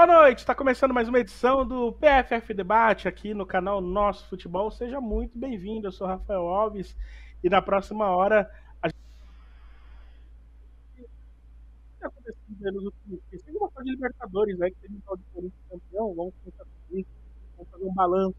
Boa 0.00 0.22
noite, 0.22 0.38
está 0.38 0.54
começando 0.54 0.94
mais 0.94 1.10
uma 1.10 1.20
edição 1.20 1.62
do 1.62 1.92
PFF 1.92 2.54
Debate 2.54 3.06
aqui 3.06 3.34
no 3.34 3.44
canal 3.44 3.82
Nosso 3.82 4.26
Futebol. 4.30 4.70
Seja 4.70 4.98
muito 4.98 5.38
bem-vindo, 5.38 5.88
eu 5.88 5.92
sou 5.92 6.06
Rafael 6.06 6.48
Alves 6.48 6.96
e 7.44 7.50
na 7.50 7.60
próxima 7.60 8.08
hora 8.08 8.50
a 8.80 8.88
gente 8.88 8.96
últimos 12.64 13.20
dias. 13.28 13.42
Tem 13.42 13.54
uma 13.54 13.70
de 13.84 13.90
Libertadores, 13.90 14.58
né? 14.58 14.70
Que 14.70 14.76
teve 14.76 14.94
um 14.94 15.00
tal 15.00 15.18
de 15.18 15.22
Corinthians 15.34 15.62
campeão. 15.68 16.14
Vamos 16.14 16.34
começar 16.42 16.64
com 16.64 16.96
isso, 16.96 17.10
vamos 17.58 17.70
fazer 17.70 17.84
um 17.84 17.94
balanço 17.94 18.36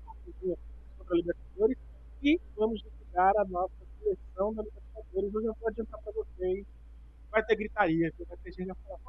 sobre 0.98 1.14
a 1.14 1.16
Libertadores 1.16 1.78
e 2.24 2.42
vamos 2.56 2.82
divulgar 2.82 3.38
a 3.38 3.46
nossa 3.46 3.76
seleção 4.00 4.52
da 4.56 4.64
Libertadores. 4.64 5.36
Hoje 5.36 5.46
eu 5.46 5.56
vou 5.60 5.70
adiantar 5.70 6.02
para 6.02 6.12
vocês. 6.12 6.66
Vai 7.30 7.46
ter 7.46 7.56
gritaria, 7.56 8.12
vai 8.18 8.38
ter 8.38 8.52
gente 8.52 8.66
vai 8.66 8.76
falar, 8.98 9.00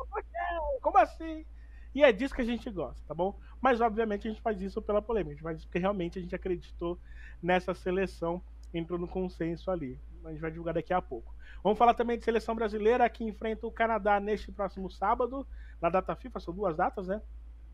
como 0.82 0.98
assim? 0.98 1.46
E 1.94 2.02
é 2.02 2.12
disso 2.12 2.34
que 2.34 2.42
a 2.42 2.44
gente 2.44 2.68
gosta, 2.70 3.02
tá 3.06 3.14
bom? 3.14 3.38
Mas 3.60 3.80
obviamente 3.80 4.26
a 4.26 4.30
gente 4.30 4.42
faz 4.42 4.60
isso 4.62 4.80
pela 4.80 5.02
polêmica, 5.02 5.52
isso 5.52 5.66
porque 5.66 5.78
realmente 5.78 6.18
a 6.18 6.22
gente 6.22 6.34
acreditou 6.34 6.98
nessa 7.42 7.74
seleção, 7.74 8.42
entrou 8.72 8.98
no 8.98 9.06
consenso 9.06 9.70
ali. 9.70 9.98
A 10.24 10.30
gente 10.30 10.40
vai 10.40 10.50
divulgar 10.50 10.74
daqui 10.74 10.92
a 10.92 11.02
pouco. 11.02 11.34
Vamos 11.62 11.78
falar 11.78 11.94
também 11.94 12.18
de 12.18 12.24
seleção 12.24 12.54
brasileira 12.54 13.08
que 13.08 13.24
enfrenta 13.24 13.66
o 13.66 13.70
Canadá 13.70 14.18
neste 14.18 14.50
próximo 14.50 14.90
sábado, 14.90 15.46
na 15.80 15.88
data 15.88 16.14
FIFA, 16.14 16.40
são 16.40 16.54
duas 16.54 16.76
datas, 16.76 17.08
né? 17.08 17.20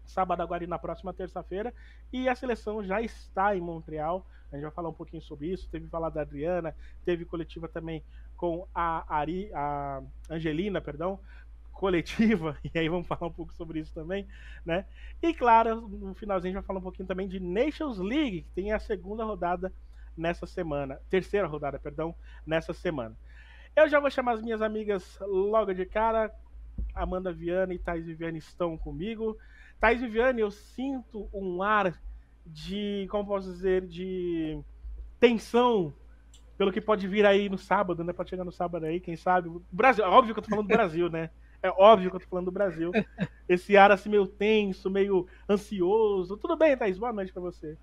Sábado 0.07 0.43
agora 0.43 0.65
e 0.65 0.67
na 0.67 0.79
próxima 0.79 1.13
terça-feira. 1.13 1.73
E 2.13 2.29
a 2.29 2.35
seleção 2.35 2.83
já 2.83 3.01
está 3.03 3.55
em 3.55 3.61
Montreal. 3.61 4.27
A 4.51 4.57
gente 4.57 4.65
vai 4.65 4.73
falar 4.73 4.89
um 4.89 4.95
pouquinho 4.95 5.23
sobre 5.23 5.49
isso. 5.49 5.69
Teve 5.69 5.87
falar 5.89 6.09
da 6.09 6.23
Adriana, 6.23 6.75
teve 7.05 7.27
coletiva 7.27 7.69
também 7.69 8.03
com 8.35 8.67
a 8.75 9.05
Ari, 9.15 9.51
a 9.53 10.03
Angelina, 10.31 10.81
perdão, 10.81 11.21
coletiva, 11.79 12.59
e 12.75 12.77
aí 12.77 12.89
vamos 12.89 13.07
falar 13.07 13.29
um 13.29 13.33
pouco 13.33 13.55
sobre 13.55 13.79
isso 13.79 13.95
também, 13.95 14.27
né? 14.67 14.85
E 15.23 15.33
claro, 15.33 15.89
no 15.89 16.13
finalzinho 16.13 16.51
a 16.51 16.55
gente 16.55 16.61
vai 16.61 16.67
falar 16.67 16.81
um 16.81 16.83
pouquinho 16.83 17.07
também 17.07 17.29
de 17.29 17.39
Nations 17.39 17.99
League, 17.99 18.43
que 18.43 18.51
tem 18.51 18.73
a 18.73 18.81
segunda 18.81 19.25
rodada 19.25 19.73
nessa 20.17 20.45
semana, 20.45 21.01
terceira 21.09 21.47
rodada, 21.47 21.79
perdão, 21.79 22.13
nessa 22.45 22.75
semana. 22.75 23.17
Eu 23.77 23.89
já 23.89 24.01
vou 24.01 24.11
chamar 24.11 24.33
as 24.33 24.43
minhas 24.43 24.61
amigas 24.61 25.19
logo 25.21 25.73
de 25.73 25.87
cara. 25.87 26.35
Amanda 26.95 27.33
Viana 27.33 27.73
e 27.73 27.79
Thais 27.79 28.05
Viviane 28.05 28.39
estão 28.39 28.77
comigo. 28.77 29.39
Thais 29.79 30.01
Viviane, 30.01 30.41
eu 30.41 30.51
sinto 30.51 31.29
um 31.33 31.63
ar 31.63 31.97
de, 32.45 33.07
como 33.09 33.27
posso 33.27 33.53
dizer, 33.53 33.87
de 33.87 34.61
tensão 35.21 35.95
pelo 36.57 36.73
que 36.73 36.81
pode 36.81 37.07
vir 37.07 37.25
aí 37.25 37.49
no 37.49 37.57
sábado, 37.57 38.03
né? 38.03 38.13
Pode 38.13 38.31
chegar 38.31 38.45
no 38.45 38.51
sábado 38.51 38.85
aí, 38.85 38.99
quem 38.99 39.15
sabe. 39.15 39.49
Brasil, 39.71 40.05
óbvio 40.05 40.35
que 40.35 40.41
eu 40.41 40.45
tô 40.45 40.51
falando 40.51 40.67
do 40.67 40.75
Brasil, 40.75 41.09
né? 41.09 41.31
É 41.63 41.71
óbvio 41.71 42.11
que 42.11 42.17
eu 42.17 42.21
tô 42.21 42.27
falando 42.29 42.47
do 42.47 42.53
Brasil. 42.53 42.93
Esse 43.49 43.77
ar 43.77 43.91
assim 43.91 44.09
meio 44.09 44.27
tenso, 44.27 44.91
meio 44.91 45.27
ansioso. 45.49 46.37
Tudo 46.37 46.57
bem, 46.57 46.77
Thaís? 46.77 46.99
Boa 46.99 47.13
noite 47.13 47.33
para 47.33 47.43
você. 47.43 47.77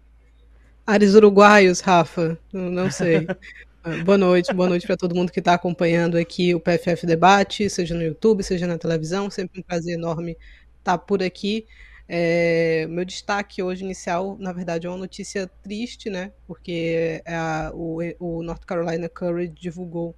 Ares 0.88 1.16
uruguaios, 1.16 1.80
Rafa. 1.80 2.38
Não 2.54 2.90
sei. 2.90 3.28
Ah, 3.88 4.04
boa 4.04 4.18
noite, 4.18 4.52
boa 4.52 4.68
noite 4.68 4.88
para 4.88 4.98
todo 4.98 5.14
mundo 5.14 5.32
que 5.32 5.38
está 5.38 5.54
acompanhando 5.54 6.18
aqui 6.18 6.56
o 6.56 6.60
PFF 6.60 7.06
Debate, 7.06 7.70
seja 7.70 7.94
no 7.94 8.02
YouTube, 8.02 8.42
seja 8.42 8.66
na 8.66 8.80
televisão. 8.80 9.30
Sempre 9.30 9.60
um 9.60 9.64
prazer 9.64 9.94
enorme 9.94 10.32
estar 10.80 10.98
tá 10.98 10.98
por 10.98 11.22
aqui. 11.22 11.68
É, 12.10 12.88
meu 12.88 13.06
destaque 13.06 13.62
hoje 13.62 13.84
inicial, 13.84 14.38
na 14.40 14.52
verdade, 14.52 14.88
é 14.88 14.90
uma 14.90 14.98
notícia 14.98 15.48
triste, 15.62 16.10
né? 16.10 16.32
Porque 16.48 17.22
a, 17.28 17.72
o, 17.76 18.00
o 18.20 18.42
North 18.42 18.66
Carolina 18.66 19.08
Courage 19.08 19.54
divulgou 19.54 20.16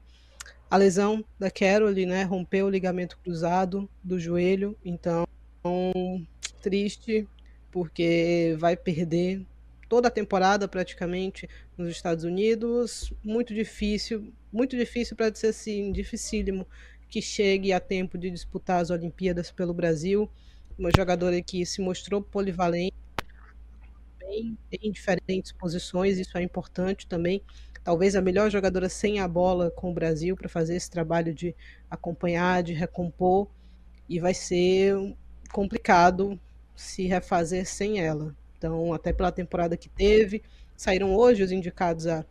a 0.70 0.78
lesão 0.78 1.24
da 1.40 1.50
Carole, 1.50 2.06
né? 2.06 2.24
Rompeu 2.24 2.66
o 2.66 2.70
ligamento 2.70 3.18
cruzado 3.20 3.90
do 4.04 4.20
joelho, 4.20 4.78
então 4.84 5.26
triste 6.62 7.28
porque 7.72 8.56
vai 8.60 8.76
perder 8.76 9.46
toda 9.90 10.08
a 10.08 10.12
temporada 10.12 10.68
praticamente 10.68 11.48
nos 11.78 11.90
Estados 11.90 12.24
Unidos. 12.24 13.14
Muito 13.24 13.54
difícil, 13.54 14.34
muito 14.52 14.76
difícil 14.76 15.16
para 15.16 15.30
dizer 15.30 15.50
assim, 15.50 15.92
dificílimo 15.92 16.68
que 17.10 17.22
chegue 17.22 17.72
a 17.72 17.80
tempo 17.80 18.18
de 18.18 18.30
disputar 18.30 18.82
as 18.82 18.90
Olimpíadas 18.90 19.52
pelo 19.52 19.74
Brasil. 19.74 20.30
Uma 20.78 20.90
jogadora 20.96 21.42
que 21.42 21.66
se 21.66 21.82
mostrou 21.82 22.22
polivalente 22.22 22.96
bem, 24.20 24.58
em 24.72 24.92
diferentes 24.92 25.52
posições, 25.54 26.20
isso 26.20 26.38
é 26.38 26.42
importante 26.42 27.08
também 27.08 27.42
talvez 27.88 28.18
a 28.18 28.22
melhor 28.22 28.52
jogadora 28.52 28.90
sem 28.90 29.22
a 29.22 29.28
bola 29.30 29.72
com 29.72 29.92
o 29.92 29.94
Brasil 29.94 30.36
para 30.36 30.50
fazer 30.50 30.76
esse 30.76 30.92
trabalho 30.92 31.34
de 31.34 31.56
acompanhar, 31.90 32.62
de 32.62 32.74
recompor, 32.74 33.48
e 34.10 34.20
vai 34.20 34.34
ser 34.34 34.94
complicado 35.54 36.38
se 36.76 37.08
refazer 37.08 37.66
sem 37.66 38.02
ela. 38.02 38.36
Então, 38.58 38.94
até 38.94 39.14
pela 39.14 39.32
temporada 39.32 39.78
que 39.78 39.88
teve, 39.88 40.44
saíram 40.76 41.16
hoje 41.16 41.42
os 41.44 41.50
indicados 41.50 42.08
a 42.08 42.26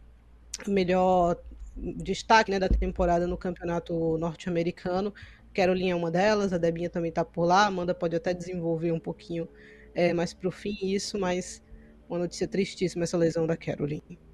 melhor 0.68 1.38
destaque 1.74 2.50
né, 2.50 2.58
da 2.58 2.68
temporada 2.68 3.26
no 3.26 3.38
campeonato 3.38 4.18
norte-americano. 4.18 5.14
Caroline 5.54 5.88
é 5.88 5.96
uma 5.96 6.10
delas, 6.10 6.52
a 6.52 6.58
Debinha 6.58 6.90
também 6.90 7.08
está 7.08 7.24
por 7.24 7.46
lá. 7.46 7.62
A 7.62 7.68
Amanda 7.68 7.94
pode 7.94 8.14
até 8.14 8.34
desenvolver 8.34 8.92
um 8.92 9.00
pouquinho 9.00 9.48
é, 9.94 10.12
mais 10.12 10.34
para 10.34 10.48
o 10.48 10.52
fim 10.52 10.76
isso, 10.82 11.18
mas 11.18 11.62
uma 12.10 12.18
notícia 12.18 12.46
tristíssima 12.46 13.04
essa 13.04 13.16
lesão 13.16 13.46
da 13.46 13.56
Caroline 13.56 14.25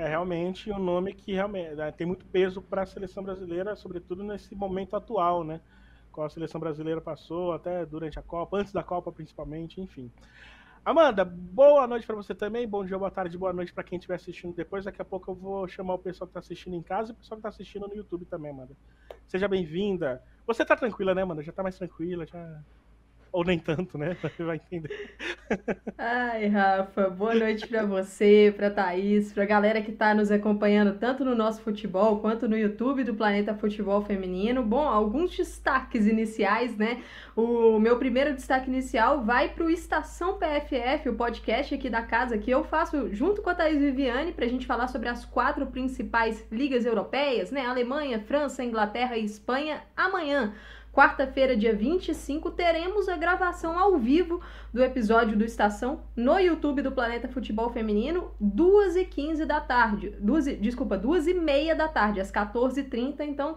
é 0.00 0.08
realmente 0.08 0.72
um 0.72 0.78
nome 0.78 1.12
que 1.12 1.32
realmente 1.32 1.74
né, 1.74 1.92
tem 1.92 2.06
muito 2.06 2.24
peso 2.24 2.62
para 2.62 2.82
a 2.82 2.86
seleção 2.86 3.22
brasileira, 3.22 3.76
sobretudo 3.76 4.24
nesse 4.24 4.54
momento 4.54 4.96
atual, 4.96 5.44
né? 5.44 5.60
Qual 6.10 6.26
a 6.26 6.30
seleção 6.30 6.58
brasileira 6.58 7.00
passou, 7.00 7.52
até 7.52 7.84
durante 7.84 8.18
a 8.18 8.22
Copa, 8.22 8.56
antes 8.56 8.72
da 8.72 8.82
Copa 8.82 9.12
principalmente, 9.12 9.80
enfim. 9.80 10.10
Amanda, 10.82 11.22
boa 11.22 11.86
noite 11.86 12.06
para 12.06 12.16
você 12.16 12.34
também, 12.34 12.66
bom 12.66 12.82
dia, 12.82 12.98
boa 12.98 13.10
tarde, 13.10 13.36
boa 13.36 13.52
noite 13.52 13.74
para 13.74 13.84
quem 13.84 13.98
estiver 13.98 14.14
assistindo 14.14 14.54
depois. 14.54 14.86
Daqui 14.86 15.02
a 15.02 15.04
pouco 15.04 15.30
eu 15.30 15.34
vou 15.34 15.68
chamar 15.68 15.94
o 15.94 15.98
pessoal 15.98 16.26
que 16.26 16.30
está 16.30 16.40
assistindo 16.40 16.74
em 16.74 16.82
casa 16.82 17.10
e 17.10 17.12
o 17.12 17.16
pessoal 17.16 17.36
que 17.36 17.40
está 17.46 17.50
assistindo 17.50 17.86
no 17.86 17.94
YouTube 17.94 18.24
também, 18.24 18.50
Amanda. 18.50 18.74
Seja 19.28 19.46
bem-vinda. 19.46 20.22
Você 20.46 20.62
está 20.62 20.74
tranquila, 20.74 21.14
né, 21.14 21.22
Amanda? 21.22 21.42
Já 21.42 21.50
está 21.50 21.62
mais 21.62 21.76
tranquila, 21.76 22.24
já 22.24 22.62
ou 23.32 23.44
nem 23.44 23.58
tanto, 23.58 23.96
né? 23.96 24.16
Você 24.20 24.42
vai 24.44 24.56
entender. 24.56 25.16
Ai, 25.96 26.46
Rafa, 26.48 27.08
boa 27.10 27.34
noite 27.34 27.66
para 27.66 27.84
você, 27.84 28.52
para 28.56 28.70
Thaís, 28.70 29.32
para 29.32 29.44
a 29.44 29.46
galera 29.46 29.82
que 29.82 29.90
está 29.90 30.14
nos 30.14 30.30
acompanhando 30.30 30.98
tanto 30.98 31.24
no 31.24 31.34
nosso 31.34 31.60
futebol 31.62 32.18
quanto 32.20 32.48
no 32.48 32.56
YouTube 32.56 33.04
do 33.04 33.14
Planeta 33.14 33.54
Futebol 33.54 34.02
Feminino. 34.02 34.62
Bom, 34.62 34.86
alguns 34.86 35.36
destaques 35.36 36.06
iniciais, 36.06 36.76
né? 36.76 37.02
O 37.36 37.78
meu 37.78 37.98
primeiro 37.98 38.34
destaque 38.34 38.68
inicial 38.68 39.24
vai 39.24 39.48
para 39.48 39.64
o 39.64 39.70
Estação 39.70 40.38
PFF, 40.38 41.08
o 41.08 41.14
podcast 41.14 41.74
aqui 41.74 41.88
da 41.88 42.02
casa 42.02 42.38
que 42.38 42.50
eu 42.50 42.64
faço 42.64 43.14
junto 43.14 43.42
com 43.42 43.50
a 43.50 43.54
Thaís 43.54 43.80
Viviane 43.80 44.32
para 44.32 44.44
a 44.44 44.48
gente 44.48 44.66
falar 44.66 44.88
sobre 44.88 45.08
as 45.08 45.24
quatro 45.24 45.66
principais 45.66 46.46
ligas 46.50 46.84
europeias, 46.84 47.50
né? 47.50 47.66
Alemanha, 47.66 48.20
França, 48.20 48.64
Inglaterra 48.64 49.16
e 49.16 49.24
Espanha 49.24 49.82
amanhã. 49.96 50.52
Quarta-feira, 50.92 51.56
dia 51.56 51.72
25, 51.72 52.50
teremos 52.50 53.08
a 53.08 53.16
gravação 53.16 53.78
ao 53.78 53.96
vivo 53.96 54.40
do 54.74 54.82
episódio 54.82 55.38
do 55.38 55.44
Estação 55.44 56.00
no 56.16 56.36
YouTube 56.36 56.82
do 56.82 56.90
Planeta 56.90 57.28
Futebol 57.28 57.70
Feminino, 57.70 58.32
2h15 58.42 59.44
da 59.46 59.60
tarde. 59.60 60.10
2, 60.18 60.60
desculpa, 60.60 60.98
2h30 60.98 61.76
da 61.76 61.86
tarde, 61.86 62.20
às 62.20 62.32
14h30. 62.32 63.20
Então, 63.20 63.56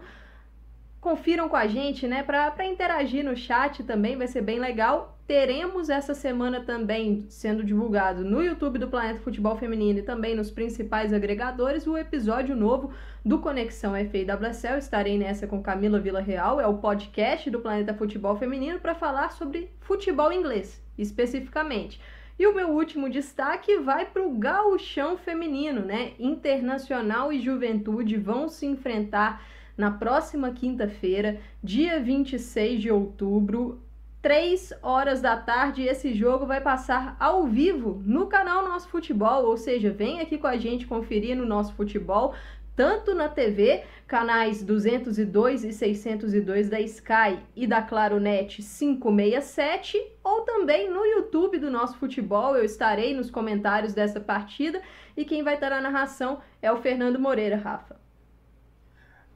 confiram 1.04 1.50
com 1.50 1.58
a 1.58 1.68
gente, 1.68 2.08
né? 2.08 2.24
Para 2.24 2.66
interagir 2.66 3.26
no 3.26 3.36
chat 3.36 3.84
também, 3.84 4.16
vai 4.16 4.26
ser 4.26 4.42
bem 4.42 4.58
legal. 4.58 5.20
Teremos 5.28 5.90
essa 5.90 6.14
semana 6.14 6.62
também 6.62 7.26
sendo 7.28 7.62
divulgado 7.62 8.24
no 8.24 8.42
YouTube 8.42 8.80
do 8.80 8.88
Planeta 8.88 9.20
Futebol 9.20 9.58
Feminino 9.58 10.00
e 10.00 10.04
também 10.04 10.34
nos 10.34 10.50
principais 10.50 11.12
agregadores 11.14 11.86
o 11.86 11.98
episódio 11.98 12.56
novo 12.56 12.94
do 13.24 13.40
Conexão 13.40 13.94
FIWSL. 13.94 14.78
Estarei 14.78 15.18
nessa 15.18 15.46
com 15.46 15.62
Camila 15.62 16.00
Vila 16.00 16.22
Real, 16.22 16.60
é 16.60 16.68
o 16.68 16.78
podcast 16.78 17.50
do 17.50 17.60
Planeta 17.60 17.94
Futebol 17.94 18.38
Feminino 18.38 18.80
para 18.80 18.96
falar 18.96 19.34
sobre 19.34 19.70
futebol 19.82 20.32
inglês, 20.32 20.82
especificamente. 20.98 22.00
E 22.40 22.48
o 22.48 22.56
meu 22.56 22.70
último 22.70 23.10
destaque 23.10 23.78
vai 23.78 24.06
para 24.06 24.24
o 24.24 24.32
gauchão 24.32 25.18
feminino, 25.18 25.82
né? 25.82 26.14
Internacional 26.18 27.32
e 27.32 27.42
Juventude 27.42 28.18
vão 28.18 28.48
se 28.48 28.66
enfrentar 28.66 29.53
na 29.78 29.92
próxima 29.92 30.52
quinta-feira, 30.52 31.40
dia 31.64 32.00
26 32.00 32.82
de 32.82 32.92
outubro, 32.92 33.82
3 34.22 34.72
horas 34.82 35.22
da 35.22 35.36
tarde. 35.36 35.84
Esse 35.84 36.14
jogo 36.14 36.46
vai 36.46 36.62
passar 36.62 37.18
ao 37.20 37.46
vivo 37.46 38.02
no 38.06 38.28
canal 38.28 38.64
Nosso 38.64 38.88
Futebol, 38.88 39.46
ou 39.46 39.58
seja, 39.58 39.92
vem 39.92 40.22
aqui 40.22 40.38
com 40.38 40.48
a 40.48 40.58
gente 40.58 40.88
conferir 40.88 41.36
no 41.36 41.46
Nosso 41.46 41.74
Futebol, 41.74 42.34
tanto 42.76 43.14
na 43.14 43.28
TV, 43.28 43.84
canais 44.08 44.64
202 44.64 45.64
e 45.64 45.74
602 45.74 46.70
da 46.70 46.80
Sky 46.80 47.38
e 47.56 47.68
da 47.68 47.82
Claronet 47.82 48.62
567, 48.62 50.02
ou 50.24 50.42
também 50.42 50.90
no 50.90 51.06
YouTube 51.06 51.60
do 51.60 51.70
Nosso 51.70 51.98
Futebol. 51.98 52.56
Eu 52.56 52.64
estarei 52.64 53.14
nos 53.14 53.30
comentários 53.30 53.94
dessa 53.94 54.20
partida 54.20 54.82
e 55.18 55.26
quem 55.26 55.44
vai 55.44 55.56
estar 55.56 55.70
na 55.70 55.82
narração 55.82 56.40
é 56.62 56.72
o 56.72 56.78
Fernando 56.78 57.20
Moreira, 57.20 57.58
Rafa. 57.58 58.03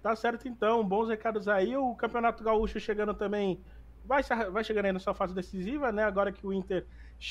Tá 0.07 0.15
certo 0.15 0.47
então, 0.47 0.87
bons 0.87 1.09
recados 1.09 1.49
aí. 1.49 1.75
O 1.75 1.93
Campeonato 1.93 2.41
Gaúcho 2.41 2.79
chegando 2.79 3.13
também 3.13 3.59
vai, 4.05 4.23
vai 4.23 4.63
chegando 4.63 4.85
aí 4.85 4.93
na 4.93 4.99
sua 4.99 5.13
fase 5.13 5.35
decisiva, 5.35 5.91
né? 5.91 6.05
Agora 6.05 6.31
que 6.31 6.47
o 6.47 6.53
Inter 6.53 6.85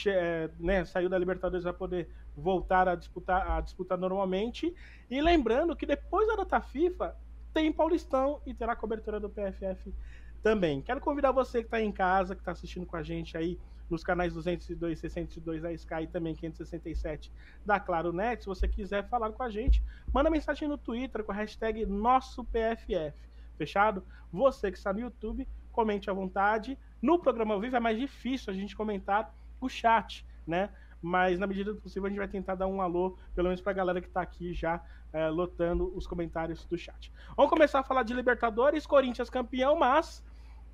é, 0.06 0.50
né, 0.60 0.84
saiu 0.84 1.08
da 1.08 1.16
Libertadores, 1.16 1.64
vai 1.64 1.72
poder 1.72 2.06
voltar 2.36 2.86
a 2.86 2.94
disputar, 2.94 3.50
a 3.50 3.62
disputar 3.62 3.96
normalmente. 3.96 4.74
E 5.10 5.22
lembrando 5.22 5.74
que 5.74 5.86
depois 5.86 6.28
da 6.28 6.36
data 6.36 6.60
FIFA, 6.60 7.16
tem 7.54 7.72
Paulistão 7.72 8.42
e 8.44 8.52
terá 8.52 8.76
cobertura 8.76 9.18
do 9.18 9.30
PFF 9.30 9.94
também. 10.42 10.82
Quero 10.82 11.00
convidar 11.00 11.32
você 11.32 11.60
que 11.60 11.68
está 11.68 11.80
em 11.80 11.90
casa, 11.90 12.34
que 12.34 12.42
está 12.42 12.52
assistindo 12.52 12.84
com 12.84 12.98
a 12.98 13.02
gente 13.02 13.38
aí 13.38 13.58
nos 13.88 14.02
canais 14.02 14.34
202 14.34 14.98
602 14.98 15.62
da 15.62 15.72
Sky 15.72 16.02
e 16.02 16.06
também 16.06 16.34
567 16.34 17.32
da 17.64 17.78
Claro 17.78 18.12
Net. 18.12 18.42
Se 18.42 18.46
você 18.46 18.66
quiser 18.66 19.08
falar 19.08 19.30
com 19.32 19.42
a 19.42 19.50
gente, 19.50 19.82
manda 20.12 20.30
mensagem 20.30 20.68
no 20.68 20.78
Twitter 20.78 21.24
com 21.24 21.32
a 21.32 21.34
hashtag 21.34 21.86
NossoPFF. 21.86 23.14
Fechado? 23.56 24.02
Você 24.32 24.70
que 24.70 24.78
está 24.78 24.92
no 24.92 25.00
YouTube, 25.00 25.46
comente 25.72 26.10
à 26.10 26.12
vontade. 26.12 26.78
No 27.00 27.18
programa 27.18 27.54
ao 27.54 27.60
vivo 27.60 27.76
é 27.76 27.80
mais 27.80 27.98
difícil 27.98 28.52
a 28.52 28.56
gente 28.56 28.74
comentar 28.74 29.34
o 29.60 29.68
chat, 29.68 30.26
né? 30.46 30.70
Mas 31.00 31.38
na 31.38 31.46
medida 31.46 31.72
do 31.72 31.80
possível 31.80 32.06
a 32.06 32.08
gente 32.08 32.18
vai 32.18 32.28
tentar 32.28 32.54
dar 32.54 32.66
um 32.66 32.80
alô, 32.80 33.16
pelo 33.34 33.48
menos 33.48 33.60
para 33.60 33.72
a 33.72 33.74
galera 33.74 34.00
que 34.00 34.08
está 34.08 34.22
aqui 34.22 34.52
já 34.52 34.82
é, 35.12 35.28
lotando 35.28 35.92
os 35.94 36.06
comentários 36.06 36.64
do 36.64 36.76
chat. 36.76 37.12
Vamos 37.36 37.50
começar 37.50 37.80
a 37.80 37.82
falar 37.82 38.02
de 38.02 38.14
Libertadores, 38.14 38.86
Corinthians 38.86 39.30
campeão, 39.30 39.76
mas 39.76 40.24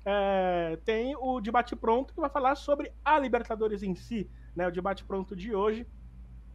é, 0.05 0.77
tem 0.83 1.15
o 1.15 1.39
debate 1.39 1.75
pronto 1.75 2.13
que 2.13 2.19
vai 2.19 2.29
falar 2.29 2.55
sobre 2.55 2.91
a 3.03 3.17
Libertadores 3.17 3.83
em 3.83 3.95
si, 3.95 4.29
né? 4.55 4.67
O 4.67 4.71
debate 4.71 5.03
pronto 5.03 5.35
de 5.35 5.55
hoje 5.55 5.87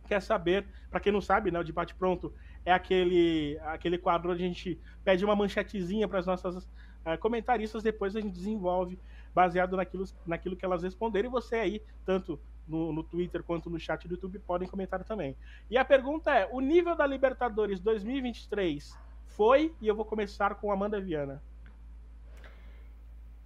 quer 0.07 0.21
saber, 0.21 0.67
para 0.91 1.01
quem 1.01 1.13
não 1.13 1.21
sabe, 1.21 1.51
né, 1.51 1.61
o 1.61 1.65
debate 1.65 1.95
pronto 1.95 2.33
é 2.65 2.73
aquele 2.73 3.59
aquele 3.63 3.99
quadro 3.99 4.33
onde 4.33 4.43
a 4.43 4.47
gente 4.47 4.81
pede 5.05 5.23
uma 5.23 5.37
manchetezinha 5.37 6.09
para 6.09 6.19
as 6.19 6.27
nossas 6.27 6.67
é, 7.05 7.17
comentaristas, 7.17 7.83
depois 7.83 8.17
a 8.17 8.21
gente 8.21 8.33
desenvolve 8.33 8.99
baseado 9.35 9.77
naquilo, 9.77 10.05
naquilo 10.27 10.57
que 10.57 10.65
elas 10.65 10.83
responderem. 10.83 11.29
E 11.29 11.33
você 11.33 11.57
aí, 11.57 11.83
tanto 12.05 12.41
no, 12.67 12.93
no 12.93 13.03
Twitter 13.03 13.43
quanto 13.43 13.71
no 13.71 13.79
chat 13.79 14.07
do 14.09 14.15
YouTube, 14.15 14.39
podem 14.41 14.69
comentar 14.69 15.03
também. 15.05 15.37
E 15.71 15.79
a 15.79 15.85
pergunta 15.85 16.35
é: 16.35 16.49
o 16.51 16.61
nível 16.61 16.97
da 16.97 17.07
Libertadores 17.07 17.81
2023 17.81 18.99
foi? 19.27 19.75
E 19.81 19.87
eu 19.87 19.95
vou 19.95 20.05
começar 20.05 20.55
com 20.57 20.73
Amanda 20.73 21.01
Viana. 21.01 21.43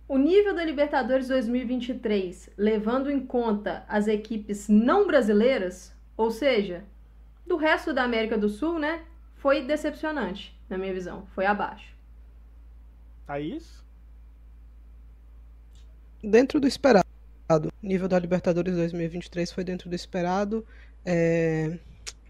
O 0.08 0.18
nível 0.18 0.54
da 0.54 0.64
Libertadores 0.64 1.28
2023, 1.28 2.50
levando 2.56 3.10
em 3.10 3.24
conta 3.24 3.84
as 3.88 4.08
equipes 4.08 4.68
não 4.68 5.06
brasileiras, 5.06 5.94
ou 6.16 6.30
seja, 6.30 6.84
do 7.46 7.56
resto 7.56 7.92
da 7.92 8.02
América 8.02 8.36
do 8.36 8.48
Sul, 8.48 8.78
né? 8.78 9.02
Foi 9.36 9.64
decepcionante, 9.64 10.56
na 10.68 10.76
minha 10.76 10.92
visão. 10.92 11.26
Foi 11.34 11.46
abaixo. 11.46 11.94
Thaís? 13.26 13.82
Dentro 16.22 16.60
do 16.60 16.66
esperado. 16.66 17.06
O 17.50 17.86
nível 17.86 18.08
da 18.08 18.18
Libertadores 18.18 18.76
2023 18.76 19.50
foi 19.50 19.64
dentro 19.64 19.88
do 19.88 19.94
esperado. 19.94 20.64
É... 21.04 21.78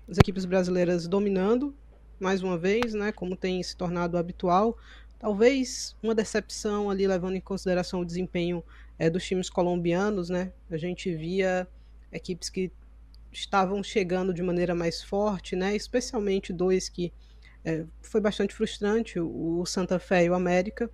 As 0.09 0.19
equipes 0.19 0.45
brasileiras 0.45 1.07
dominando, 1.07 1.75
mais 2.19 2.43
uma 2.43 2.57
vez, 2.59 2.95
né? 2.95 3.13
Como 3.13 3.37
tem 3.37 3.63
se 3.63 3.77
tornado 3.77 4.17
habitual. 4.17 4.77
Talvez 5.23 5.97
uma 6.03 6.17
decepção 6.17 6.91
ali, 6.91 7.07
levando 7.07 7.37
em 7.37 7.41
consideração 7.41 8.01
o 8.01 8.05
desempenho 8.05 8.61
é, 8.99 9.09
dos 9.09 9.25
times 9.25 9.49
colombianos, 9.49 10.29
né? 10.29 10.53
A 10.69 10.77
gente 10.77 11.15
via 11.15 11.65
equipes 12.11 12.51
que 12.51 12.73
estavam 13.31 13.85
chegando 13.85 14.35
de 14.35 14.43
maneira 14.43 14.75
mais 14.75 15.01
forte, 15.01 15.55
né? 15.55 15.77
Especialmente 15.77 16.53
dois 16.53 16.89
que 16.89 17.13
é, 17.65 17.85
foi 18.01 18.21
bastante 18.21 18.53
frustrante, 18.53 19.21
o 19.21 19.65
Santa 19.65 20.01
Fé 20.01 20.25
e 20.25 20.31
o 20.31 20.35
América. 20.35 20.91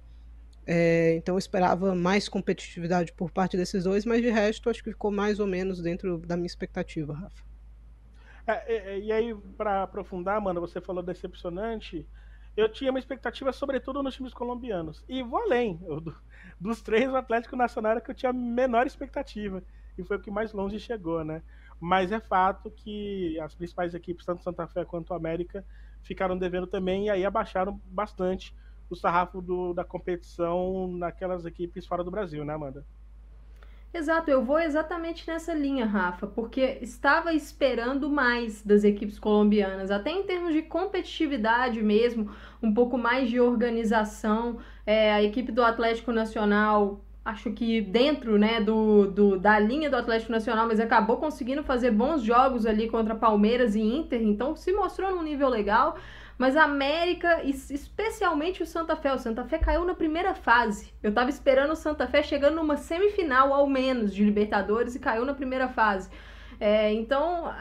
É, 0.66 1.16
então 1.16 1.34
eu 1.34 1.38
esperava 1.38 1.94
mais 1.94 2.28
competitividade 2.28 3.14
por 3.14 3.30
parte 3.30 3.56
desses 3.56 3.84
dois, 3.84 4.04
mas 4.04 4.20
de 4.20 4.28
resto 4.28 4.68
acho 4.68 4.84
que 4.84 4.90
ficou 4.90 5.10
mais 5.10 5.40
ou 5.40 5.46
menos 5.46 5.80
dentro 5.80 6.18
da 6.18 6.36
minha 6.36 6.46
expectativa, 6.46 7.14
Rafa. 7.14 7.42
É, 8.46 8.98
e 8.98 9.10
aí, 9.10 9.34
para 9.56 9.84
aprofundar, 9.84 10.38
mano, 10.38 10.60
você 10.60 10.82
falou 10.82 11.02
decepcionante 11.02 12.06
eu 12.58 12.68
tinha 12.68 12.90
uma 12.90 12.98
expectativa, 12.98 13.52
sobretudo 13.52 14.02
nos 14.02 14.16
times 14.16 14.34
colombianos. 14.34 15.04
E 15.08 15.22
vou 15.22 15.40
além. 15.40 15.78
Eu, 15.86 16.02
dos 16.60 16.82
três, 16.82 17.08
o 17.08 17.14
Atlético 17.14 17.54
Nacional 17.54 17.92
era 17.92 18.00
que 18.00 18.10
eu 18.10 18.14
tinha 18.14 18.30
a 18.30 18.32
menor 18.32 18.84
expectativa. 18.84 19.62
E 19.96 20.02
foi 20.02 20.16
o 20.16 20.20
que 20.20 20.28
mais 20.28 20.52
longe 20.52 20.80
chegou, 20.80 21.24
né? 21.24 21.40
Mas 21.78 22.10
é 22.10 22.18
fato 22.18 22.68
que 22.68 23.38
as 23.38 23.54
principais 23.54 23.94
equipes, 23.94 24.26
tanto 24.26 24.42
Santa 24.42 24.66
Fé 24.66 24.84
quanto 24.84 25.14
América, 25.14 25.64
ficaram 26.02 26.36
devendo 26.36 26.66
também 26.66 27.06
e 27.06 27.10
aí 27.10 27.24
abaixaram 27.24 27.80
bastante 27.84 28.52
o 28.90 28.96
sarrafo 28.96 29.40
do, 29.40 29.72
da 29.72 29.84
competição 29.84 30.88
naquelas 30.96 31.44
equipes 31.44 31.86
fora 31.86 32.02
do 32.02 32.10
Brasil, 32.10 32.44
né, 32.44 32.54
Amanda? 32.54 32.84
Exato, 33.92 34.30
eu 34.30 34.44
vou 34.44 34.58
exatamente 34.60 35.26
nessa 35.26 35.54
linha, 35.54 35.86
Rafa, 35.86 36.26
porque 36.26 36.78
estava 36.82 37.32
esperando 37.32 38.08
mais 38.10 38.62
das 38.62 38.84
equipes 38.84 39.18
colombianas, 39.18 39.90
até 39.90 40.10
em 40.10 40.22
termos 40.24 40.52
de 40.52 40.60
competitividade 40.62 41.82
mesmo, 41.82 42.30
um 42.62 42.72
pouco 42.72 42.98
mais 42.98 43.30
de 43.30 43.40
organização. 43.40 44.58
É, 44.84 45.12
a 45.12 45.22
equipe 45.22 45.50
do 45.50 45.62
Atlético 45.62 46.12
Nacional, 46.12 47.00
acho 47.24 47.50
que 47.52 47.80
dentro 47.80 48.38
né, 48.38 48.60
do, 48.60 49.06
do, 49.06 49.38
da 49.38 49.58
linha 49.58 49.88
do 49.88 49.96
Atlético 49.96 50.32
Nacional, 50.32 50.66
mas 50.66 50.80
acabou 50.80 51.16
conseguindo 51.16 51.62
fazer 51.62 51.90
bons 51.90 52.22
jogos 52.22 52.66
ali 52.66 52.88
contra 52.90 53.14
Palmeiras 53.14 53.74
e 53.74 53.80
Inter, 53.80 54.20
então 54.22 54.54
se 54.54 54.70
mostrou 54.70 55.14
num 55.14 55.22
nível 55.22 55.48
legal. 55.48 55.96
Mas 56.38 56.56
a 56.56 56.62
América, 56.62 57.42
especialmente 57.42 58.62
o 58.62 58.66
Santa 58.66 58.94
Fé, 58.94 59.12
o 59.12 59.18
Santa 59.18 59.44
Fé 59.44 59.58
caiu 59.58 59.84
na 59.84 59.92
primeira 59.92 60.34
fase. 60.34 60.94
Eu 61.02 61.12
tava 61.12 61.28
esperando 61.28 61.72
o 61.72 61.76
Santa 61.76 62.06
Fé 62.06 62.22
chegando 62.22 62.54
numa 62.54 62.76
semifinal 62.76 63.52
ao 63.52 63.66
menos 63.66 64.14
de 64.14 64.24
Libertadores 64.24 64.94
e 64.94 65.00
caiu 65.00 65.24
na 65.24 65.34
primeira 65.34 65.68
fase. 65.68 66.08
É, 66.60 66.92
então, 66.92 67.52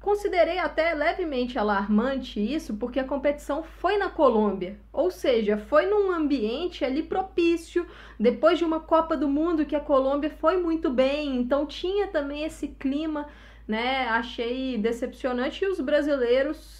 considerei 0.00 0.58
até 0.58 0.94
levemente 0.94 1.58
alarmante 1.58 2.40
isso, 2.40 2.74
porque 2.76 3.00
a 3.00 3.04
competição 3.04 3.64
foi 3.64 3.98
na 3.98 4.08
Colômbia, 4.08 4.78
ou 4.92 5.10
seja, 5.10 5.58
foi 5.58 5.86
num 5.86 6.12
ambiente 6.12 6.84
ali 6.84 7.02
propício, 7.02 7.84
depois 8.18 8.58
de 8.58 8.64
uma 8.64 8.80
Copa 8.80 9.16
do 9.16 9.28
Mundo 9.28 9.66
que 9.66 9.76
a 9.76 9.80
Colômbia 9.80 10.30
foi 10.30 10.56
muito 10.56 10.88
bem, 10.88 11.36
então 11.36 11.66
tinha 11.66 12.06
também 12.06 12.44
esse 12.44 12.68
clima, 12.68 13.26
né? 13.68 14.08
Achei 14.08 14.78
decepcionante 14.78 15.64
e 15.64 15.68
os 15.68 15.80
brasileiros 15.80 16.79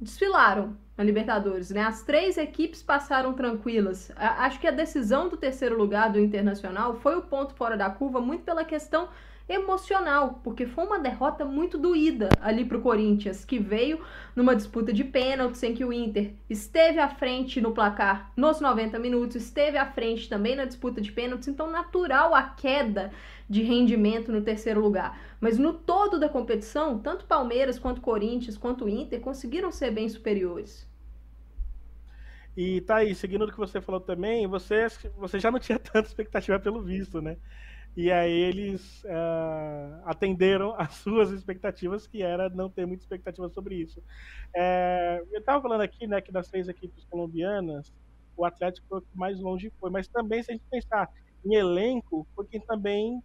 desfilaram 0.00 0.76
na 0.96 1.04
Libertadores, 1.04 1.70
né? 1.70 1.82
As 1.82 2.02
três 2.02 2.36
equipes 2.38 2.82
passaram 2.82 3.32
tranquilas. 3.34 4.10
Acho 4.16 4.58
que 4.58 4.66
a 4.66 4.70
decisão 4.70 5.28
do 5.28 5.36
terceiro 5.36 5.76
lugar 5.76 6.10
do 6.10 6.18
Internacional 6.18 6.94
foi 6.96 7.16
o 7.16 7.22
ponto 7.22 7.54
fora 7.54 7.76
da 7.76 7.90
curva, 7.90 8.20
muito 8.20 8.44
pela 8.44 8.64
questão 8.64 9.08
emocional, 9.52 10.40
porque 10.44 10.64
foi 10.66 10.84
uma 10.84 10.98
derrota 10.98 11.44
muito 11.44 11.76
doída 11.76 12.28
ali 12.40 12.64
para 12.64 12.78
o 12.78 12.80
Corinthians, 12.80 13.44
que 13.44 13.58
veio 13.58 14.00
numa 14.36 14.54
disputa 14.54 14.92
de 14.92 15.02
pênaltis 15.02 15.62
em 15.64 15.74
que 15.74 15.84
o 15.84 15.92
Inter 15.92 16.34
esteve 16.48 17.00
à 17.00 17.08
frente 17.08 17.60
no 17.60 17.72
placar 17.72 18.32
nos 18.36 18.60
90 18.60 18.98
minutos, 18.98 19.36
esteve 19.36 19.76
à 19.76 19.86
frente 19.86 20.28
também 20.28 20.54
na 20.54 20.64
disputa 20.64 21.00
de 21.00 21.10
pênaltis, 21.10 21.48
então 21.48 21.70
natural 21.70 22.34
a 22.34 22.42
queda 22.44 23.12
de 23.48 23.62
rendimento 23.62 24.30
no 24.30 24.42
terceiro 24.42 24.80
lugar. 24.80 25.20
Mas 25.40 25.58
no 25.58 25.72
todo 25.72 26.20
da 26.20 26.28
competição, 26.28 26.98
tanto 26.98 27.24
Palmeiras 27.24 27.78
quanto 27.78 28.00
Corinthians 28.00 28.56
quanto 28.56 28.88
Inter 28.88 29.20
conseguiram 29.20 29.72
ser 29.72 29.90
bem 29.90 30.08
superiores. 30.08 30.88
E 32.56 32.80
tá 32.82 32.96
aí, 32.96 33.14
seguindo 33.14 33.44
o 33.44 33.50
que 33.50 33.56
você 33.56 33.80
falou 33.80 34.00
também, 34.00 34.46
você, 34.46 34.86
você 35.16 35.38
já 35.38 35.50
não 35.50 35.58
tinha 35.58 35.78
tanta 35.80 36.08
expectativa 36.08 36.58
pelo 36.58 36.82
visto, 36.82 37.20
né? 37.22 37.36
E 37.96 38.10
aí 38.10 38.32
eles 38.32 39.02
uh, 39.04 40.02
atenderam 40.04 40.74
às 40.78 40.94
suas 41.02 41.30
expectativas, 41.30 42.06
que 42.06 42.22
era 42.22 42.48
não 42.48 42.70
ter 42.70 42.86
muita 42.86 43.02
expectativa 43.02 43.48
sobre 43.48 43.74
isso. 43.74 44.02
É, 44.54 45.22
eu 45.32 45.40
estava 45.40 45.60
falando 45.60 45.82
aqui, 45.82 46.06
né, 46.06 46.20
que 46.20 46.32
das 46.32 46.48
três 46.48 46.68
equipes 46.68 47.04
colombianas, 47.04 47.92
o 48.36 48.44
Atlético 48.44 48.86
foi 48.88 48.98
o 48.98 49.02
que 49.02 49.18
mais 49.18 49.38
longe 49.40 49.72
foi, 49.78 49.90
mas 49.90 50.08
também 50.08 50.42
se 50.42 50.50
a 50.50 50.54
gente 50.54 50.64
pensar 50.70 51.08
em 51.44 51.54
elenco, 51.54 52.26
foi 52.34 52.46
quem 52.46 52.60
também 52.60 53.22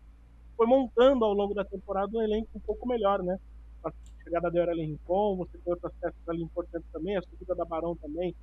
foi 0.57 0.67
montando 0.67 1.25
ao 1.25 1.33
longo 1.33 1.53
da 1.53 1.65
temporada 1.65 2.17
um 2.17 2.21
elenco 2.21 2.49
um 2.55 2.59
pouco 2.59 2.87
melhor, 2.87 3.21
né? 3.21 3.37
A 3.83 3.91
chegada 4.23 4.49
da 4.49 4.59
Aurélio 4.61 4.83
Rincon, 4.83 5.35
você 5.37 5.57
tem 5.57 5.73
outras 5.73 5.93
peças 5.99 6.17
ali 6.27 6.41
importantes 6.41 6.89
também, 6.91 7.17
a 7.17 7.21
subida 7.21 7.53
da 7.53 7.65
Barão 7.65 7.95
também, 7.95 8.35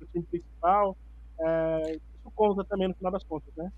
o 0.00 0.06
time 0.06 0.24
principal. 0.24 0.96
É, 1.38 1.92
isso 1.92 2.32
conta 2.34 2.64
também 2.64 2.88
no 2.88 2.94
final 2.94 3.12
das 3.12 3.24
contas, 3.24 3.54
né? 3.56 3.72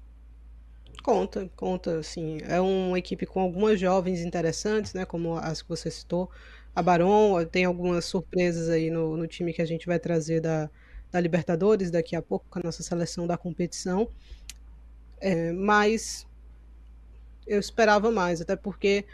Conta, 1.02 1.50
conta, 1.56 1.98
assim. 1.98 2.38
É 2.42 2.60
uma 2.60 2.98
equipe 2.98 3.26
com 3.26 3.40
algumas 3.40 3.78
jovens 3.80 4.20
interessantes, 4.20 4.94
né? 4.94 5.04
Como 5.04 5.36
as 5.36 5.60
que 5.60 5.68
você 5.68 5.90
citou. 5.90 6.30
A 6.74 6.80
Baron 6.80 7.44
tem 7.44 7.64
algumas 7.64 8.04
surpresas 8.04 8.68
aí 8.68 8.88
no, 8.88 9.16
no 9.16 9.26
time 9.26 9.52
que 9.52 9.60
a 9.60 9.64
gente 9.64 9.86
vai 9.86 9.98
trazer 9.98 10.40
da, 10.40 10.70
da 11.10 11.20
Libertadores 11.20 11.90
daqui 11.90 12.16
a 12.16 12.22
pouco, 12.22 12.46
com 12.48 12.58
a 12.60 12.62
nossa 12.62 12.82
seleção 12.82 13.26
da 13.26 13.36
competição. 13.36 14.08
É, 15.20 15.52
mas 15.52 16.26
eu 17.46 17.58
esperava 17.58 18.10
mais, 18.10 18.40
até 18.40 18.56
porque 18.56 19.04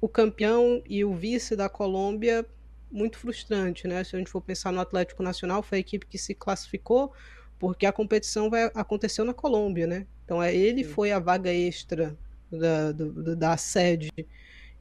o 0.00 0.08
campeão 0.08 0.82
e 0.86 1.04
o 1.04 1.14
vice 1.14 1.54
da 1.54 1.68
Colômbia, 1.68 2.44
muito 2.90 3.18
frustrante, 3.18 3.86
né? 3.86 4.02
Se 4.02 4.16
a 4.16 4.18
gente 4.18 4.30
for 4.30 4.40
pensar 4.40 4.72
no 4.72 4.80
Atlético 4.80 5.22
Nacional, 5.22 5.62
foi 5.62 5.78
a 5.78 5.80
equipe 5.80 6.06
que 6.06 6.18
se 6.18 6.34
classificou 6.34 7.12
porque 7.60 7.84
a 7.84 7.92
competição 7.92 8.48
vai, 8.48 8.70
aconteceu 8.74 9.22
na 9.22 9.34
Colômbia, 9.34 9.86
né? 9.86 10.06
Então 10.30 10.40
é, 10.40 10.54
ele 10.54 10.84
foi 10.84 11.10
a 11.10 11.18
vaga 11.18 11.52
extra 11.52 12.16
da, 12.52 12.92
do, 12.92 13.34
da 13.34 13.56
sede 13.56 14.12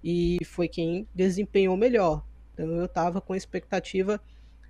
e 0.03 0.38
foi 0.46 0.68
quem 0.68 1.08
desempenhou 1.12 1.75
melhor. 1.75 2.24
Então 2.53 2.68
eu 2.68 2.86
estava 2.86 3.20
com 3.20 3.36
expectativa 3.36 4.22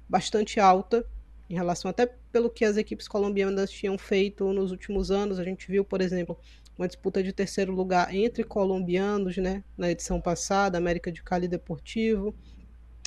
bastante 0.07 0.57
alta 0.57 1.05
em 1.49 1.53
relação 1.53 1.91
até 1.91 2.05
pelo 2.31 2.49
que 2.49 2.63
as 2.63 2.77
equipes 2.77 3.09
colombianas 3.09 3.69
tinham 3.69 3.97
feito 3.97 4.53
nos 4.53 4.71
últimos 4.71 5.11
anos. 5.11 5.37
A 5.37 5.43
gente 5.43 5.69
viu, 5.69 5.83
por 5.83 5.99
exemplo, 5.99 6.39
uma 6.77 6.87
disputa 6.87 7.21
de 7.21 7.33
terceiro 7.33 7.73
lugar 7.73 8.15
entre 8.15 8.45
colombianos, 8.45 9.35
né, 9.35 9.65
na 9.77 9.91
edição 9.91 10.21
passada, 10.21 10.77
América 10.77 11.11
de 11.11 11.21
Cali 11.21 11.49
Deportivo. 11.49 12.33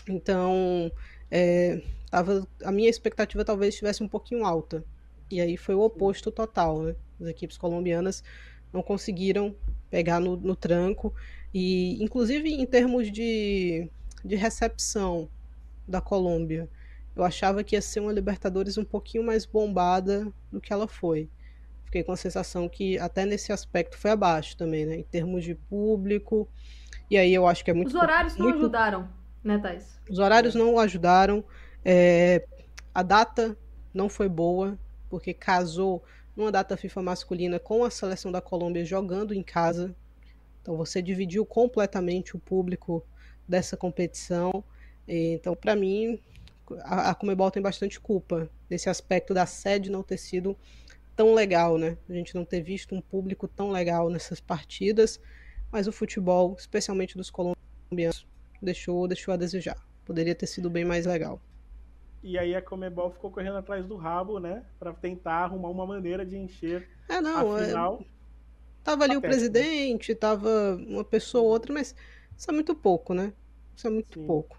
Então, 0.07 0.93
é, 1.31 1.81
tava, 2.11 2.47
a 2.62 2.71
minha 2.71 2.91
expectativa 2.91 3.47
talvez 3.47 3.73
estivesse 3.73 4.02
um 4.02 4.09
pouquinho 4.09 4.45
alta. 4.45 4.85
E 5.33 5.41
aí 5.41 5.57
foi 5.57 5.75
o 5.75 5.81
oposto 5.81 6.31
total, 6.31 6.83
né? 6.83 6.95
As 7.19 7.27
equipes 7.27 7.57
colombianas 7.57 8.23
não 8.71 8.83
conseguiram 8.83 9.57
pegar 9.89 10.21
no, 10.21 10.37
no 10.37 10.55
tranco. 10.55 11.15
E, 11.55 12.03
inclusive, 12.05 12.53
em 12.53 12.67
termos 12.67 13.11
de, 13.11 13.89
de 14.23 14.37
recepção 14.37 15.31
da 15.89 16.03
Colômbia, 16.03 16.69
eu 17.17 17.25
achava 17.25 17.65
que 17.65 17.75
ia 17.75 17.81
ser 17.81 18.01
uma 18.01 18.12
Libertadores 18.12 18.77
um 18.77 18.85
pouquinho 18.85 19.25
mais 19.25 19.47
bombada 19.47 20.31
do 20.53 20.61
que 20.61 20.71
ela 20.71 20.87
foi. 20.87 21.31
Fiquei 21.87 22.05
com 22.05 22.12
a 22.12 22.17
sensação 22.17 22.69
que 22.69 22.99
até 22.99 23.25
nesse 23.25 23.55
aspecto 23.55 23.97
foi 23.97 24.11
abaixo 24.11 24.55
também, 24.55 24.85
né? 24.85 24.97
Em 24.97 25.03
termos 25.03 25.45
de 25.45 25.55
público. 25.55 26.47
E 27.11 27.17
aí 27.17 27.33
eu 27.33 27.47
acho 27.47 27.65
que 27.65 27.71
é 27.71 27.75
muito. 27.75 27.89
Os 27.89 27.95
horários 27.95 28.37
muito... 28.37 28.51
não 28.51 28.59
ajudaram, 28.59 29.09
né, 29.43 29.59
Thais? 29.59 29.99
Os 30.11 30.19
horários 30.19 30.55
não 30.55 30.79
ajudaram. 30.79 31.43
É... 31.83 32.47
A 32.95 33.03
data 33.03 33.57
não 33.95 34.11
foi 34.11 34.29
boa, 34.29 34.79
porque 35.12 35.35
casou 35.35 36.02
numa 36.35 36.50
data 36.50 36.75
FIFA 36.75 37.02
masculina 37.02 37.59
com 37.59 37.85
a 37.85 37.90
seleção 37.90 38.33
da 38.33 38.40
Colômbia 38.40 38.83
jogando 38.83 39.35
em 39.35 39.42
casa. 39.42 39.95
Então 40.62 40.75
você 40.75 41.02
dividiu 41.02 41.45
completamente 41.45 42.35
o 42.35 42.38
público 42.38 43.04
dessa 43.47 43.76
competição. 43.76 44.64
Então, 45.07 45.54
para 45.54 45.76
mim, 45.76 46.19
a, 46.81 47.11
a 47.11 47.14
Comebol 47.14 47.50
tem 47.50 47.62
bastante 47.62 48.00
culpa 48.00 48.49
nesse 48.71 48.88
aspecto 48.88 49.35
da 49.35 49.45
sede 49.45 49.90
não 49.90 50.02
ter 50.02 50.16
sido 50.16 50.57
tão 51.14 51.35
legal, 51.35 51.76
né? 51.76 51.99
A 52.09 52.14
gente 52.14 52.35
não 52.35 52.47
ter 52.47 52.62
visto 52.62 52.95
um 52.95 53.02
público 53.02 53.47
tão 53.47 53.71
legal 53.71 54.09
nessas 54.09 54.40
partidas, 54.40 55.21
mas 55.71 55.87
o 55.87 55.92
futebol, 55.92 56.57
especialmente 56.59 57.19
dos 57.19 57.28
colombianos, 57.28 58.26
deixou, 58.62 59.07
deixou 59.07 59.35
a 59.35 59.37
desejar. 59.37 59.76
Poderia 60.07 60.35
ter 60.35 60.47
sido 60.47 60.71
bem 60.71 60.87
mais 60.87 61.04
legal. 61.04 61.38
E 62.23 62.38
aí 62.38 62.55
a 62.55 62.62
Comebol 62.62 63.11
ficou 63.11 63.31
correndo 63.31 63.57
atrás 63.57 63.85
do 63.85 63.97
rabo, 63.97 64.38
né? 64.38 64.62
Para 64.79 64.93
tentar 64.93 65.45
arrumar 65.45 65.71
uma 65.71 65.87
maneira 65.87 66.25
de 66.25 66.37
encher 66.37 66.88
é, 67.09 67.21
não, 67.21 67.55
a 67.55 67.59
final. 67.59 67.99
É... 68.00 68.12
Tava 68.85 69.05
ali 69.05 69.17
o 69.17 69.21
presidente, 69.21 70.14
tava 70.14 70.76
uma 70.88 71.05
pessoa 71.05 71.43
ou 71.45 71.50
outra, 71.50 71.73
mas 71.73 71.95
isso 72.37 72.50
é 72.50 72.55
muito 72.55 72.75
pouco, 72.75 73.14
né? 73.14 73.33
Isso 73.76 73.87
é 73.87 73.91
muito 73.91 74.21
Sim. 74.21 74.26
pouco. 74.26 74.59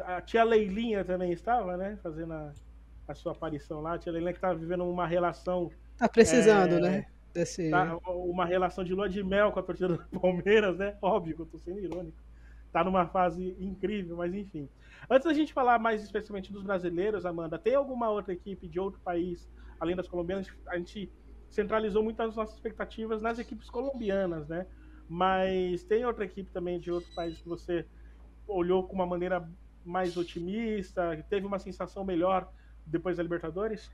A 0.00 0.20
tia 0.20 0.42
Leilinha 0.42 1.04
também 1.04 1.32
estava, 1.32 1.76
né? 1.76 1.98
Fazendo 2.02 2.32
a, 2.32 2.52
a 3.06 3.14
sua 3.14 3.32
aparição 3.32 3.80
lá. 3.80 3.94
A 3.94 3.98
tia 3.98 4.12
Leilinha 4.12 4.32
que 4.32 4.38
estava 4.38 4.54
vivendo 4.54 4.84
uma 4.84 5.06
relação. 5.06 5.70
Tá 5.96 6.08
precisando, 6.08 6.76
é, 6.76 6.80
né? 6.80 7.06
Desse... 7.34 7.70
Tá, 7.70 7.98
uma 8.06 8.44
relação 8.44 8.84
de 8.84 8.94
lua 8.94 9.08
de 9.08 9.22
mel 9.22 9.52
com 9.52 9.60
a 9.60 9.62
torcida 9.62 9.88
do 9.88 9.98
Palmeiras, 10.20 10.78
né? 10.78 10.96
Óbvio 11.00 11.36
que 11.36 11.42
eu 11.42 11.46
tô 11.46 11.58
sendo 11.58 11.78
irônico. 11.80 12.16
Tá 12.72 12.82
numa 12.82 13.06
fase 13.06 13.56
incrível, 13.60 14.16
mas 14.16 14.34
enfim. 14.34 14.68
Antes 15.10 15.26
da 15.26 15.34
gente 15.34 15.52
falar 15.52 15.78
mais 15.78 16.02
especialmente 16.02 16.52
dos 16.52 16.62
brasileiros, 16.62 17.26
Amanda, 17.26 17.58
tem 17.58 17.74
alguma 17.74 18.08
outra 18.10 18.32
equipe 18.32 18.68
de 18.68 18.78
outro 18.78 19.00
país, 19.00 19.50
além 19.78 19.96
das 19.96 20.08
colombianas? 20.08 20.48
A 20.68 20.76
gente 20.76 21.10
centralizou 21.48 22.02
muitas 22.02 22.28
das 22.28 22.36
nossas 22.36 22.54
expectativas 22.54 23.20
nas 23.20 23.38
equipes 23.38 23.68
colombianas, 23.68 24.48
né? 24.48 24.66
Mas 25.08 25.84
tem 25.84 26.04
outra 26.04 26.24
equipe 26.24 26.50
também 26.50 26.78
de 26.80 26.90
outro 26.90 27.12
país 27.14 27.38
que 27.38 27.48
você 27.48 27.86
olhou 28.46 28.84
com 28.84 28.94
uma 28.94 29.06
maneira 29.06 29.46
mais 29.84 30.16
otimista, 30.16 31.24
teve 31.28 31.46
uma 31.46 31.58
sensação 31.58 32.04
melhor 32.04 32.50
depois 32.86 33.16
da 33.16 33.22
Libertadores? 33.22 33.90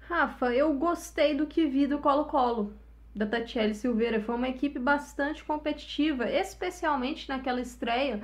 Rafa, 0.00 0.52
eu 0.52 0.74
gostei 0.74 1.34
do 1.34 1.46
que 1.46 1.66
vi 1.66 1.86
do 1.86 1.98
Colo-Colo, 1.98 2.72
da 3.14 3.24
Tatiele 3.24 3.74
Silveira. 3.74 4.20
Foi 4.20 4.34
uma 4.34 4.48
equipe 4.48 4.78
bastante 4.78 5.44
competitiva, 5.44 6.28
especialmente 6.28 7.28
naquela 7.28 7.60
estreia 7.60 8.22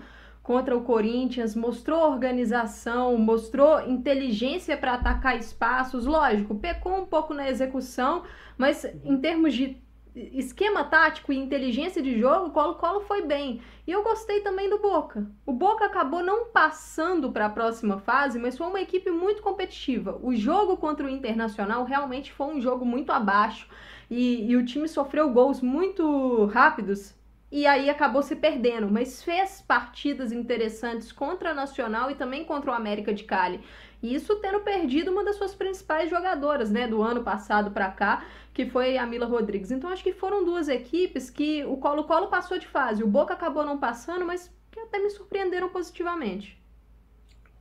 contra 0.49 0.75
o 0.75 0.81
Corinthians, 0.81 1.55
mostrou 1.55 2.11
organização, 2.11 3.19
mostrou 3.19 3.83
inteligência 3.83 4.79
para 4.79 4.95
atacar 4.95 5.37
espaços. 5.37 6.07
Lógico, 6.07 6.55
pecou 6.55 6.97
um 6.97 7.05
pouco 7.05 7.35
na 7.35 7.51
execução, 7.51 8.23
mas 8.57 8.83
em 9.05 9.19
termos 9.19 9.53
de 9.53 9.77
esquema 10.17 10.85
tático 10.85 11.35
e 11.35 11.37
inteligência 11.37 12.01
de 12.01 12.19
jogo, 12.19 12.47
o 12.47 12.51
Colo-Colo 12.51 13.03
foi 13.03 13.27
bem. 13.27 13.61
E 13.87 13.91
eu 13.93 14.03
gostei 14.03 14.41
também 14.41 14.71
do 14.71 14.79
Boca. 14.79 15.31
O 15.45 15.53
Boca 15.53 15.85
acabou 15.85 16.23
não 16.23 16.47
passando 16.47 17.31
para 17.31 17.45
a 17.45 17.51
próxima 17.51 17.99
fase, 17.99 18.39
mas 18.39 18.57
foi 18.57 18.69
uma 18.69 18.81
equipe 18.81 19.11
muito 19.11 19.43
competitiva. 19.43 20.19
O 20.23 20.35
jogo 20.35 20.79
contra 20.79 21.05
o 21.05 21.11
Internacional 21.11 21.85
realmente 21.85 22.33
foi 22.33 22.47
um 22.47 22.59
jogo 22.59 22.87
muito 22.87 23.13
abaixo 23.13 23.69
e, 24.11 24.51
e 24.51 24.57
o 24.57 24.65
time 24.65 24.89
sofreu 24.89 25.31
gols 25.31 25.61
muito 25.61 26.47
rápidos 26.47 27.18
e 27.51 27.67
aí 27.67 27.89
acabou 27.89 28.23
se 28.23 28.37
perdendo, 28.37 28.91
mas 28.91 29.23
fez 29.23 29.63
partidas 29.63 30.33
interessantes 30.33 31.11
contra 31.11 31.51
a 31.51 31.55
Nacional 31.55 32.11
e 32.11 32.15
também 32.15 32.45
contra 32.45 32.71
o 32.71 32.75
América 32.75 33.15
de 33.15 33.25
Cali. 33.25 33.65
E 34.03 34.15
isso 34.15 34.37
tendo 34.37 34.61
perdido 34.61 35.11
uma 35.11 35.25
das 35.25 35.37
suas 35.37 35.55
principais 35.55 36.11
jogadoras, 36.11 36.71
né, 36.71 36.87
do 36.87 37.03
ano 37.03 37.25
passado 37.25 37.71
para 37.71 37.91
cá, 37.91 38.25
que 38.53 38.67
foi 38.67 38.99
a 38.99 39.07
Mila 39.07 39.27
Rodrigues. 39.27 39.71
Então 39.71 39.91
acho 39.91 40.05
que 40.05 40.13
foram 40.13 40.45
duas 40.45 40.69
equipes 40.69 41.31
que 41.31 41.65
o 41.65 41.79
Colo-Colo 41.79 42.29
passou 42.29 42.59
de 42.59 42.67
fase, 42.67 43.03
o 43.03 43.09
Boca 43.09 43.33
acabou 43.33 43.65
não 43.65 43.79
passando, 43.79 44.27
mas 44.27 44.55
que 44.71 44.81
até 44.81 44.99
me 44.99 45.09
surpreenderam 45.09 45.71
positivamente. 45.71 46.61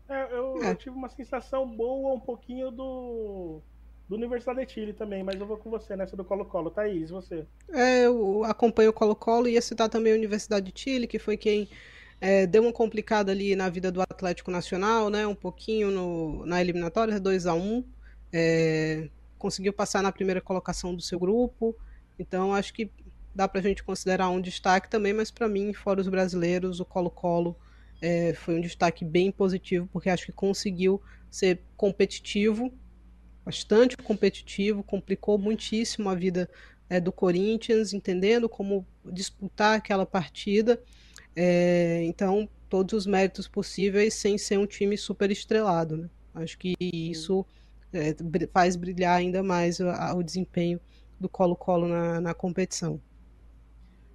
É, 0.09 0.37
eu, 0.37 0.63
é. 0.63 0.71
eu 0.71 0.75
tive 0.75 0.95
uma 0.95 1.09
sensação 1.09 1.65
boa 1.65 2.13
um 2.13 2.19
pouquinho 2.19 2.71
do 2.71 3.61
do 4.07 4.15
Universidade 4.15 4.65
de 4.65 4.71
Chile 4.71 4.93
também, 4.93 5.23
mas 5.23 5.39
eu 5.39 5.45
vou 5.45 5.57
com 5.57 5.69
você 5.69 5.95
nessa 5.95 6.15
do 6.15 6.23
Colo-Colo. 6.23 6.71
Thaís, 6.71 7.09
você? 7.09 7.45
É, 7.73 8.05
eu 8.05 8.43
acompanho 8.45 8.91
o 8.91 8.93
Colo-Colo 8.93 9.47
e 9.47 9.53
ia 9.53 9.61
citar 9.61 9.89
também 9.89 10.13
a 10.13 10.15
Universidade 10.15 10.71
de 10.71 10.81
Chile, 10.81 11.07
que 11.07 11.19
foi 11.19 11.35
quem 11.35 11.67
é, 12.21 12.47
deu 12.47 12.63
uma 12.63 12.71
complicada 12.71 13.31
ali 13.31 13.55
na 13.55 13.67
vida 13.69 13.91
do 13.91 14.01
Atlético 14.01 14.49
Nacional, 14.49 15.09
né? 15.09 15.27
Um 15.27 15.35
pouquinho 15.35 15.91
no, 15.91 16.45
na 16.45 16.61
eliminatória, 16.61 17.19
2 17.19 17.45
a 17.45 17.53
1 17.53 17.83
é, 18.31 19.09
Conseguiu 19.37 19.73
passar 19.73 20.01
na 20.01 20.11
primeira 20.11 20.41
colocação 20.41 20.95
do 20.95 21.01
seu 21.01 21.19
grupo. 21.19 21.75
Então, 22.17 22.53
acho 22.53 22.73
que 22.73 22.89
dá 23.35 23.47
para 23.47 23.59
a 23.59 23.63
gente 23.63 23.83
considerar 23.83 24.29
um 24.29 24.41
destaque 24.41 24.89
também, 24.89 25.13
mas 25.13 25.29
para 25.29 25.47
mim, 25.47 25.73
fora 25.73 26.01
os 26.01 26.07
brasileiros, 26.07 26.79
o 26.79 26.85
Colo-Colo 26.85 27.55
é, 28.01 28.33
foi 28.33 28.55
um 28.55 28.61
destaque 28.61 29.05
bem 29.05 29.31
positivo, 29.31 29.87
porque 29.91 30.09
acho 30.09 30.25
que 30.25 30.31
conseguiu 30.31 30.99
ser 31.29 31.61
competitivo 31.75 32.73
bastante 33.47 33.95
competitivo, 33.95 34.83
complicou 34.83 35.37
muitíssimo 35.37 36.09
a 36.09 36.15
vida 36.15 36.49
é, 36.89 36.99
do 36.99 37.13
Corinthians, 37.13 37.93
entendendo 37.93 38.49
como 38.49 38.85
disputar 39.05 39.77
aquela 39.77 40.05
partida. 40.05 40.81
É, 41.33 42.03
então, 42.03 42.49
todos 42.67 42.93
os 42.93 43.05
méritos 43.05 43.47
possíveis 43.47 44.15
sem 44.15 44.37
ser 44.37 44.59
um 44.59 44.65
time 44.65 44.97
super 44.97 45.31
estrelado. 45.31 45.95
Né? 45.95 46.09
Acho 46.35 46.57
que 46.57 46.75
isso 46.81 47.45
é, 47.93 48.13
faz 48.51 48.75
brilhar 48.75 49.17
ainda 49.17 49.41
mais 49.41 49.79
o, 49.79 49.87
o 50.17 50.21
desempenho 50.21 50.77
do 51.17 51.29
Colo-Colo 51.29 51.87
na, 51.87 52.19
na, 52.19 52.33
competição. 52.33 52.99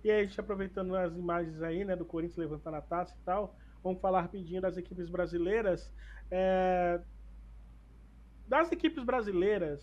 E 0.04 0.10
aí, 0.10 0.20
a 0.20 0.24
gente 0.24 0.38
aproveitando 0.38 0.94
as 0.94 1.16
imagens 1.16 1.62
aí, 1.62 1.86
né, 1.86 1.96
do 1.96 2.04
Corinthians 2.04 2.36
levantando 2.36 2.76
a 2.76 2.82
taça 2.82 3.14
e 3.18 3.24
tal, 3.24 3.56
vamos 3.82 3.98
falar 3.98 4.20
rapidinho 4.20 4.60
das 4.60 4.76
equipes 4.76 5.08
brasileiras. 5.08 5.90
É, 6.30 7.00
das 8.46 8.70
equipes 8.72 9.04
brasileiras, 9.04 9.80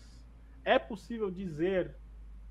é 0.64 0.78
possível 0.78 1.30
dizer 1.30 1.94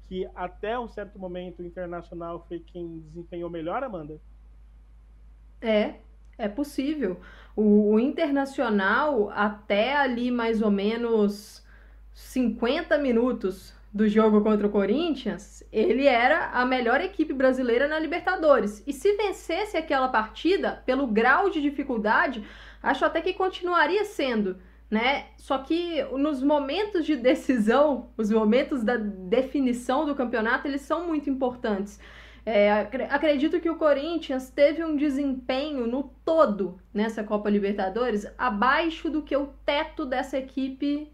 que 0.08 0.28
até 0.36 0.78
um 0.80 0.88
certo 0.88 1.20
momento 1.20 1.62
o 1.62 1.66
Internacional 1.66 2.44
foi 2.48 2.60
quem 2.60 3.00
desempenhou 3.00 3.50
melhor, 3.50 3.84
Amanda? 3.84 4.20
É, 5.62 5.96
é 6.38 6.48
possível. 6.48 7.20
O, 7.56 7.94
o, 7.94 8.00
Internacional, 8.00 9.30
até 9.30 9.96
ali 9.96 10.32
mais 10.32 10.62
ou 10.62 10.72
menos 10.72 11.64
50 12.14 12.98
minutos 12.98 13.74
do 13.94 14.08
jogo 14.08 14.42
contra 14.42 14.68
o 14.68 14.72
Corinthians, 14.72 15.64
ele 15.72 16.06
era 16.06 16.50
a 16.52 16.66
melhor 16.66 17.02
equipe 17.02 17.34
brasileira 17.34 17.88
na 17.88 18.00
Libertadores. 18.00 18.84
E 18.88 18.94
se 18.94 19.16
vencesse 19.16 19.78
aquela 19.78 20.08
partida, 20.08 20.82
pelo 20.86 21.06
grau 21.06 21.50
de 21.50 21.62
dificuldade, 21.62 22.44
acho 22.82 23.06
até 23.06 23.22
que 23.22 23.34
continuaria 23.34 24.06
sendo 24.06 24.58
né? 24.90 25.28
Só 25.38 25.60
que 25.60 26.04
nos 26.18 26.42
momentos 26.42 27.06
de 27.06 27.16
decisão, 27.16 28.10
os 28.18 28.32
momentos 28.32 28.84
da 28.84 28.98
definição 28.98 30.06
do 30.06 30.16
campeonato, 30.16 30.68
eles 30.68 30.82
são 30.82 31.08
muito 31.08 31.30
importantes. 31.30 32.00
É, 32.46 32.72
acredito 33.10 33.60
que 33.60 33.70
o 33.70 33.76
Corinthians 33.76 34.50
teve 34.50 34.84
um 34.84 34.96
desempenho 34.96 35.86
no 35.86 36.12
todo 36.26 36.80
nessa 36.92 37.24
Copa 37.24 37.50
Libertadores 37.50 38.26
abaixo 38.38 39.10
do 39.10 39.22
que 39.22 39.36
o 39.36 39.48
teto 39.66 40.06
dessa 40.06 40.38
equipe 40.38 41.12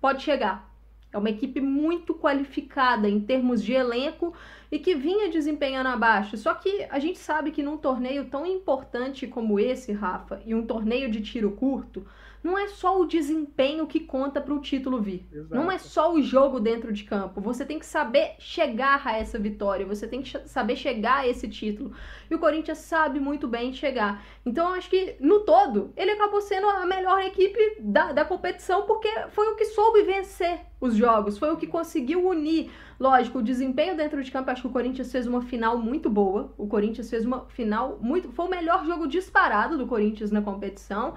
pode 0.00 0.22
chegar. 0.22 0.72
É 1.12 1.18
uma 1.18 1.30
equipe 1.30 1.60
muito 1.60 2.14
qualificada 2.14 3.08
em 3.08 3.18
termos 3.18 3.64
de 3.64 3.72
elenco 3.72 4.34
e 4.70 4.78
que 4.78 4.94
vinha 4.94 5.30
desempenhando 5.30 5.88
abaixo. 5.88 6.36
Só 6.36 6.52
que 6.54 6.86
a 6.90 6.98
gente 6.98 7.18
sabe 7.18 7.50
que 7.50 7.62
num 7.62 7.78
torneio 7.78 8.26
tão 8.26 8.44
importante 8.44 9.26
como 9.26 9.58
esse, 9.58 9.92
Rafa, 9.92 10.42
e 10.44 10.54
um 10.54 10.66
torneio 10.66 11.10
de 11.10 11.22
tiro 11.22 11.52
curto, 11.52 12.06
não 12.46 12.56
é 12.56 12.68
só 12.68 13.00
o 13.00 13.04
desempenho 13.04 13.88
que 13.88 13.98
conta 13.98 14.40
para 14.40 14.54
o 14.54 14.60
título 14.60 15.02
vir. 15.02 15.28
Exato. 15.32 15.54
Não 15.54 15.70
é 15.70 15.78
só 15.78 16.14
o 16.14 16.22
jogo 16.22 16.60
dentro 16.60 16.92
de 16.92 17.02
campo. 17.02 17.40
Você 17.40 17.66
tem 17.66 17.76
que 17.76 17.84
saber 17.84 18.36
chegar 18.38 19.02
a 19.04 19.18
essa 19.18 19.36
vitória, 19.36 19.84
você 19.84 20.06
tem 20.06 20.22
que 20.22 20.48
saber 20.48 20.76
chegar 20.76 21.18
a 21.18 21.26
esse 21.26 21.48
título. 21.48 21.90
E 22.30 22.34
o 22.36 22.38
Corinthians 22.38 22.78
sabe 22.78 23.18
muito 23.18 23.48
bem 23.48 23.72
chegar. 23.72 24.24
Então, 24.44 24.68
eu 24.68 24.74
acho 24.76 24.88
que, 24.88 25.16
no 25.18 25.40
todo, 25.40 25.92
ele 25.96 26.12
acabou 26.12 26.40
sendo 26.40 26.68
a 26.68 26.86
melhor 26.86 27.20
equipe 27.20 27.78
da, 27.80 28.12
da 28.12 28.24
competição, 28.24 28.86
porque 28.86 29.08
foi 29.30 29.48
o 29.48 29.56
que 29.56 29.64
soube 29.64 30.02
vencer 30.04 30.60
os 30.80 30.94
jogos, 30.94 31.38
foi 31.38 31.50
o 31.50 31.56
que 31.56 31.66
conseguiu 31.66 32.28
unir. 32.28 32.70
Lógico, 33.00 33.40
o 33.40 33.42
desempenho 33.42 33.96
dentro 33.96 34.22
de 34.22 34.30
campo, 34.30 34.52
acho 34.52 34.62
que 34.62 34.68
o 34.68 34.72
Corinthians 34.72 35.10
fez 35.10 35.26
uma 35.26 35.42
final 35.42 35.76
muito 35.78 36.08
boa. 36.08 36.54
O 36.56 36.68
Corinthians 36.68 37.10
fez 37.10 37.24
uma 37.24 37.46
final 37.46 37.98
muito. 38.00 38.30
Foi 38.30 38.46
o 38.46 38.48
melhor 38.48 38.86
jogo 38.86 39.08
disparado 39.08 39.76
do 39.76 39.86
Corinthians 39.86 40.30
na 40.30 40.40
competição. 40.40 41.14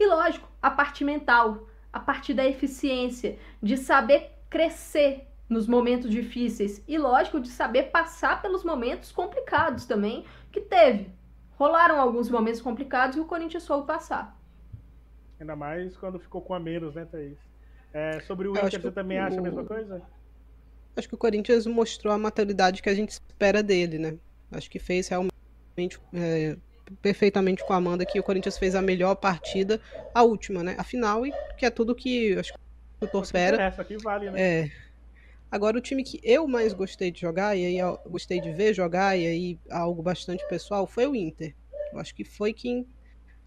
E 0.00 0.06
lógico, 0.06 0.49
a 0.62 0.70
parte 0.70 1.04
mental, 1.04 1.68
a 1.92 2.00
parte 2.00 2.32
da 2.34 2.46
eficiência, 2.46 3.38
de 3.62 3.76
saber 3.76 4.32
crescer 4.48 5.26
nos 5.48 5.66
momentos 5.66 6.10
difíceis 6.10 6.82
e 6.86 6.96
lógico 6.96 7.40
de 7.40 7.48
saber 7.48 7.84
passar 7.84 8.40
pelos 8.40 8.62
momentos 8.62 9.10
complicados 9.10 9.84
também 9.84 10.24
que 10.52 10.60
teve. 10.60 11.10
Rolaram 11.58 12.00
alguns 12.00 12.30
momentos 12.30 12.60
complicados 12.60 13.16
e 13.16 13.20
o 13.20 13.24
Corinthians 13.24 13.64
soube 13.64 13.86
passar. 13.86 14.38
Ainda 15.40 15.56
mais 15.56 15.96
quando 15.96 16.20
ficou 16.20 16.40
com 16.40 16.54
a 16.54 16.60
menos, 16.60 16.94
né, 16.94 17.04
Thaís? 17.04 17.38
É, 17.92 18.20
sobre 18.20 18.46
o 18.46 18.52
Inter, 18.52 18.80
você 18.80 18.90
também 18.92 19.18
o... 19.18 19.22
acha 19.22 19.38
a 19.38 19.42
mesma 19.42 19.64
coisa? 19.64 20.02
Acho 20.96 21.08
que 21.08 21.14
o 21.14 21.18
Corinthians 21.18 21.66
mostrou 21.66 22.12
a 22.12 22.18
maturidade 22.18 22.82
que 22.82 22.88
a 22.88 22.94
gente 22.94 23.10
espera 23.10 23.62
dele, 23.62 23.98
né? 23.98 24.16
Acho 24.52 24.70
que 24.70 24.78
fez 24.78 25.08
realmente 25.08 26.00
é, 26.12 26.56
perfeitamente 27.02 27.64
com 27.64 27.72
a 27.72 27.76
Amanda 27.76 28.04
que 28.04 28.18
o 28.18 28.22
Corinthians 28.22 28.58
fez 28.58 28.74
a 28.74 28.82
melhor 28.82 29.14
partida, 29.16 29.80
a 30.14 30.22
última, 30.22 30.62
né? 30.62 30.74
A 30.78 30.84
final, 30.84 31.26
e 31.26 31.32
que 31.56 31.64
é 31.64 31.70
tudo 31.70 31.94
que 31.94 32.36
acho 32.38 32.52
que 32.52 32.58
o 33.00 33.06
torcedor 33.06 33.22
espera. 33.22 33.62
Essa 33.62 33.82
aqui 33.82 33.96
vale, 33.96 34.30
né? 34.30 34.40
É. 34.40 34.70
Agora, 35.50 35.76
o 35.76 35.80
time 35.80 36.04
que 36.04 36.20
eu 36.22 36.46
mais 36.46 36.72
gostei 36.72 37.10
de 37.10 37.20
jogar, 37.20 37.56
e 37.56 37.66
aí 37.66 37.78
eu 37.78 37.98
gostei 38.08 38.40
de 38.40 38.52
ver 38.52 38.72
jogar, 38.72 39.16
e 39.18 39.26
aí 39.26 39.58
algo 39.70 40.00
bastante 40.02 40.46
pessoal, 40.48 40.86
foi 40.86 41.06
o 41.06 41.14
Inter. 41.14 41.54
Eu 41.92 41.98
acho 41.98 42.14
que 42.14 42.24
foi 42.24 42.52
quem 42.52 42.86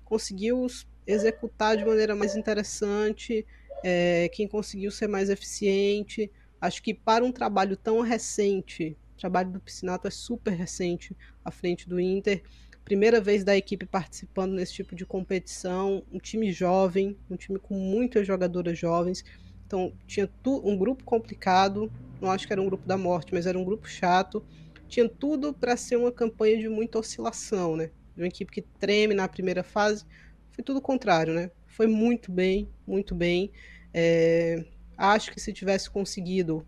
conseguiu 0.04 0.68
executar 1.08 1.78
de 1.78 1.86
maneira 1.86 2.16
mais 2.16 2.36
interessante, 2.36 3.46
é, 3.84 4.30
quem 4.34 4.48
conseguiu 4.48 4.92
ser 4.92 5.08
mais 5.08 5.30
eficiente. 5.30 6.30
Acho 6.60 6.84
que 6.84 6.94
para 6.94 7.24
um 7.24 7.32
trabalho 7.32 7.78
tão 7.78 8.02
recente, 8.02 8.98
o 9.16 9.20
trabalho 9.20 9.52
do 9.52 9.60
Piscinato 9.60 10.08
é 10.08 10.12
super 10.12 10.52
recente 10.52 11.16
à 11.44 11.52
frente 11.52 11.88
do 11.88 12.00
Inter, 12.00 12.44
primeira 12.84 13.22
vez 13.22 13.44
da 13.44 13.56
equipe 13.56 13.86
participando 13.86 14.54
nesse 14.54 14.74
tipo 14.74 14.96
de 14.96 15.06
competição, 15.06 16.04
um 16.12 16.20
time 16.20 16.52
jovem, 16.52 17.18
um 17.30 17.36
time 17.36 17.58
com 17.58 17.76
muitas 17.76 18.28
jogadoras 18.28 18.78
jovens. 18.78 19.24
Então 19.66 19.94
tinha 20.06 20.30
um 20.46 20.78
grupo 20.78 21.04
complicado, 21.04 21.92
não 22.22 22.30
acho 22.30 22.46
que 22.46 22.54
era 22.54 22.62
um 22.62 22.66
grupo 22.66 22.86
da 22.88 22.98
morte, 22.98 23.34
mas 23.34 23.46
era 23.46 23.58
um 23.58 23.64
grupo 23.64 23.88
chato. 23.88 24.44
Tinha 24.88 25.08
tudo 25.10 25.54
para 25.54 25.76
ser 25.76 25.96
uma 25.96 26.12
campanha 26.12 26.60
de 26.60 26.70
muita 26.70 27.00
oscilação, 27.00 27.76
né? 27.76 27.90
De 28.16 28.22
uma 28.22 28.28
equipe 28.28 28.52
que 28.52 28.62
treme 28.62 29.16
na 29.16 29.28
primeira 29.28 29.64
fase. 29.64 30.06
Foi 30.52 30.64
tudo 30.64 30.78
o 30.78 30.82
contrário, 30.82 31.34
né? 31.34 31.50
Foi 31.66 31.88
muito 31.88 32.32
bem, 32.32 32.70
muito 32.86 33.16
bem. 33.16 33.52
É... 33.94 34.64
Acho 34.96 35.32
que 35.32 35.42
se 35.42 35.52
tivesse 35.52 35.90
conseguido 35.90 36.66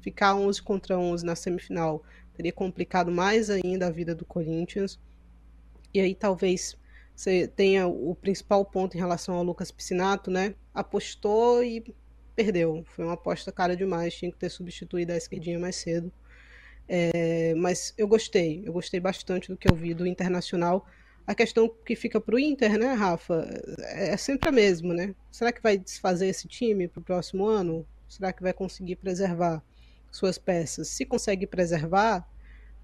ficar 0.00 0.34
11 0.34 0.62
contra 0.62 0.98
11 0.98 1.26
na 1.26 1.36
semifinal, 1.36 2.02
teria 2.32 2.52
complicado 2.52 3.10
mais 3.10 3.50
ainda 3.50 3.88
a 3.88 3.90
vida 3.90 4.14
do 4.14 4.24
Corinthians. 4.24 4.98
E 5.96 6.00
aí 6.00 6.14
talvez 6.14 6.76
você 7.14 7.48
tenha 7.48 7.86
o 7.86 8.14
principal 8.14 8.62
ponto 8.66 8.94
em 8.94 9.00
relação 9.00 9.34
ao 9.34 9.42
Lucas 9.42 9.70
Piscinato, 9.70 10.30
né? 10.30 10.54
Apostou 10.74 11.64
e 11.64 11.82
perdeu. 12.34 12.84
Foi 12.88 13.02
uma 13.02 13.14
aposta 13.14 13.50
cara 13.50 13.74
demais, 13.74 14.14
tinha 14.14 14.30
que 14.30 14.36
ter 14.36 14.50
substituído 14.50 15.14
a 15.14 15.16
esquerdinha 15.16 15.58
mais 15.58 15.76
cedo. 15.76 16.12
É, 16.86 17.54
mas 17.54 17.94
eu 17.96 18.06
gostei, 18.06 18.62
eu 18.66 18.74
gostei 18.74 19.00
bastante 19.00 19.48
do 19.48 19.56
que 19.56 19.72
eu 19.72 19.74
vi 19.74 19.94
do 19.94 20.06
Internacional. 20.06 20.86
A 21.26 21.34
questão 21.34 21.66
que 21.66 21.96
fica 21.96 22.20
para 22.20 22.34
o 22.34 22.38
Inter, 22.38 22.78
né, 22.78 22.92
Rafa, 22.92 23.48
é, 23.78 24.10
é 24.10 24.16
sempre 24.18 24.50
a 24.50 24.52
mesma, 24.52 24.92
né? 24.92 25.14
Será 25.32 25.50
que 25.50 25.62
vai 25.62 25.78
desfazer 25.78 26.26
esse 26.26 26.46
time 26.46 26.88
para 26.88 27.00
o 27.00 27.02
próximo 27.02 27.46
ano? 27.46 27.86
Será 28.06 28.34
que 28.34 28.42
vai 28.42 28.52
conseguir 28.52 28.96
preservar 28.96 29.64
suas 30.10 30.36
peças? 30.36 30.88
Se 30.88 31.06
consegue 31.06 31.46
preservar, 31.46 32.28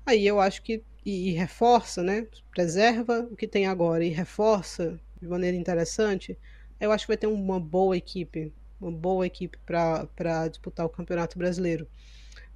aí 0.06 0.26
eu 0.26 0.40
acho 0.40 0.62
que 0.62 0.82
e, 1.04 1.30
e, 1.30 1.32
reforça, 1.32 2.02
né? 2.02 2.26
Preserva 2.50 3.28
o 3.30 3.36
que 3.36 3.48
tem 3.48 3.66
agora 3.66 4.04
e 4.04 4.08
reforça 4.08 4.98
de 5.20 5.28
maneira 5.28 5.56
interessante, 5.56 6.36
eu 6.80 6.90
acho 6.90 7.04
que 7.04 7.12
vai 7.12 7.16
ter 7.16 7.28
uma 7.28 7.60
boa 7.60 7.96
equipe, 7.96 8.52
uma 8.80 8.90
boa 8.90 9.24
equipe 9.24 9.56
para 9.64 10.48
disputar 10.48 10.84
o 10.84 10.88
Campeonato 10.88 11.38
Brasileiro. 11.38 11.86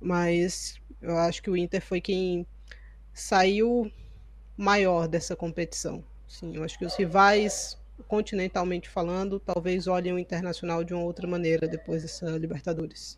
Mas 0.00 0.80
eu 1.00 1.16
acho 1.16 1.40
que 1.42 1.48
o 1.48 1.56
Inter 1.56 1.80
foi 1.80 2.00
quem 2.00 2.44
saiu 3.14 3.90
maior 4.56 5.06
dessa 5.06 5.36
competição. 5.36 6.02
Sim, 6.26 6.56
eu 6.56 6.64
acho 6.64 6.76
que 6.76 6.84
os 6.84 6.96
rivais, 6.96 7.78
continentalmente 8.08 8.88
falando, 8.88 9.38
talvez 9.38 9.86
olhem 9.86 10.12
o 10.12 10.18
Internacional 10.18 10.82
de 10.82 10.92
uma 10.92 11.04
outra 11.04 11.26
maneira 11.28 11.68
depois 11.68 12.02
dessa 12.02 12.36
Libertadores. 12.36 13.16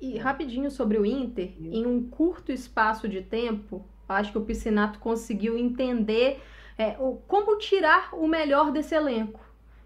E 0.00 0.18
rapidinho 0.18 0.70
sobre 0.70 0.98
o 0.98 1.06
Inter, 1.06 1.54
em 1.60 1.86
um 1.86 2.02
curto 2.08 2.50
espaço 2.50 3.08
de 3.08 3.22
tempo, 3.22 3.86
Acho 4.08 4.32
que 4.32 4.38
o 4.38 4.44
Piscinato 4.44 4.98
conseguiu 4.98 5.58
entender 5.58 6.40
é, 6.78 6.96
o, 6.98 7.16
como 7.26 7.58
tirar 7.58 8.14
o 8.14 8.26
melhor 8.26 8.70
desse 8.70 8.94
elenco. 8.94 9.40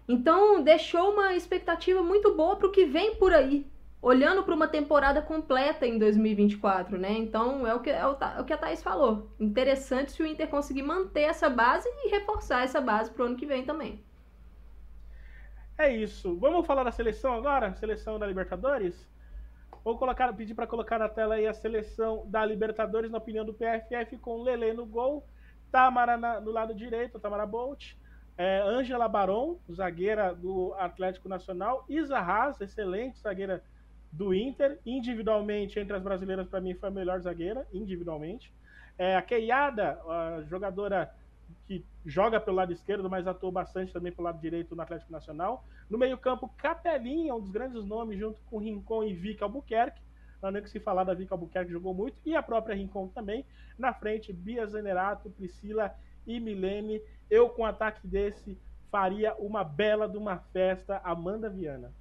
Então, 0.07 0.61
deixou 0.61 1.13
uma 1.13 1.35
expectativa 1.35 2.01
muito 2.03 2.33
boa 2.35 2.55
para 2.55 2.67
o 2.67 2.71
que 2.71 2.85
vem 2.85 3.15
por 3.15 3.33
aí, 3.33 3.65
olhando 4.01 4.43
para 4.43 4.53
uma 4.53 4.67
temporada 4.67 5.21
completa 5.21 5.87
em 5.87 5.97
2024, 5.97 6.97
né? 6.97 7.13
Então, 7.13 7.65
é 7.65 7.73
o, 7.73 7.79
que, 7.79 7.89
é 7.89 8.05
o, 8.05 8.17
é 8.19 8.41
o 8.41 8.45
que 8.45 8.53
a 8.53 8.57
Thaís 8.57 8.83
falou. 8.83 9.31
Interessante 9.39 10.11
se 10.11 10.21
o 10.21 10.25
Inter 10.25 10.49
conseguir 10.49 10.83
manter 10.83 11.21
essa 11.21 11.49
base 11.49 11.87
e 11.87 12.09
reforçar 12.09 12.63
essa 12.63 12.81
base 12.81 13.11
para 13.11 13.23
o 13.23 13.25
ano 13.27 13.37
que 13.37 13.45
vem 13.45 13.63
também. 13.63 14.03
É 15.77 15.95
isso. 15.95 16.37
Vamos 16.37 16.65
falar 16.67 16.83
da 16.83 16.91
seleção 16.91 17.33
agora? 17.33 17.73
Seleção 17.73 18.19
da 18.19 18.27
Libertadores? 18.27 19.07
Vou 19.83 19.97
colocar, 19.97 20.31
pedir 20.33 20.53
para 20.53 20.67
colocar 20.67 20.99
na 20.99 21.09
tela 21.09 21.35
aí 21.35 21.47
a 21.47 21.53
seleção 21.53 22.23
da 22.27 22.45
Libertadores, 22.45 23.09
na 23.09 23.17
opinião 23.17 23.43
do 23.43 23.53
PFF, 23.53 24.17
com 24.17 24.43
Lele 24.43 24.73
no 24.73 24.85
gol, 24.85 25.25
Tamara 25.71 26.17
na, 26.17 26.39
no 26.39 26.51
lado 26.51 26.75
direito, 26.75 27.19
Tamara 27.19 27.47
Bolt, 27.47 27.93
é, 28.37 28.61
Ângela 28.61 29.07
Baron, 29.07 29.57
zagueira 29.71 30.35
do 30.35 30.73
Atlético 30.77 31.27
Nacional, 31.27 31.83
Isa 31.89 32.19
Haas, 32.19 32.61
excelente 32.61 33.19
zagueira 33.19 33.63
do 34.11 34.33
Inter, 34.33 34.79
individualmente, 34.85 35.79
entre 35.79 35.95
as 35.95 36.03
brasileiras, 36.03 36.47
para 36.47 36.61
mim, 36.61 36.75
foi 36.75 36.89
a 36.89 36.91
melhor 36.91 37.19
zagueira, 37.19 37.65
individualmente. 37.73 38.53
É, 38.97 39.15
a 39.15 39.21
Keiada, 39.21 39.99
a 40.07 40.43
jogadora 40.47 41.11
que 41.71 41.85
joga 42.05 42.37
pelo 42.37 42.57
lado 42.57 42.73
esquerdo, 42.73 43.09
mas 43.09 43.25
atuou 43.25 43.51
bastante 43.51 43.93
também 43.93 44.11
pelo 44.11 44.25
lado 44.25 44.41
direito 44.41 44.75
no 44.75 44.81
Atlético 44.81 45.11
Nacional. 45.11 45.63
No 45.89 45.97
meio-campo, 45.97 46.49
Capelinha, 46.57 47.33
um 47.33 47.39
dos 47.39 47.49
grandes 47.49 47.85
nomes, 47.85 48.19
junto 48.19 48.41
com 48.41 48.57
Rincon 48.57 49.03
e 49.05 49.13
Vic 49.13 49.41
Albuquerque. 49.41 50.01
Não 50.41 50.51
nem 50.51 50.61
que 50.61 50.69
se 50.69 50.79
falar 50.79 51.05
da 51.05 51.13
Vic 51.13 51.31
Albuquerque, 51.31 51.71
jogou 51.71 51.93
muito. 51.93 52.17
E 52.25 52.35
a 52.35 52.43
própria 52.43 52.75
Rincon 52.75 53.07
também. 53.07 53.45
Na 53.77 53.93
frente, 53.93 54.33
Bia 54.33 54.65
Zenerato, 54.65 55.29
Priscila 55.29 55.95
e 56.27 56.39
Milene. 56.39 57.01
Eu, 57.29 57.47
com 57.47 57.61
um 57.61 57.65
ataque 57.65 58.05
desse, 58.05 58.57
faria 58.89 59.33
uma 59.35 59.63
bela 59.63 60.09
de 60.09 60.17
uma 60.17 60.39
festa. 60.51 60.99
Amanda 61.05 61.49
Viana. 61.49 61.93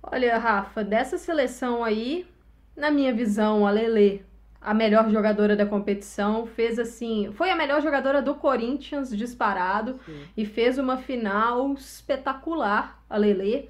Olha, 0.00 0.38
Rafa, 0.38 0.84
dessa 0.84 1.18
seleção 1.18 1.82
aí, 1.82 2.28
na 2.76 2.90
minha 2.90 3.12
visão, 3.12 3.66
a 3.66 3.70
Lele 3.70 4.24
a 4.60 4.74
melhor 4.74 5.08
jogadora 5.10 5.54
da 5.54 5.64
competição, 5.64 6.46
fez 6.46 6.78
assim, 6.78 7.30
foi 7.32 7.50
a 7.50 7.56
melhor 7.56 7.80
jogadora 7.80 8.20
do 8.20 8.34
Corinthians 8.34 9.16
disparado 9.16 9.98
Sim. 10.04 10.22
e 10.36 10.44
fez 10.44 10.78
uma 10.78 10.96
final 10.96 11.72
espetacular, 11.74 13.02
a 13.08 13.16
Lele. 13.16 13.68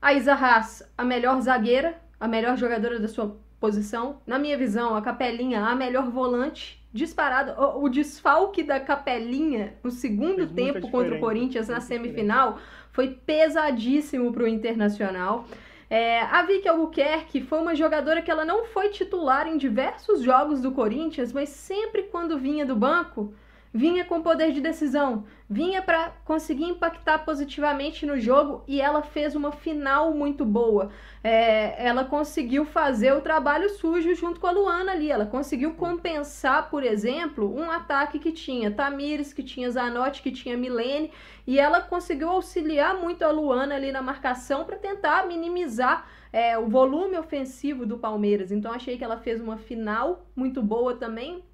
A 0.00 0.12
Isa 0.12 0.34
Haas, 0.34 0.88
a 0.96 1.04
melhor 1.04 1.40
zagueira, 1.40 1.96
a 2.20 2.28
melhor 2.28 2.56
jogadora 2.56 3.00
da 3.00 3.08
sua 3.08 3.36
posição. 3.58 4.20
Na 4.26 4.38
minha 4.38 4.56
visão, 4.56 4.94
a 4.94 5.02
Capelinha, 5.02 5.64
a 5.64 5.74
melhor 5.74 6.10
volante 6.10 6.86
disparado. 6.92 7.52
O, 7.60 7.84
o 7.84 7.88
desfalque 7.88 8.62
da 8.62 8.78
Capelinha 8.78 9.74
no 9.82 9.90
segundo 9.90 10.46
tempo 10.46 10.90
contra 10.90 11.16
o 11.16 11.20
Corinthians 11.20 11.68
na 11.68 11.80
semifinal 11.80 12.58
foi 12.92 13.08
pesadíssimo 13.08 14.32
para 14.32 14.44
o 14.44 14.48
Internacional. 14.48 15.46
É, 15.88 16.20
a 16.20 16.42
Vicky 16.42 16.68
Albuquerque 16.68 17.40
foi 17.40 17.60
uma 17.60 17.74
jogadora 17.74 18.20
que 18.20 18.30
ela 18.30 18.44
não 18.44 18.64
foi 18.64 18.88
titular 18.88 19.46
em 19.46 19.56
diversos 19.56 20.20
jogos 20.22 20.60
do 20.60 20.72
Corinthians, 20.72 21.32
mas 21.32 21.48
sempre 21.48 22.04
quando 22.04 22.38
vinha 22.38 22.66
do 22.66 22.74
banco, 22.74 23.32
vinha 23.76 24.04
com 24.04 24.22
poder 24.22 24.52
de 24.52 24.60
decisão, 24.60 25.24
vinha 25.48 25.82
para 25.82 26.08
conseguir 26.24 26.64
impactar 26.64 27.18
positivamente 27.18 28.06
no 28.06 28.18
jogo 28.18 28.64
e 28.66 28.80
ela 28.80 29.02
fez 29.02 29.36
uma 29.36 29.52
final 29.52 30.14
muito 30.14 30.44
boa. 30.44 30.90
É, 31.22 31.86
ela 31.86 32.04
conseguiu 32.04 32.64
fazer 32.64 33.12
o 33.12 33.20
trabalho 33.20 33.68
sujo 33.68 34.14
junto 34.14 34.40
com 34.40 34.46
a 34.46 34.50
Luana 34.50 34.92
ali. 34.92 35.10
Ela 35.10 35.26
conseguiu 35.26 35.74
compensar, 35.74 36.70
por 36.70 36.82
exemplo, 36.82 37.54
um 37.54 37.70
ataque 37.70 38.18
que 38.18 38.32
tinha 38.32 38.70
Tamires, 38.70 39.32
que 39.32 39.42
tinha 39.42 39.70
Zanotti, 39.70 40.22
que 40.22 40.32
tinha 40.32 40.56
Milene, 40.56 41.12
e 41.46 41.58
ela 41.58 41.80
conseguiu 41.80 42.30
auxiliar 42.30 42.96
muito 42.96 43.24
a 43.24 43.30
Luana 43.30 43.74
ali 43.74 43.92
na 43.92 44.00
marcação 44.00 44.64
para 44.64 44.76
tentar 44.76 45.26
minimizar 45.26 46.08
é, 46.32 46.58
o 46.58 46.66
volume 46.66 47.18
ofensivo 47.18 47.84
do 47.84 47.98
Palmeiras. 47.98 48.50
Então 48.50 48.72
achei 48.72 48.96
que 48.96 49.04
ela 49.04 49.18
fez 49.18 49.40
uma 49.40 49.58
final 49.58 50.26
muito 50.34 50.62
boa 50.62 50.94
também 50.96 51.44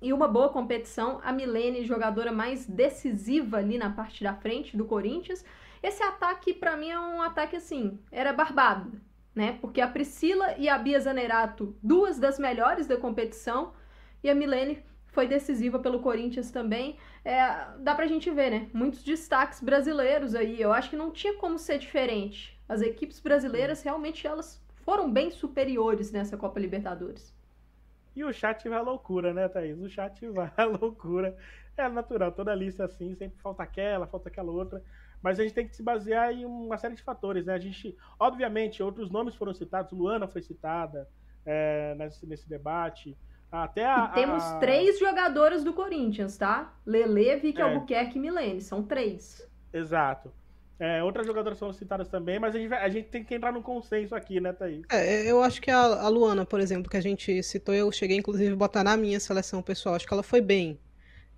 e 0.00 0.12
uma 0.12 0.28
boa 0.28 0.48
competição. 0.48 1.20
A 1.22 1.32
Milene, 1.32 1.84
jogadora 1.84 2.32
mais 2.32 2.66
decisiva 2.66 3.58
ali 3.58 3.78
na 3.78 3.90
parte 3.90 4.22
da 4.24 4.34
frente 4.34 4.76
do 4.76 4.84
Corinthians. 4.84 5.44
Esse 5.82 6.02
ataque, 6.02 6.52
para 6.52 6.76
mim, 6.76 6.90
é 6.90 6.98
um 6.98 7.22
ataque 7.22 7.56
assim, 7.56 7.98
era 8.12 8.32
barbado, 8.32 9.00
né? 9.34 9.58
Porque 9.60 9.80
a 9.80 9.88
Priscila 9.88 10.54
e 10.58 10.68
a 10.68 10.76
Bia 10.76 11.00
Zanerato, 11.00 11.74
duas 11.82 12.18
das 12.18 12.38
melhores 12.38 12.86
da 12.86 12.96
competição, 12.96 13.72
e 14.22 14.28
a 14.28 14.34
Milene 14.34 14.82
foi 15.06 15.26
decisiva 15.26 15.78
pelo 15.78 16.00
Corinthians 16.00 16.50
também. 16.50 16.96
É, 17.24 17.66
dá 17.78 17.94
pra 17.94 18.06
gente 18.06 18.30
ver, 18.30 18.50
né? 18.50 18.68
Muitos 18.72 19.02
destaques 19.02 19.60
brasileiros 19.60 20.34
aí. 20.34 20.60
Eu 20.60 20.72
acho 20.72 20.90
que 20.90 20.96
não 20.96 21.10
tinha 21.10 21.34
como 21.34 21.58
ser 21.58 21.78
diferente. 21.78 22.58
As 22.68 22.82
equipes 22.82 23.18
brasileiras 23.18 23.82
realmente 23.82 24.26
elas 24.26 24.62
foram 24.84 25.10
bem 25.10 25.30
superiores 25.30 26.12
nessa 26.12 26.36
Copa 26.36 26.60
Libertadores. 26.60 27.34
E 28.14 28.24
o 28.24 28.32
chat 28.32 28.68
vai 28.68 28.78
à 28.78 28.82
loucura, 28.82 29.32
né, 29.32 29.48
Thaís? 29.48 29.80
O 29.80 29.88
chat 29.88 30.26
vai 30.30 30.50
à 30.56 30.64
loucura. 30.64 31.36
É 31.76 31.88
natural, 31.88 32.32
toda 32.32 32.54
lista 32.54 32.84
assim, 32.84 33.14
sempre 33.14 33.38
falta 33.40 33.62
aquela, 33.62 34.06
falta 34.06 34.28
aquela 34.28 34.50
outra. 34.50 34.82
Mas 35.22 35.38
a 35.38 35.42
gente 35.42 35.54
tem 35.54 35.66
que 35.66 35.76
se 35.76 35.82
basear 35.82 36.32
em 36.32 36.44
uma 36.44 36.76
série 36.78 36.94
de 36.94 37.02
fatores, 37.02 37.46
né? 37.46 37.54
A 37.54 37.58
gente, 37.58 37.96
obviamente, 38.18 38.82
outros 38.82 39.10
nomes 39.10 39.34
foram 39.34 39.52
citados, 39.54 39.92
Luana 39.92 40.26
foi 40.26 40.42
citada 40.42 41.08
é, 41.44 41.94
nesse, 41.96 42.26
nesse 42.26 42.48
debate. 42.48 43.16
Até 43.50 43.84
a, 43.84 44.10
e 44.10 44.14
temos 44.14 44.44
a... 44.44 44.58
três 44.58 44.98
jogadoras 44.98 45.64
do 45.64 45.72
Corinthians, 45.72 46.36
tá? 46.36 46.74
Lele, 46.86 47.36
Vicky 47.36 47.60
é. 47.60 47.64
Albuquerque 47.64 48.18
e 48.18 48.20
Milene. 48.20 48.60
São 48.60 48.82
três. 48.82 49.46
Exato. 49.72 50.32
É, 50.80 51.04
outras 51.04 51.26
jogadoras 51.26 51.58
foram 51.58 51.74
citadas 51.74 52.08
também, 52.08 52.38
mas 52.38 52.54
a 52.54 52.58
gente, 52.58 52.72
a 52.72 52.88
gente, 52.88 53.08
tem 53.10 53.22
que 53.22 53.34
entrar 53.34 53.52
num 53.52 53.60
consenso 53.60 54.14
aqui, 54.14 54.40
né, 54.40 54.50
Thaís? 54.50 54.82
É, 54.90 55.30
eu 55.30 55.42
acho 55.42 55.60
que 55.60 55.70
a, 55.70 55.78
a, 55.78 56.08
Luana, 56.08 56.46
por 56.46 56.58
exemplo, 56.58 56.90
que 56.90 56.96
a 56.96 57.02
gente 57.02 57.42
citou, 57.42 57.74
eu 57.74 57.92
cheguei 57.92 58.16
inclusive 58.16 58.50
a 58.50 58.56
botar 58.56 58.82
na 58.82 58.96
minha 58.96 59.20
seleção 59.20 59.60
pessoal. 59.60 59.94
Acho 59.94 60.06
que 60.08 60.14
ela 60.14 60.22
foi 60.22 60.40
bem. 60.40 60.80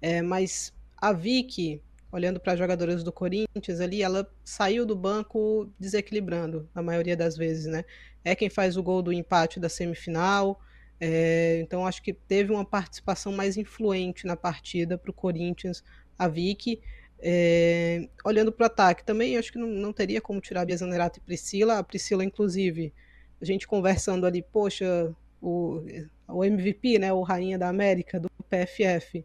É, 0.00 0.22
mas 0.22 0.72
a 0.96 1.12
Vicky, 1.12 1.82
olhando 2.12 2.38
para 2.38 2.52
as 2.52 2.58
jogadoras 2.60 3.02
do 3.02 3.10
Corinthians 3.10 3.80
ali, 3.80 4.00
ela 4.00 4.30
saiu 4.44 4.86
do 4.86 4.94
banco 4.94 5.68
desequilibrando, 5.76 6.68
na 6.72 6.80
maioria 6.80 7.16
das 7.16 7.36
vezes, 7.36 7.66
né? 7.66 7.84
É 8.24 8.36
quem 8.36 8.48
faz 8.48 8.76
o 8.76 8.82
gol 8.82 9.02
do 9.02 9.12
empate 9.12 9.58
da 9.58 9.68
semifinal. 9.68 10.60
É, 11.00 11.58
então 11.60 11.84
acho 11.84 12.00
que 12.00 12.12
teve 12.12 12.52
uma 12.52 12.64
participação 12.64 13.32
mais 13.32 13.56
influente 13.56 14.24
na 14.24 14.36
partida 14.36 14.96
para 14.96 15.10
o 15.10 15.14
Corinthians, 15.14 15.82
a 16.16 16.28
Vicky. 16.28 16.80
É, 17.24 18.08
olhando 18.24 18.50
para 18.50 18.64
o 18.64 18.66
ataque, 18.66 19.04
também 19.04 19.38
acho 19.38 19.52
que 19.52 19.58
não, 19.58 19.68
não 19.68 19.92
teria 19.92 20.20
como 20.20 20.40
tirar 20.40 20.62
a 20.62 20.64
Bia 20.64 20.76
Zanerato 20.76 21.20
e 21.20 21.22
Priscila. 21.22 21.78
A 21.78 21.84
Priscila, 21.84 22.24
inclusive, 22.24 22.92
a 23.40 23.44
gente 23.44 23.66
conversando 23.66 24.26
ali, 24.26 24.42
poxa, 24.42 25.14
o, 25.40 25.84
o 26.26 26.44
MVP, 26.44 26.98
né, 26.98 27.12
o 27.12 27.22
Rainha 27.22 27.56
da 27.56 27.68
América, 27.68 28.18
do 28.18 28.28
PFF. 28.48 29.24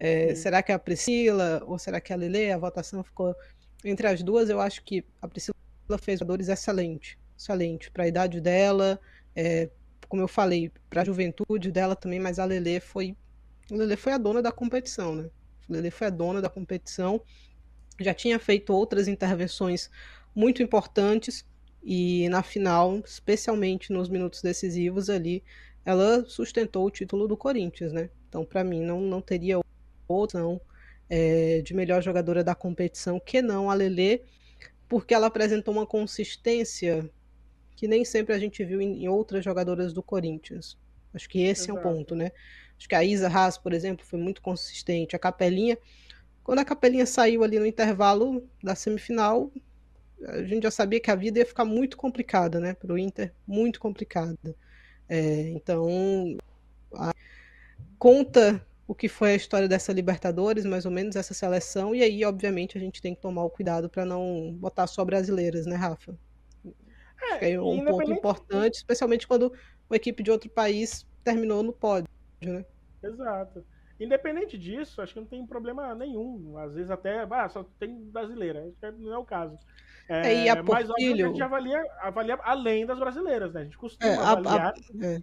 É, 0.00 0.34
será 0.34 0.62
que 0.62 0.72
é 0.72 0.74
a 0.74 0.78
Priscila 0.78 1.62
ou 1.66 1.78
será 1.78 2.00
que 2.00 2.12
é 2.12 2.16
a 2.16 2.18
Lele? 2.18 2.50
A 2.50 2.58
votação 2.58 3.04
ficou 3.04 3.34
entre 3.84 4.08
as 4.08 4.22
duas. 4.22 4.50
Eu 4.50 4.60
acho 4.60 4.82
que 4.82 5.04
a 5.22 5.28
Priscila 5.28 5.54
fez 6.00 6.18
jogadores 6.18 6.48
excelente, 6.48 7.18
excelente 7.36 7.90
para 7.90 8.04
a 8.04 8.08
idade 8.08 8.40
dela, 8.40 9.00
é, 9.34 9.68
como 10.08 10.22
eu 10.22 10.28
falei, 10.28 10.72
para 10.90 11.02
a 11.02 11.04
juventude 11.04 11.70
dela 11.70 11.94
também. 11.94 12.18
Mas 12.18 12.38
a 12.38 12.44
Lele 12.44 12.80
foi, 12.80 13.16
a 13.70 13.74
Lele 13.74 13.96
foi 13.96 14.12
a 14.12 14.18
dona 14.18 14.42
da 14.42 14.50
competição, 14.50 15.14
né? 15.14 15.30
Lele 15.68 15.90
foi 15.90 16.06
a 16.06 16.10
dona 16.10 16.40
da 16.40 16.48
competição, 16.48 17.20
já 18.00 18.14
tinha 18.14 18.38
feito 18.38 18.72
outras 18.72 19.08
intervenções 19.08 19.90
muito 20.34 20.62
importantes 20.62 21.44
e 21.82 22.28
na 22.28 22.42
final, 22.42 22.98
especialmente 23.04 23.92
nos 23.92 24.08
minutos 24.08 24.42
decisivos 24.42 25.10
ali, 25.10 25.42
ela 25.84 26.24
sustentou 26.26 26.86
o 26.86 26.90
título 26.90 27.26
do 27.26 27.36
Corinthians, 27.36 27.92
né? 27.92 28.10
Então, 28.28 28.44
para 28.44 28.62
mim, 28.62 28.82
não, 28.82 29.00
não 29.00 29.20
teria 29.20 29.58
outra 30.06 30.40
é, 31.08 31.62
de 31.62 31.74
melhor 31.74 32.02
jogadora 32.02 32.44
da 32.44 32.54
competição 32.54 33.18
que 33.18 33.40
não 33.40 33.70
a 33.70 33.74
Lele, 33.74 34.22
porque 34.88 35.14
ela 35.14 35.26
apresentou 35.26 35.72
uma 35.72 35.86
consistência 35.86 37.08
que 37.74 37.88
nem 37.88 38.04
sempre 38.04 38.34
a 38.34 38.38
gente 38.38 38.64
viu 38.64 38.80
em, 38.80 39.04
em 39.04 39.08
outras 39.08 39.44
jogadoras 39.44 39.92
do 39.92 40.02
Corinthians. 40.02 40.76
Acho 41.14 41.28
que 41.28 41.40
esse 41.40 41.70
Exato. 41.70 41.78
é 41.78 41.80
o 41.80 41.82
ponto, 41.82 42.14
né? 42.14 42.32
Acho 42.78 42.88
que 42.88 42.94
a 42.94 43.02
Isa 43.02 43.28
Haas, 43.28 43.58
por 43.58 43.72
exemplo, 43.72 44.06
foi 44.06 44.18
muito 44.18 44.40
consistente. 44.40 45.16
A 45.16 45.18
Capelinha, 45.18 45.76
quando 46.44 46.60
a 46.60 46.64
Capelinha 46.64 47.04
saiu 47.04 47.42
ali 47.42 47.58
no 47.58 47.66
intervalo 47.66 48.48
da 48.62 48.74
semifinal, 48.74 49.50
a 50.24 50.42
gente 50.44 50.62
já 50.62 50.70
sabia 50.70 51.00
que 51.00 51.10
a 51.10 51.16
vida 51.16 51.40
ia 51.40 51.46
ficar 51.46 51.64
muito 51.64 51.96
complicada, 51.96 52.60
né? 52.60 52.74
Para 52.74 52.92
o 52.92 52.98
Inter, 52.98 53.32
muito 53.46 53.80
complicada. 53.80 54.54
É, 55.08 55.48
então, 55.48 55.86
a... 56.94 57.12
conta 57.98 58.64
o 58.86 58.94
que 58.94 59.08
foi 59.08 59.32
a 59.32 59.36
história 59.36 59.68
dessa 59.68 59.92
Libertadores, 59.92 60.64
mais 60.64 60.86
ou 60.86 60.90
menos, 60.90 61.16
essa 61.16 61.34
seleção, 61.34 61.94
e 61.94 62.02
aí, 62.02 62.24
obviamente, 62.24 62.78
a 62.78 62.80
gente 62.80 63.02
tem 63.02 63.14
que 63.14 63.20
tomar 63.20 63.44
o 63.44 63.50
cuidado 63.50 63.90
para 63.90 64.04
não 64.04 64.56
botar 64.58 64.86
só 64.86 65.04
brasileiras, 65.04 65.66
né, 65.66 65.76
Rafa? 65.76 66.18
É, 66.64 67.30
Acho 67.30 67.38
que 67.40 67.44
é 67.46 67.60
um 67.60 67.84
ponto 67.84 68.10
importante, 68.10 68.76
especialmente 68.76 69.26
quando 69.26 69.52
uma 69.90 69.96
equipe 69.96 70.22
de 70.22 70.30
outro 70.30 70.48
país 70.48 71.06
terminou 71.22 71.62
no 71.62 71.72
pódio 71.72 72.08
né? 72.40 72.64
Exato. 73.02 73.64
Independente 74.00 74.56
disso, 74.56 75.02
acho 75.02 75.12
que 75.12 75.20
não 75.20 75.26
tem 75.26 75.44
problema 75.44 75.94
nenhum. 75.94 76.56
Às 76.56 76.74
vezes 76.74 76.90
até, 76.90 77.26
ah, 77.28 77.48
só 77.48 77.64
tem 77.80 78.04
brasileira, 78.04 78.72
não 78.98 79.12
é 79.12 79.18
o 79.18 79.24
caso. 79.24 79.58
É, 80.08 80.32
é, 80.32 80.44
e 80.44 80.48
a 80.48 80.62
Portilho... 80.62 80.88
Mas 81.10 81.24
a 81.24 81.28
gente 81.28 81.42
avalia, 81.42 81.84
avalia 82.00 82.38
além 82.42 82.86
das 82.86 82.98
brasileiras, 82.98 83.52
né? 83.52 83.62
A 83.62 83.64
gente 83.64 83.76
costuma 83.76 84.10
é, 84.10 84.16
a, 84.16 84.30
avaliar. 84.30 84.74
A, 84.74 85.04
é. 85.04 85.22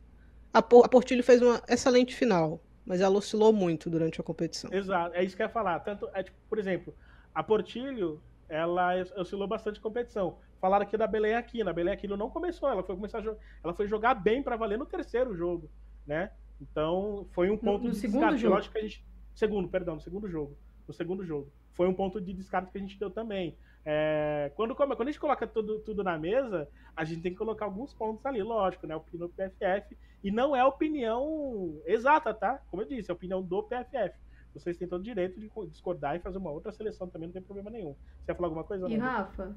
a, 0.54 0.62
Portilho 0.62 1.24
fez 1.24 1.42
uma 1.42 1.62
excelente 1.68 2.14
final, 2.14 2.62
mas 2.86 3.02
ela 3.02 3.18
oscilou 3.18 3.54
muito 3.54 3.90
durante 3.90 4.20
a 4.20 4.24
competição. 4.24 4.72
Exato, 4.72 5.16
é 5.16 5.24
isso 5.24 5.36
que 5.36 5.42
eu 5.42 5.48
ia 5.48 5.52
falar. 5.52 5.80
Tanto, 5.80 6.10
é, 6.14 6.22
tipo, 6.22 6.38
por 6.50 6.60
exemplo, 6.60 6.94
a 7.34 7.42
Portilho, 7.42 8.22
ela 8.50 8.94
oscilou 9.18 9.48
bastante 9.48 9.80
competição. 9.80 10.38
Falaram 10.60 10.84
aqui 10.84 10.98
da 10.98 11.08
Belém 11.08 11.36
Aquino. 11.36 11.70
A 11.70 11.74
Belém 11.74 11.94
Aquino 11.94 12.18
não 12.18 12.30
começou, 12.30 12.70
ela 12.70 12.84
foi 12.84 12.96
começar 12.96 13.22
jogar, 13.22 13.40
ela 13.64 13.74
foi 13.74 13.88
jogar 13.88 14.14
bem 14.16 14.44
para 14.44 14.56
valer 14.56 14.78
no 14.78 14.86
terceiro 14.86 15.34
jogo, 15.36 15.70
né? 16.06 16.30
Então, 16.62 17.28
foi 17.32 17.50
um 17.50 17.58
ponto 17.58 17.84
no, 17.84 17.90
no 17.90 17.92
de 17.92 18.00
segundo 18.00 18.22
descarte. 18.22 18.42
Jogo. 18.42 18.56
Lógico 18.56 18.74
que 18.74 18.80
a 18.80 18.82
gente. 18.82 19.06
Segundo, 19.34 19.68
perdão, 19.68 19.96
no 19.96 20.02
segundo 20.02 20.30
jogo. 20.30 20.58
No 20.88 20.94
segundo 20.94 21.26
jogo. 21.26 21.52
Foi 21.74 21.88
um 21.88 21.94
ponto 21.94 22.22
de 22.22 22.34
descarte 22.34 22.72
que 22.72 22.78
a 22.78 22.82
gente 22.82 22.98
deu 22.98 23.10
também. 23.10 23.58
É, 23.84 24.52
quando, 24.56 24.74
quando 24.74 25.02
a 25.02 25.06
gente 25.06 25.20
coloca 25.20 25.46
tudo, 25.46 25.80
tudo 25.80 26.04
na 26.04 26.18
mesa, 26.18 26.68
a 26.96 27.04
gente 27.04 27.22
tem 27.22 27.32
que 27.32 27.38
colocar 27.38 27.66
alguns 27.66 27.94
pontos 27.94 28.26
ali, 28.26 28.42
lógico, 28.42 28.88
né? 28.88 28.96
Opinião 28.96 29.28
do 29.28 29.34
PFF. 29.34 29.98
E 30.24 30.32
não 30.32 30.56
é 30.56 30.64
opinião 30.64 31.80
exata, 31.86 32.34
tá? 32.34 32.62
Como 32.72 32.82
eu 32.82 32.88
disse, 32.88 33.12
é 33.12 33.14
opinião 33.14 33.44
do 33.44 33.62
PFF. 33.62 34.18
Vocês 34.54 34.78
têm 34.78 34.88
todo 34.88 35.02
o 35.02 35.04
direito 35.04 35.40
de 35.40 35.52
discordar 35.70 36.16
e 36.16 36.20
fazer 36.20 36.38
uma 36.38 36.50
outra 36.50 36.72
seleção 36.72 37.10
também, 37.10 37.28
não 37.28 37.34
tem 37.34 37.42
problema 37.42 37.70
nenhum. 37.70 37.94
Você 38.22 38.32
ia 38.32 38.36
falar 38.36 38.48
alguma 38.48 38.64
coisa? 38.64 38.90
E, 38.90 38.96
Rafa, 38.96 39.56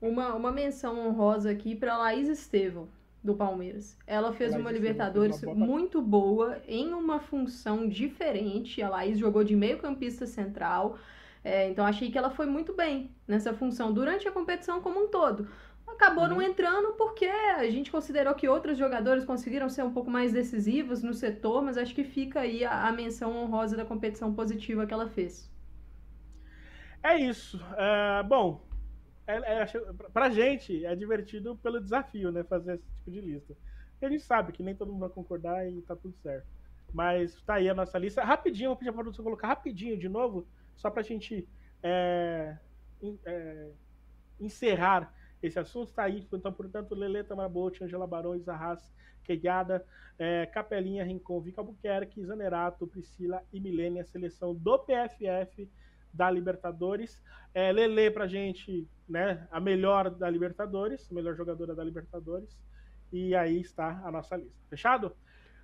uma, 0.00 0.34
uma 0.34 0.50
menção 0.50 0.98
honrosa 0.98 1.50
aqui 1.50 1.76
para 1.76 1.98
Laís 1.98 2.26
Estevam 2.26 2.88
do 3.22 3.34
Palmeiras. 3.34 3.98
Ela 4.06 4.32
fez 4.32 4.54
uma 4.54 4.72
Libertadores 4.72 5.42
uma 5.42 5.54
muito 5.54 6.00
boa 6.00 6.58
em 6.66 6.92
uma 6.92 7.20
função 7.20 7.88
diferente. 7.88 8.82
A 8.82 8.88
Laís 8.88 9.18
jogou 9.18 9.44
de 9.44 9.54
meio-campista 9.54 10.26
central. 10.26 10.98
É, 11.44 11.68
então 11.68 11.86
achei 11.86 12.10
que 12.10 12.18
ela 12.18 12.30
foi 12.30 12.46
muito 12.46 12.74
bem 12.74 13.10
nessa 13.26 13.52
função 13.52 13.92
durante 13.92 14.28
a 14.28 14.32
competição 14.32 14.80
como 14.80 15.04
um 15.04 15.08
todo. 15.08 15.48
Acabou 15.86 16.24
uhum. 16.24 16.30
não 16.30 16.42
entrando 16.42 16.92
porque 16.92 17.26
a 17.26 17.68
gente 17.70 17.90
considerou 17.90 18.34
que 18.34 18.48
outros 18.48 18.78
jogadores 18.78 19.24
conseguiram 19.24 19.68
ser 19.68 19.82
um 19.82 19.92
pouco 19.92 20.10
mais 20.10 20.32
decisivos 20.32 21.02
no 21.02 21.12
setor, 21.12 21.62
mas 21.62 21.76
acho 21.76 21.94
que 21.94 22.04
fica 22.04 22.40
aí 22.40 22.64
a, 22.64 22.86
a 22.88 22.92
menção 22.92 23.36
honrosa 23.36 23.76
da 23.76 23.84
competição 23.84 24.32
positiva 24.32 24.86
que 24.86 24.94
ela 24.94 25.08
fez. 25.08 25.50
É 27.02 27.18
isso. 27.18 27.58
Uh, 27.58 28.26
bom, 28.26 28.60
é, 29.36 29.62
é, 29.62 29.66
pra 30.12 30.30
gente 30.30 30.84
é 30.84 30.94
divertido 30.94 31.56
pelo 31.56 31.80
desafio, 31.80 32.30
né? 32.30 32.42
Fazer 32.44 32.74
esse 32.74 32.88
tipo 32.90 33.10
de 33.10 33.20
lista. 33.20 33.56
A 34.02 34.08
gente 34.08 34.22
sabe 34.22 34.52
que 34.52 34.62
nem 34.62 34.74
todo 34.74 34.92
mundo 34.92 35.00
vai 35.00 35.10
concordar 35.10 35.68
e 35.68 35.82
tá 35.82 35.94
tudo 35.94 36.14
certo. 36.22 36.46
Mas 36.92 37.40
tá 37.42 37.54
aí 37.54 37.68
a 37.68 37.74
nossa 37.74 37.98
lista. 37.98 38.24
Rapidinho, 38.24 38.70
vou 38.70 38.76
pedir 38.76 38.92
pra 38.92 39.02
produção 39.02 39.24
colocar 39.24 39.48
rapidinho 39.48 39.96
de 39.98 40.08
novo, 40.08 40.46
só 40.76 40.90
pra 40.90 41.02
gente 41.02 41.46
é, 41.82 42.56
é, 43.24 43.70
encerrar 44.40 45.14
esse 45.42 45.58
assunto. 45.58 45.88
Está 45.88 46.04
aí, 46.04 46.26
então, 46.32 46.52
portanto, 46.52 46.94
Lele, 46.94 47.22
Tamarabote, 47.22 47.84
Angela 47.84 48.06
Barões, 48.06 48.48
Arras, 48.48 48.92
Queigada, 49.22 49.84
é, 50.18 50.46
Capelinha, 50.46 51.04
Rincon, 51.04 51.40
Vica 51.40 51.60
Albuquerque, 51.60 52.24
Zanerato, 52.24 52.86
Priscila 52.86 53.42
e 53.52 53.60
Milene, 53.60 54.00
a 54.00 54.04
seleção 54.04 54.54
do 54.54 54.78
PFF 54.78 55.68
da 56.12 56.30
Libertadores. 56.30 57.22
É, 57.52 57.72
Lele 57.72 58.10
pra 58.10 58.26
gente, 58.26 58.88
né, 59.08 59.46
a 59.50 59.60
melhor 59.60 60.10
da 60.10 60.30
Libertadores, 60.30 61.08
melhor 61.10 61.34
jogadora 61.34 61.74
da 61.74 61.84
Libertadores. 61.84 62.56
E 63.12 63.34
aí 63.34 63.60
está 63.60 64.00
a 64.04 64.10
nossa 64.10 64.36
lista. 64.36 64.54
Fechado? 64.68 65.12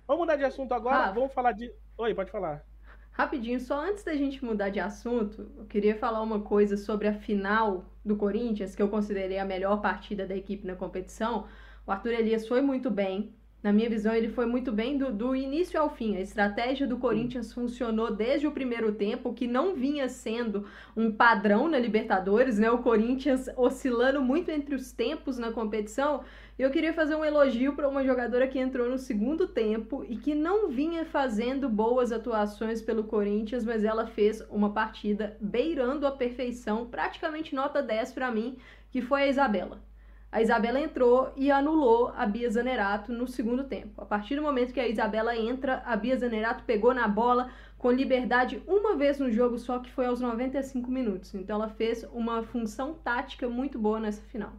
Vamos 0.05 0.21
mudar 0.21 0.35
de 0.35 0.43
assunto 0.43 0.73
agora. 0.73 1.05
Ah. 1.07 1.11
Vamos 1.11 1.33
falar 1.33 1.53
de. 1.53 1.71
Oi, 1.97 2.13
pode 2.13 2.31
falar. 2.31 2.65
Rapidinho, 3.11 3.59
só 3.59 3.79
antes 3.79 4.03
da 4.03 4.15
gente 4.15 4.45
mudar 4.45 4.69
de 4.69 4.79
assunto, 4.79 5.49
eu 5.57 5.65
queria 5.65 5.95
falar 5.95 6.21
uma 6.21 6.41
coisa 6.41 6.77
sobre 6.77 7.07
a 7.07 7.13
final 7.13 7.85
do 8.05 8.15
Corinthians, 8.15 8.75
que 8.75 8.81
eu 8.81 8.89
considerei 8.89 9.39
a 9.39 9.45
melhor 9.45 9.81
partida 9.81 10.27
da 10.27 10.35
equipe 10.35 10.67
na 10.67 10.75
competição. 10.75 11.47
O 11.85 11.91
Arthur 11.91 12.11
Elias 12.11 12.47
foi 12.47 12.61
muito 12.61 12.91
bem, 12.91 13.33
na 13.67 13.73
minha 13.73 13.89
visão, 13.89 14.15
ele 14.15 14.29
foi 14.29 14.45
muito 14.45 14.71
bem 14.71 14.97
do, 14.97 15.11
do 15.11 15.35
início 15.35 15.77
ao 15.77 15.89
fim. 15.89 16.15
A 16.15 16.21
estratégia 16.21 16.87
do 16.87 16.95
Corinthians 16.95 17.51
funcionou 17.51 18.09
desde 18.09 18.47
o 18.47 18.51
primeiro 18.53 18.93
tempo, 18.93 19.33
que 19.33 19.45
não 19.45 19.75
vinha 19.75 20.07
sendo 20.07 20.65
um 20.95 21.11
padrão 21.11 21.67
na 21.67 21.77
Libertadores, 21.77 22.57
né? 22.57 22.71
O 22.71 22.77
Corinthians 22.77 23.49
oscilando 23.57 24.21
muito 24.21 24.49
entre 24.49 24.73
os 24.73 24.93
tempos 24.93 25.37
na 25.37 25.51
competição. 25.51 26.23
E 26.57 26.61
eu 26.61 26.71
queria 26.71 26.93
fazer 26.93 27.15
um 27.15 27.25
elogio 27.25 27.75
para 27.75 27.89
uma 27.89 28.05
jogadora 28.05 28.47
que 28.47 28.57
entrou 28.57 28.89
no 28.89 28.97
segundo 28.97 29.49
tempo 29.49 30.05
e 30.07 30.15
que 30.15 30.33
não 30.33 30.69
vinha 30.69 31.03
fazendo 31.03 31.67
boas 31.67 32.13
atuações 32.13 32.81
pelo 32.81 33.03
Corinthians, 33.03 33.65
mas 33.65 33.83
ela 33.83 34.07
fez 34.07 34.47
uma 34.49 34.71
partida 34.71 35.35
beirando 35.41 36.07
a 36.07 36.11
perfeição, 36.11 36.85
praticamente 36.85 37.53
nota 37.53 37.83
10 37.83 38.13
para 38.13 38.31
mim, 38.31 38.57
que 38.89 39.01
foi 39.01 39.23
a 39.23 39.27
Isabela 39.27 39.85
a 40.31 40.41
Isabela 40.41 40.79
entrou 40.79 41.31
e 41.35 41.49
anulou 41.49 42.09
a 42.09 42.25
Bia 42.25 42.49
Zanerato 42.49 43.11
no 43.13 43.27
segundo 43.27 43.63
tempo. 43.63 44.01
A 44.01 44.05
partir 44.05 44.35
do 44.35 44.41
momento 44.41 44.73
que 44.73 44.79
a 44.79 44.87
Isabela 44.87 45.35
entra, 45.37 45.81
a 45.85 45.95
Bia 45.95 46.17
Zanerato 46.17 46.63
pegou 46.65 46.93
na 46.93 47.07
bola 47.07 47.49
com 47.77 47.91
liberdade 47.91 48.61
uma 48.67 48.95
vez 48.95 49.19
no 49.19 49.31
jogo, 49.31 49.57
só 49.57 49.79
que 49.79 49.91
foi 49.91 50.05
aos 50.05 50.19
95 50.19 50.91
minutos. 50.91 51.33
Então 51.33 51.55
ela 51.55 51.69
fez 51.69 52.03
uma 52.11 52.43
função 52.43 52.93
tática 52.93 53.47
muito 53.47 53.79
boa 53.79 53.99
nessa 53.99 54.21
final. 54.23 54.53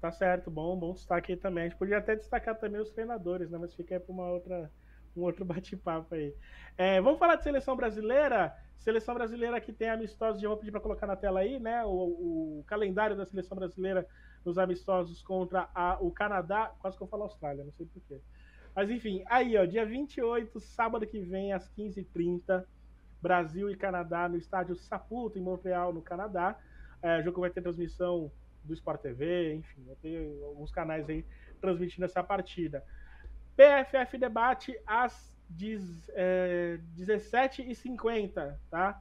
Tá 0.00 0.10
certo, 0.10 0.50
bom, 0.50 0.76
bom 0.76 0.92
destaque 0.92 1.32
aí 1.32 1.38
também. 1.38 1.64
A 1.64 1.68
gente 1.68 1.78
podia 1.78 1.98
até 1.98 2.14
destacar 2.14 2.58
também 2.58 2.80
os 2.80 2.90
treinadores, 2.90 3.50
né? 3.50 3.56
Mas 3.56 3.74
fica 3.74 3.94
aí 3.94 4.00
para 4.00 4.12
uma 4.12 4.26
outra, 4.30 4.70
um 5.16 5.22
outro 5.22 5.44
bate-papo 5.46 6.14
aí. 6.14 6.34
É, 6.76 7.00
vamos 7.00 7.18
falar 7.18 7.36
de 7.36 7.44
seleção 7.44 7.76
brasileira. 7.76 8.54
Seleção 8.78 9.14
brasileira 9.14 9.60
que 9.60 9.72
tem 9.72 9.88
amistosos, 9.88 10.42
já 10.42 10.48
vou 10.48 10.58
pedir 10.58 10.70
para 10.70 10.80
colocar 10.80 11.06
na 11.06 11.16
tela 11.16 11.40
aí, 11.40 11.58
né? 11.58 11.84
O, 11.84 12.58
o, 12.58 12.64
calendário 12.66 13.16
da 13.16 13.24
seleção 13.24 13.56
brasileira 13.56 14.06
nos 14.44 14.58
amistosos 14.58 15.22
contra 15.22 15.70
a, 15.74 15.96
o 16.00 16.10
Canadá. 16.10 16.72
Quase 16.80 16.96
que 16.96 17.02
eu 17.02 17.06
falo 17.06 17.22
Austrália, 17.22 17.64
não 17.64 17.72
sei 17.72 17.86
porquê. 17.86 18.20
Mas 18.74 18.90
enfim, 18.90 19.22
aí, 19.26 19.56
ó, 19.56 19.64
dia 19.64 19.86
28, 19.86 20.60
sábado 20.60 21.06
que 21.06 21.20
vem, 21.20 21.52
às 21.52 21.70
15h30, 21.70 22.64
Brasil 23.22 23.70
e 23.70 23.76
Canadá 23.76 24.28
no 24.28 24.36
estádio 24.36 24.74
Saputo, 24.74 25.38
em 25.38 25.42
Montreal, 25.42 25.92
no 25.92 26.02
Canadá. 26.02 26.58
É, 27.00 27.22
jogo 27.22 27.40
vai 27.40 27.50
ter 27.50 27.62
transmissão 27.62 28.30
do 28.62 28.74
Sport 28.74 29.00
TV, 29.00 29.54
enfim, 29.54 29.84
vai 29.84 29.96
ter 29.96 30.42
alguns 30.44 30.70
canais 30.70 31.08
aí 31.08 31.24
transmitindo 31.60 32.04
essa 32.04 32.22
partida. 32.22 32.84
PFF 33.56 34.18
Debate 34.18 34.78
às 34.86 35.32
é, 36.14 36.78
17h50, 36.98 38.56
tá? 38.70 39.00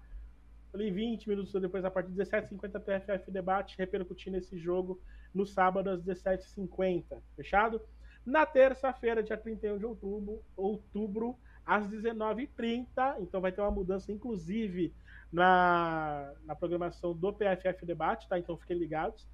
Ali 0.73 0.91
20 0.91 1.29
minutos 1.29 1.53
depois, 1.61 1.85
a 1.85 1.91
partir 1.91 2.11
de 2.11 2.21
17h50, 2.23 2.79
PFF 2.79 3.31
Debate 3.31 3.77
repercutindo 3.77 4.37
esse 4.37 4.57
jogo 4.57 4.99
no 5.33 5.45
sábado 5.45 5.89
às 5.89 6.01
17h50, 6.01 7.21
fechado? 7.35 7.81
Na 8.25 8.45
terça-feira, 8.45 9.21
dia 9.21 9.37
31 9.37 9.77
de 9.77 9.85
outubro, 9.85 10.43
outubro 10.55 11.37
às 11.65 11.87
19h30, 11.87 13.17
então 13.19 13.41
vai 13.41 13.51
ter 13.51 13.61
uma 13.61 13.71
mudança, 13.71 14.11
inclusive, 14.11 14.93
na, 15.31 16.31
na 16.45 16.55
programação 16.55 17.13
do 17.13 17.33
PFF 17.33 17.85
Debate, 17.85 18.27
tá? 18.27 18.37
Então 18.37 18.57
fiquem 18.57 18.77
ligados. 18.77 19.27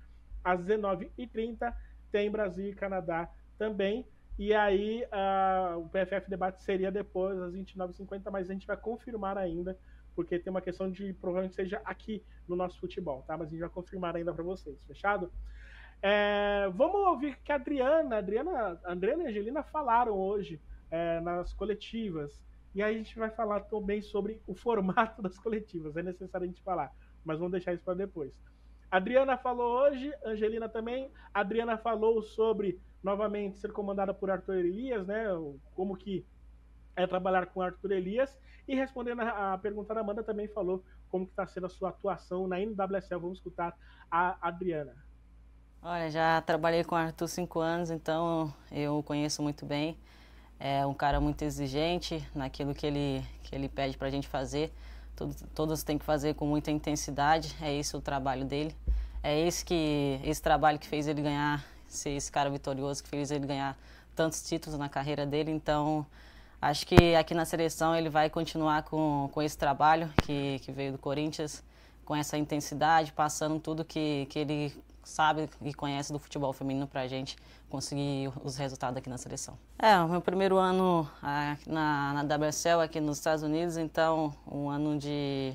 Às 0.43 0.61
19h30 0.61 1.73
tem 2.11 2.31
Brasil 2.31 2.69
e 2.69 2.75
Canadá 2.75 3.29
também. 3.57 4.05
E 4.39 4.53
aí 4.53 5.03
uh, 5.03 5.79
o 5.79 5.89
PFF 5.89 6.29
debate 6.29 6.63
seria 6.63 6.89
depois, 6.89 7.37
às 7.37 7.53
29h50, 7.53 8.31
mas 8.31 8.49
a 8.49 8.53
gente 8.53 8.65
vai 8.65 8.77
confirmar 8.77 9.37
ainda, 9.37 9.77
porque 10.15 10.39
tem 10.39 10.49
uma 10.49 10.61
questão 10.61 10.89
de 10.89 11.11
provavelmente 11.11 11.55
seja 11.55 11.81
aqui 11.83 12.23
no 12.47 12.55
nosso 12.55 12.79
futebol, 12.79 13.21
tá? 13.27 13.37
Mas 13.37 13.49
a 13.49 13.51
gente 13.51 13.59
vai 13.59 13.69
confirmar 13.69 14.15
ainda 14.15 14.33
para 14.33 14.41
vocês, 14.41 14.81
fechado? 14.83 15.29
É, 16.01 16.69
vamos 16.73 17.01
ouvir 17.07 17.37
que 17.43 17.51
a 17.51 17.55
Adriana, 17.55 18.19
Adriana, 18.19 18.79
Adriana 18.85 19.23
e 19.23 19.25
a 19.25 19.29
Angelina 19.29 19.61
falaram 19.61 20.17
hoje 20.17 20.61
é, 20.89 21.19
nas 21.19 21.53
coletivas. 21.53 22.41
E 22.73 22.81
aí 22.81 22.95
a 22.95 22.97
gente 22.97 23.19
vai 23.19 23.29
falar 23.29 23.59
também 23.65 24.01
sobre 24.01 24.41
o 24.47 24.55
formato 24.55 25.19
das 25.21 25.37
coletivas. 25.37 25.97
É 25.97 26.01
necessário 26.01 26.45
a 26.45 26.47
gente 26.47 26.63
falar, 26.63 26.95
mas 27.25 27.39
vamos 27.39 27.51
deixar 27.51 27.73
isso 27.73 27.83
para 27.83 27.93
depois. 27.93 28.31
Adriana 28.89 29.37
falou 29.37 29.81
hoje, 29.81 30.13
Angelina 30.23 30.69
também. 30.69 31.11
Adriana 31.33 31.77
falou 31.77 32.23
sobre 32.23 32.79
novamente 33.03 33.59
ser 33.59 33.71
comandada 33.71 34.13
por 34.13 34.29
Arthur 34.29 34.55
Elias, 34.55 35.07
né? 35.07 35.25
Como 35.75 35.95
que 35.95 36.25
é 36.95 37.07
trabalhar 37.07 37.47
com 37.47 37.61
Arthur 37.61 37.91
Elias. 37.91 38.37
E 38.67 38.75
respondendo 38.75 39.21
a, 39.21 39.57
pergunta 39.57 39.93
da 39.93 40.01
Amanda, 40.01 40.23
também 40.23 40.47
falou 40.47 40.83
como 41.09 41.25
que 41.25 41.31
está 41.31 41.45
sendo 41.47 41.65
a 41.65 41.69
sua 41.69 41.89
atuação 41.89 42.47
na 42.47 42.59
NWSL. 42.59 43.19
Vamos 43.19 43.39
escutar 43.39 43.75
a 44.11 44.37
Adriana. 44.47 44.93
Olha, 45.81 46.11
já 46.11 46.41
trabalhei 46.41 46.83
com 46.83 46.93
o 46.93 46.97
Arthur 46.97 47.27
cinco 47.27 47.59
anos, 47.59 47.89
então 47.89 48.53
eu 48.71 49.01
conheço 49.01 49.41
muito 49.41 49.65
bem. 49.65 49.97
É 50.59 50.85
um 50.85 50.93
cara 50.93 51.21
muito 51.21 51.41
exigente 51.41 52.27
naquilo 52.35 52.75
que 52.75 52.85
ele, 52.85 53.25
que 53.43 53.55
ele 53.55 53.69
pede 53.69 53.97
para 53.97 54.07
a 54.07 54.11
gente 54.11 54.27
fazer. 54.27 54.73
Todos, 55.15 55.41
todos 55.55 55.83
têm 55.83 55.97
que 55.97 56.03
fazer 56.03 56.35
com 56.35 56.45
muita 56.45 56.69
intensidade, 56.69 57.55
é 57.61 57.73
esse 57.73 57.95
o 57.95 58.01
trabalho 58.01 58.45
dele. 58.45 58.75
É 59.23 59.39
esse, 59.39 59.63
que, 59.65 60.19
esse 60.23 60.41
trabalho 60.41 60.77
que 60.77 60.87
fez 60.87 61.07
ele 61.07 61.21
ganhar 61.21 61.65
ser 61.93 62.11
esse 62.11 62.31
cara 62.31 62.49
vitorioso 62.49 63.03
que 63.03 63.09
fez 63.09 63.31
ele 63.31 63.45
ganhar 63.45 63.77
tantos 64.15 64.41
títulos 64.41 64.77
na 64.77 64.89
carreira 64.89 65.25
dele. 65.25 65.51
Então, 65.51 66.05
acho 66.61 66.85
que 66.85 67.15
aqui 67.15 67.33
na 67.33 67.45
seleção 67.45 67.95
ele 67.95 68.09
vai 68.09 68.29
continuar 68.29 68.83
com, 68.83 69.29
com 69.31 69.41
esse 69.41 69.57
trabalho 69.57 70.11
que, 70.23 70.59
que 70.59 70.71
veio 70.71 70.91
do 70.91 70.97
Corinthians, 70.97 71.63
com 72.03 72.15
essa 72.15 72.37
intensidade, 72.37 73.13
passando 73.13 73.59
tudo 73.59 73.85
que, 73.85 74.25
que 74.29 74.39
ele 74.39 74.73
sabe 75.03 75.49
e 75.61 75.73
conhece 75.73 76.11
do 76.11 76.19
futebol 76.19 76.51
feminino 76.53 76.87
para 76.87 77.01
a 77.01 77.07
gente 77.07 77.37
conseguir 77.69 78.31
os 78.43 78.57
resultados 78.57 78.97
aqui 78.97 79.09
na 79.09 79.17
seleção. 79.17 79.57
É, 79.77 79.97
o 79.99 80.07
meu 80.07 80.21
primeiro 80.21 80.57
ano 80.57 81.09
na, 81.65 82.23
na 82.23 82.35
WSL 82.35 82.81
aqui 82.81 82.99
nos 82.99 83.17
Estados 83.17 83.43
Unidos, 83.43 83.77
então 83.77 84.33
um 84.51 84.69
ano 84.69 84.97
de, 84.97 85.53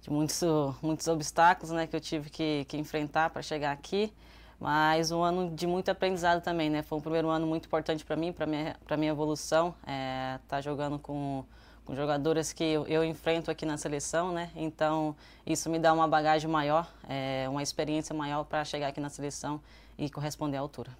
de 0.00 0.10
muitos, 0.10 0.40
muitos 0.82 1.06
obstáculos 1.08 1.70
né, 1.70 1.86
que 1.86 1.94
eu 1.94 2.00
tive 2.00 2.30
que, 2.30 2.64
que 2.66 2.76
enfrentar 2.76 3.30
para 3.30 3.42
chegar 3.42 3.72
aqui 3.72 4.12
mas 4.60 5.10
um 5.10 5.22
ano 5.22 5.50
de 5.54 5.66
muito 5.66 5.90
aprendizado 5.90 6.42
também, 6.42 6.68
né? 6.68 6.82
Foi 6.82 6.98
um 6.98 7.00
primeiro 7.00 7.28
ano 7.28 7.46
muito 7.46 7.64
importante 7.64 8.04
para 8.04 8.14
mim, 8.14 8.30
para 8.30 8.46
minha 8.46 8.76
para 8.84 8.96
minha 8.96 9.10
evolução, 9.10 9.74
é, 9.86 10.38
tá 10.46 10.60
jogando 10.60 10.98
com, 10.98 11.44
com 11.86 11.96
jogadoras 11.96 12.52
que 12.52 12.62
eu, 12.62 12.86
eu, 12.86 13.02
enfrento 13.02 13.50
aqui 13.50 13.64
na 13.64 13.78
seleção, 13.78 14.32
né? 14.32 14.50
Então 14.54 15.16
isso 15.46 15.70
me 15.70 15.78
dá 15.78 15.94
uma 15.94 16.06
bagagem 16.06 16.48
maior, 16.50 16.86
é, 17.08 17.48
uma 17.48 17.62
experiência 17.62 18.14
maior 18.14 18.44
para 18.44 18.62
chegar 18.62 18.88
aqui 18.88 19.00
na 19.00 19.08
seleção 19.08 19.62
e 19.98 20.10
corresponder 20.10 20.58
à 20.58 20.60
altura. 20.60 20.90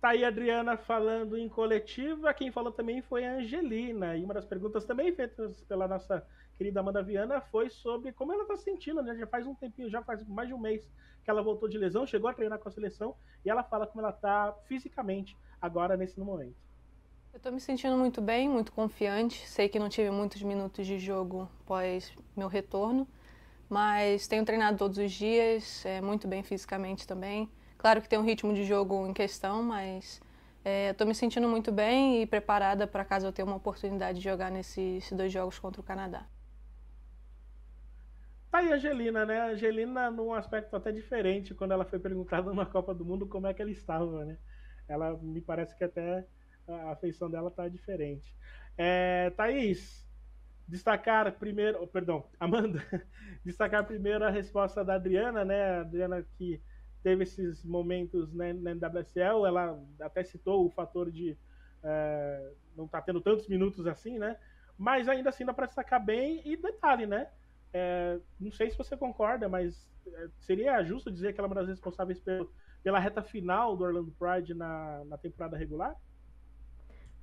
Tá 0.00 0.10
aí 0.10 0.24
a 0.24 0.28
Adriana 0.28 0.76
falando 0.76 1.36
em 1.36 1.48
coletiva. 1.48 2.32
Quem 2.32 2.52
falou 2.52 2.72
também 2.72 3.02
foi 3.02 3.26
a 3.26 3.32
Angelina. 3.34 4.16
E 4.16 4.24
uma 4.24 4.32
das 4.32 4.44
perguntas 4.44 4.84
também 4.84 5.12
feitas 5.12 5.60
pela 5.62 5.88
nossa 5.88 6.24
querida 6.58 6.80
Amanda 6.80 7.02
Viana 7.02 7.40
foi 7.40 7.70
sobre 7.70 8.12
como 8.12 8.32
ela 8.32 8.42
está 8.42 8.56
sentindo, 8.56 9.00
né? 9.00 9.14
Já 9.16 9.26
faz 9.28 9.46
um 9.46 9.54
tempinho, 9.54 9.88
já 9.88 10.02
faz 10.02 10.26
mais 10.26 10.48
de 10.48 10.54
um 10.54 10.58
mês 10.58 10.90
que 11.24 11.30
ela 11.30 11.40
voltou 11.40 11.68
de 11.68 11.78
lesão, 11.78 12.04
chegou 12.04 12.28
a 12.28 12.34
treinar 12.34 12.58
com 12.58 12.68
a 12.68 12.72
seleção 12.72 13.14
e 13.44 13.48
ela 13.48 13.62
fala 13.62 13.86
como 13.86 14.00
ela 14.00 14.10
está 14.10 14.52
fisicamente 14.66 15.36
agora 15.62 15.96
nesse 15.96 16.18
momento. 16.18 16.56
Eu 17.32 17.36
estou 17.36 17.52
me 17.52 17.60
sentindo 17.60 17.96
muito 17.96 18.20
bem, 18.20 18.48
muito 18.48 18.72
confiante. 18.72 19.46
Sei 19.46 19.68
que 19.68 19.78
não 19.78 19.88
tive 19.88 20.10
muitos 20.10 20.42
minutos 20.42 20.84
de 20.84 20.98
jogo 20.98 21.48
após 21.60 22.12
meu 22.36 22.48
retorno, 22.48 23.06
mas 23.68 24.26
tenho 24.26 24.44
treinado 24.44 24.76
todos 24.76 24.98
os 24.98 25.12
dias, 25.12 25.86
é, 25.86 26.00
muito 26.00 26.26
bem 26.26 26.42
fisicamente 26.42 27.06
também. 27.06 27.48
Claro 27.76 28.02
que 28.02 28.08
tem 28.08 28.18
um 28.18 28.24
ritmo 28.24 28.52
de 28.52 28.64
jogo 28.64 29.06
em 29.06 29.12
questão, 29.12 29.62
mas 29.62 30.20
estou 30.90 31.06
é, 31.06 31.08
me 31.08 31.14
sentindo 31.14 31.48
muito 31.48 31.70
bem 31.70 32.22
e 32.22 32.26
preparada 32.26 32.86
para 32.86 33.04
caso 33.04 33.26
eu 33.26 33.32
tenha 33.32 33.46
uma 33.46 33.56
oportunidade 33.56 34.18
de 34.18 34.24
jogar 34.24 34.50
nesses 34.50 35.12
dois 35.12 35.30
jogos 35.30 35.58
contra 35.58 35.80
o 35.80 35.84
Canadá. 35.84 36.26
Tá 38.50 38.58
aí 38.58 38.72
a 38.72 38.76
Angelina, 38.76 39.26
né? 39.26 39.40
A 39.40 39.46
Angelina, 39.50 40.10
num 40.10 40.32
aspecto 40.32 40.74
até 40.74 40.90
diferente, 40.90 41.54
quando 41.54 41.72
ela 41.72 41.84
foi 41.84 41.98
perguntada 41.98 42.52
na 42.54 42.64
Copa 42.64 42.94
do 42.94 43.04
Mundo 43.04 43.26
como 43.28 43.46
é 43.46 43.52
que 43.54 43.60
ela 43.60 43.70
estava, 43.70 44.24
né? 44.24 44.38
Ela 44.88 45.16
me 45.18 45.40
parece 45.40 45.76
que 45.76 45.84
até 45.84 46.26
a 46.66 46.92
afeição 46.92 47.30
dela 47.30 47.50
tá 47.50 47.68
diferente. 47.68 48.34
É, 48.76 49.30
Thaís, 49.30 50.08
destacar 50.66 51.30
primeiro, 51.38 51.86
perdão, 51.88 52.30
Amanda, 52.40 52.82
destacar 53.44 53.86
primeiro 53.86 54.24
a 54.24 54.30
resposta 54.30 54.82
da 54.84 54.94
Adriana, 54.94 55.44
né? 55.44 55.78
A 55.78 55.80
Adriana 55.82 56.26
que 56.38 56.62
teve 57.02 57.24
esses 57.24 57.64
momentos 57.64 58.32
né, 58.32 58.52
na 58.54 58.72
NWSL, 58.74 59.46
ela 59.46 59.78
até 60.00 60.24
citou 60.24 60.66
o 60.66 60.70
fator 60.70 61.10
de 61.10 61.38
é, 61.82 62.52
não 62.76 62.88
tá 62.88 63.00
tendo 63.02 63.20
tantos 63.20 63.46
minutos 63.46 63.86
assim, 63.86 64.18
né? 64.18 64.38
Mas 64.76 65.08
ainda 65.08 65.28
assim 65.28 65.44
dá 65.44 65.52
para 65.52 65.66
destacar 65.66 66.04
bem. 66.04 66.40
E 66.44 66.56
detalhe, 66.56 67.06
né? 67.06 67.28
É, 67.72 68.18
não 68.40 68.50
sei 68.50 68.70
se 68.70 68.78
você 68.78 68.96
concorda, 68.96 69.48
mas 69.48 69.88
é, 70.06 70.28
seria 70.38 70.82
justo 70.82 71.10
dizer 71.10 71.32
que 71.32 71.40
ela 71.40 71.48
é 71.48 71.50
uma 71.50 71.54
das 71.56 71.68
responsáveis 71.68 72.18
pelo, 72.20 72.50
pela 72.82 72.98
reta 72.98 73.22
final 73.22 73.76
do 73.76 73.84
Orlando 73.84 74.12
Pride 74.18 74.54
na, 74.54 75.04
na 75.04 75.18
temporada 75.18 75.56
regular? 75.56 75.94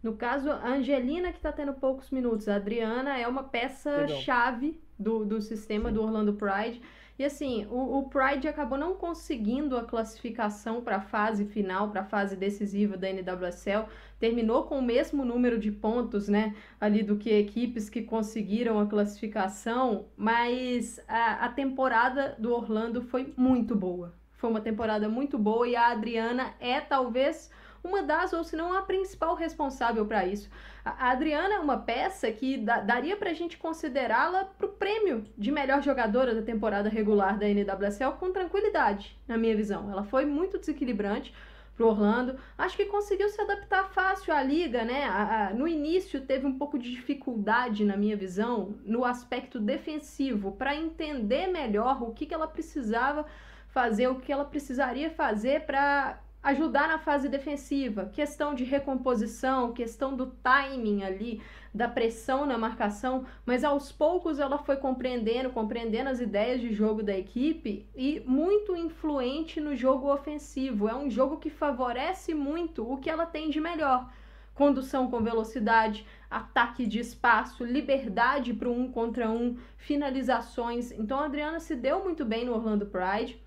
No 0.04 0.16
caso, 0.16 0.52
a 0.52 0.68
Angelina, 0.68 1.32
que 1.32 1.38
está 1.38 1.52
tendo 1.52 1.74
poucos 1.74 2.12
minutos, 2.12 2.48
a 2.48 2.58
Adriana 2.58 3.18
é 3.18 3.28
uma 3.28 3.44
peça-chave 3.44 4.80
do, 5.00 5.26
do 5.26 5.42
sistema 5.42 5.90
Sim. 5.90 5.96
do 5.96 6.04
Orlando 6.04 6.34
Pride. 6.34 6.80
E 7.18 7.24
assim, 7.24 7.66
o, 7.72 7.98
o, 7.98 8.10
Pride 8.10 8.48
acabou 8.48 8.78
não 8.78 8.94
conseguindo 8.94 9.78
a 9.78 9.84
classificação 9.84 10.82
para 10.82 10.98
a 10.98 11.02
fase 11.02 11.46
final, 11.46 11.90
para 11.90 12.02
a 12.02 12.06
fase 12.06 12.36
decisiva 12.36 12.98
da 12.98 13.08
NWSL. 13.10 13.88
Terminou 14.20 14.64
com 14.64 14.80
o 14.80 14.82
mesmo 14.82 15.26
número 15.26 15.60
de 15.60 15.72
pontos, 15.72 16.28
né? 16.28 16.56
Ali 16.80 17.04
do 17.04 17.18
que 17.18 17.30
equipes 17.30 17.90
que 17.90 18.02
conseguiram 18.02 18.80
a 18.80 18.86
classificação, 18.86 20.06
mas 20.16 21.00
a, 21.08 21.46
a 21.46 21.50
temporada 21.50 22.36
do 22.40 22.54
Orlando 22.54 23.02
foi 23.02 23.34
muito 23.36 23.76
boa. 23.76 24.14
Foi 24.34 24.50
uma 24.50 24.62
temporada 24.62 25.10
muito 25.10 25.38
boa 25.38 25.68
e 25.68 25.76
a 25.76 25.88
Adriana 25.88 26.54
é 26.60 26.80
talvez 26.80 27.50
uma 27.86 28.02
das, 28.02 28.34
ou 28.34 28.44
se 28.44 28.56
não 28.56 28.74
a 28.76 28.82
principal 28.82 29.36
responsável 29.36 30.06
para 30.06 30.26
isso. 30.26 30.50
A 30.84 31.12
Adriana 31.12 31.56
é 31.56 31.60
uma 31.60 31.78
peça 31.78 32.30
que 32.32 32.58
da, 32.58 32.82
daria 32.82 33.16
para 33.16 33.30
a 33.30 33.34
gente 33.34 33.58
considerá-la 33.58 34.46
para 34.46 34.66
o 34.66 34.70
prêmio 34.70 35.26
de 35.38 35.52
melhor 35.52 35.82
jogadora 35.82 36.34
da 36.34 36.42
temporada 36.42 36.90
regular 36.90 37.38
da 37.38 37.48
NWSL 37.48 38.14
com 38.20 38.32
tranquilidade, 38.32 39.18
na 39.28 39.38
minha 39.38 39.56
visão. 39.56 39.90
Ela 39.92 40.04
foi 40.04 40.26
muito 40.26 40.58
desequilibrante 40.58 41.34
pro 41.76 41.88
Orlando. 41.88 42.38
Acho 42.58 42.78
que 42.78 42.86
conseguiu 42.86 43.30
se 43.30 43.42
adaptar 43.42 43.90
fácil 43.92 44.34
à 44.34 44.42
liga, 44.42 44.84
né? 44.84 45.04
A, 45.04 45.48
a, 45.48 45.54
no 45.54 45.68
início 45.68 46.22
teve 46.22 46.46
um 46.46 46.58
pouco 46.58 46.80
de 46.80 46.92
dificuldade, 46.92 47.84
na 47.84 47.98
minha 47.98 48.16
visão, 48.16 48.76
no 48.86 49.04
aspecto 49.04 49.60
defensivo, 49.60 50.54
para 50.54 50.76
entender 50.76 51.48
melhor 51.48 52.02
o 52.02 52.14
que, 52.14 52.26
que 52.26 52.34
ela 52.34 52.48
precisava 52.48 53.26
fazer, 53.68 54.08
o 54.08 54.20
que 54.20 54.32
ela 54.32 54.46
precisaria 54.46 55.10
fazer 55.10 55.66
para 55.66 56.20
ajudar 56.46 56.88
na 56.88 57.00
fase 57.00 57.28
defensiva, 57.28 58.12
questão 58.14 58.54
de 58.54 58.64
recomposição, 58.64 59.74
questão 59.74 60.16
do 60.16 60.28
timing 60.28 61.04
ali, 61.04 61.42
da 61.74 61.88
pressão 61.88 62.46
na 62.46 62.56
marcação, 62.56 63.26
mas 63.44 63.64
aos 63.64 63.92
poucos 63.92 64.38
ela 64.38 64.60
foi 64.60 64.78
compreendendo, 64.78 65.50
compreendendo 65.50 66.08
as 66.12 66.20
ideias 66.20 66.62
de 66.62 66.72
jogo 66.72 67.02
da 67.02 67.18
equipe 67.18 67.90
e 67.96 68.22
muito 68.28 68.76
influente 68.76 69.60
no 69.60 69.76
jogo 69.76 70.14
ofensivo. 70.14 70.88
É 70.88 70.96
um 70.96 71.10
jogo 71.10 71.38
que 71.38 71.50
favorece 71.50 72.36
muito 72.36 72.90
o 72.90 72.98
que 72.98 73.10
ela 73.10 73.26
tem 73.26 73.50
de 73.50 73.60
melhor. 73.60 74.08
Condução 74.54 75.10
com 75.10 75.24
velocidade, 75.24 76.06
ataque 76.30 76.86
de 76.86 77.00
espaço, 77.00 77.66
liberdade 77.66 78.54
para 78.54 78.70
um 78.70 78.92
contra 78.92 79.32
um, 79.32 79.58
finalizações. 79.78 80.92
Então 80.92 81.20
a 81.20 81.26
Adriana 81.26 81.60
se 81.60 81.76
deu 81.76 82.04
muito 82.04 82.24
bem 82.24 82.46
no 82.46 82.54
Orlando 82.54 82.86
Pride 82.86 83.44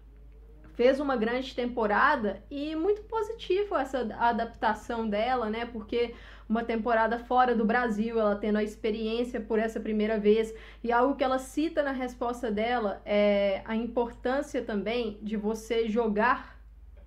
fez 0.78 1.00
uma 1.00 1.16
grande 1.16 1.56
temporada 1.56 2.40
e 2.48 2.76
muito 2.76 3.02
positivo 3.02 3.74
essa 3.74 3.98
adaptação 4.16 5.08
dela, 5.08 5.50
né? 5.50 5.66
Porque 5.66 6.14
uma 6.48 6.62
temporada 6.62 7.18
fora 7.18 7.52
do 7.52 7.64
Brasil, 7.64 8.16
ela 8.16 8.36
tendo 8.36 8.58
a 8.58 8.62
experiência 8.62 9.40
por 9.40 9.58
essa 9.58 9.80
primeira 9.80 10.20
vez 10.20 10.54
e 10.84 10.92
algo 10.92 11.16
que 11.16 11.24
ela 11.24 11.40
cita 11.40 11.82
na 11.82 11.90
resposta 11.90 12.48
dela 12.48 13.02
é 13.04 13.60
a 13.64 13.74
importância 13.74 14.62
também 14.62 15.18
de 15.20 15.36
você 15.36 15.88
jogar 15.88 16.56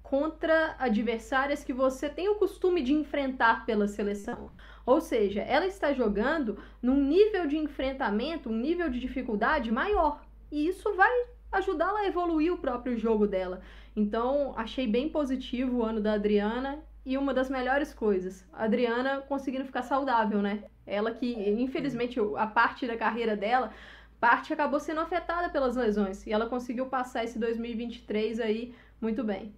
contra 0.04 0.76
adversárias 0.78 1.64
que 1.64 1.72
você 1.72 2.10
tem 2.10 2.28
o 2.28 2.36
costume 2.36 2.82
de 2.82 2.92
enfrentar 2.92 3.66
pela 3.66 3.88
seleção. 3.88 4.52
Ou 4.86 5.00
seja, 5.00 5.44
ela 5.44 5.66
está 5.66 5.94
jogando 5.94 6.62
num 6.82 7.02
nível 7.02 7.48
de 7.48 7.58
enfrentamento, 7.58 8.50
um 8.50 8.58
nível 8.58 8.90
de 8.90 9.00
dificuldade 9.00 9.72
maior. 9.72 10.22
E 10.52 10.68
isso 10.68 10.94
vai 10.94 11.32
ajudá-la 11.52 12.00
a 12.00 12.08
evoluir 12.08 12.54
o 12.54 12.58
próprio 12.58 12.98
jogo 12.98 13.28
dela. 13.28 13.62
Então, 13.96 14.54
achei 14.56 14.88
bem 14.88 15.10
positivo 15.10 15.78
o 15.78 15.84
ano 15.84 16.00
da 16.02 16.14
Adriana 16.14 16.80
e 17.06 17.18
uma 17.18 17.34
das 17.34 17.50
melhores 17.50 17.94
coisas, 17.94 18.48
a 18.54 18.66
Adriana 18.66 19.22
conseguindo 19.22 19.66
ficar 19.66 19.82
saudável, 19.82 20.42
né? 20.42 20.64
Ela 20.86 21.12
que, 21.12 21.34
infelizmente, 21.34 22.20
a 22.38 22.46
parte 22.46 22.86
da 22.86 22.96
carreira 22.96 23.36
dela, 23.36 23.72
parte 24.20 24.54
acabou 24.54 24.80
sendo 24.80 25.02
afetada 25.02 25.50
pelas 25.50 25.76
lesões 25.76 26.26
e 26.28 26.32
ela 26.32 26.48
conseguiu 26.48 26.86
passar 26.86 27.24
esse 27.24 27.40
2023 27.40 28.40
aí 28.40 28.76
muito 29.02 29.24
bem. 29.24 29.54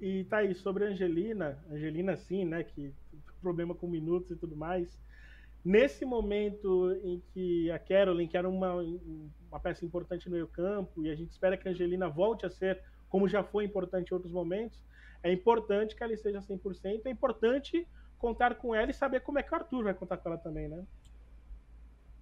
E 0.00 0.24
tá 0.24 0.38
aí 0.38 0.54
sobre 0.54 0.84
a 0.84 0.88
Angelina, 0.88 1.58
Angelina 1.70 2.16
sim, 2.16 2.44
né, 2.44 2.64
que 2.64 2.92
problema 3.40 3.74
com 3.74 3.86
minutos 3.86 4.30
e 4.32 4.36
tudo 4.36 4.56
mais. 4.56 5.00
Nesse 5.64 6.04
momento 6.04 6.92
em 7.02 7.22
que 7.32 7.70
a 7.70 7.78
Carolyn, 7.78 8.26
que 8.26 8.36
era 8.36 8.48
uma, 8.48 8.82
uma 9.50 9.60
peça 9.60 9.84
importante 9.84 10.28
no 10.28 10.34
meio 10.34 10.46
campo, 10.46 11.02
e 11.02 11.10
a 11.10 11.14
gente 11.14 11.30
espera 11.30 11.56
que 11.56 11.68
a 11.68 11.70
Angelina 11.70 12.08
volte 12.08 12.46
a 12.46 12.50
ser, 12.50 12.82
como 13.08 13.28
já 13.28 13.42
foi 13.42 13.64
importante 13.64 14.10
em 14.10 14.14
outros 14.14 14.32
momentos, 14.32 14.82
é 15.22 15.32
importante 15.32 15.96
que 15.96 16.02
ela 16.02 16.12
esteja 16.12 16.40
100%, 16.40 17.02
é 17.04 17.10
importante 17.10 17.86
contar 18.18 18.56
com 18.56 18.74
ela 18.74 18.90
e 18.90 18.94
saber 18.94 19.20
como 19.20 19.38
é 19.38 19.42
que 19.42 19.52
o 19.52 19.54
Arthur 19.54 19.84
vai 19.84 19.94
contar 19.94 20.16
com 20.16 20.28
ela 20.28 20.38
também, 20.38 20.68
né? 20.68 20.84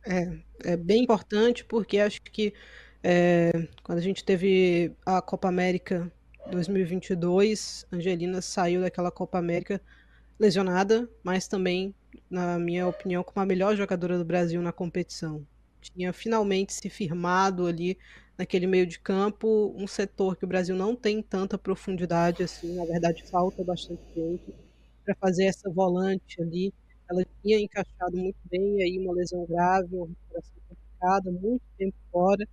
É, 0.04 0.72
é 0.72 0.76
bem 0.76 1.02
importante 1.02 1.64
porque 1.64 1.98
acho 1.98 2.22
que 2.22 2.54
é, 3.02 3.68
quando 3.82 3.98
a 3.98 4.02
gente 4.02 4.24
teve 4.24 4.94
a 5.04 5.20
Copa 5.20 5.48
América 5.48 6.10
2022, 6.50 7.86
Angelina 7.92 8.40
saiu 8.40 8.82
daquela 8.82 9.10
Copa 9.10 9.38
América 9.38 9.80
lesionada, 10.38 11.08
mas 11.24 11.48
também 11.48 11.94
na 12.30 12.58
minha 12.58 12.86
opinião, 12.86 13.22
como 13.22 13.42
a 13.42 13.46
melhor 13.46 13.76
jogadora 13.76 14.18
do 14.18 14.24
Brasil 14.24 14.60
na 14.60 14.72
competição. 14.72 15.46
Tinha 15.94 16.12
finalmente 16.12 16.72
se 16.74 16.88
firmado 16.90 17.66
ali 17.66 17.96
naquele 18.36 18.66
meio 18.66 18.86
de 18.86 18.98
campo, 18.98 19.72
um 19.76 19.86
setor 19.86 20.36
que 20.36 20.44
o 20.44 20.48
Brasil 20.48 20.76
não 20.76 20.94
tem 20.96 21.22
tanta 21.22 21.56
profundidade 21.58 22.42
assim, 22.42 22.74
na 22.74 22.84
verdade 22.84 23.22
falta 23.30 23.64
bastante 23.64 24.02
gente 24.14 24.54
para 25.04 25.14
fazer 25.16 25.44
essa 25.46 25.70
volante 25.70 26.40
ali. 26.42 26.72
Ela 27.08 27.24
tinha 27.42 27.58
encaixado 27.60 28.16
muito 28.16 28.36
bem 28.50 28.82
aí 28.82 28.98
uma 28.98 29.14
lesão 29.14 29.46
grave, 29.46 29.94
uma 29.96 30.06
recuperação 30.08 30.54
complicada, 30.68 31.30
muito 31.32 31.62
tempo 31.78 31.94
fora. 32.10 32.46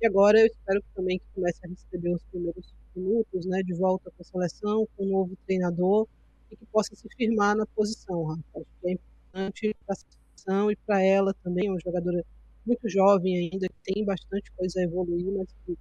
E 0.00 0.06
agora 0.06 0.40
eu 0.40 0.46
espero 0.46 0.80
que 0.82 0.88
também 0.94 1.18
que 1.18 1.24
comece 1.34 1.60
a 1.64 1.68
receber 1.68 2.14
os 2.14 2.22
primeiros 2.30 2.74
minutos, 2.96 3.46
né, 3.46 3.62
de 3.62 3.74
volta 3.74 4.10
com 4.10 4.22
a 4.22 4.24
seleção, 4.24 4.88
com 4.96 5.04
um 5.06 5.10
novo 5.10 5.36
treinador 5.46 6.06
e 6.50 6.56
que 6.56 6.66
possa 6.66 6.94
se 6.96 7.08
firmar 7.16 7.56
na 7.56 7.66
posição. 7.66 8.24
Rafa. 8.24 8.42
Acho 8.56 8.66
que 8.82 8.88
é 8.88 8.92
importante 8.92 9.76
para 9.86 9.94
a 9.94 9.96
seleção 9.96 10.70
e 10.72 10.76
para 10.76 11.02
ela 11.02 11.34
também, 11.44 11.68
é 11.68 11.70
uma 11.70 11.80
jogadora 11.80 12.24
muito 12.66 12.88
jovem 12.88 13.50
ainda, 13.50 13.66
que 13.68 13.92
tem 13.92 14.04
bastante 14.04 14.50
coisa 14.52 14.80
a 14.80 14.82
evoluir, 14.84 15.32
mas 15.32 15.48
que 15.66 15.78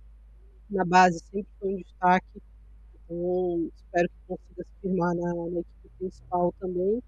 na 0.70 0.86
base 0.86 1.20
sempre 1.20 1.48
foi 1.60 1.74
um 1.74 1.78
destaque. 1.78 2.42
Então, 3.06 3.72
espero 3.76 4.10
que 4.10 4.16
consiga 4.28 4.64
se 4.64 4.82
firmar 4.82 5.16
na, 5.16 5.34
na 5.34 5.60
equipe 5.60 5.90
principal 5.98 6.54
também. 6.60 7.02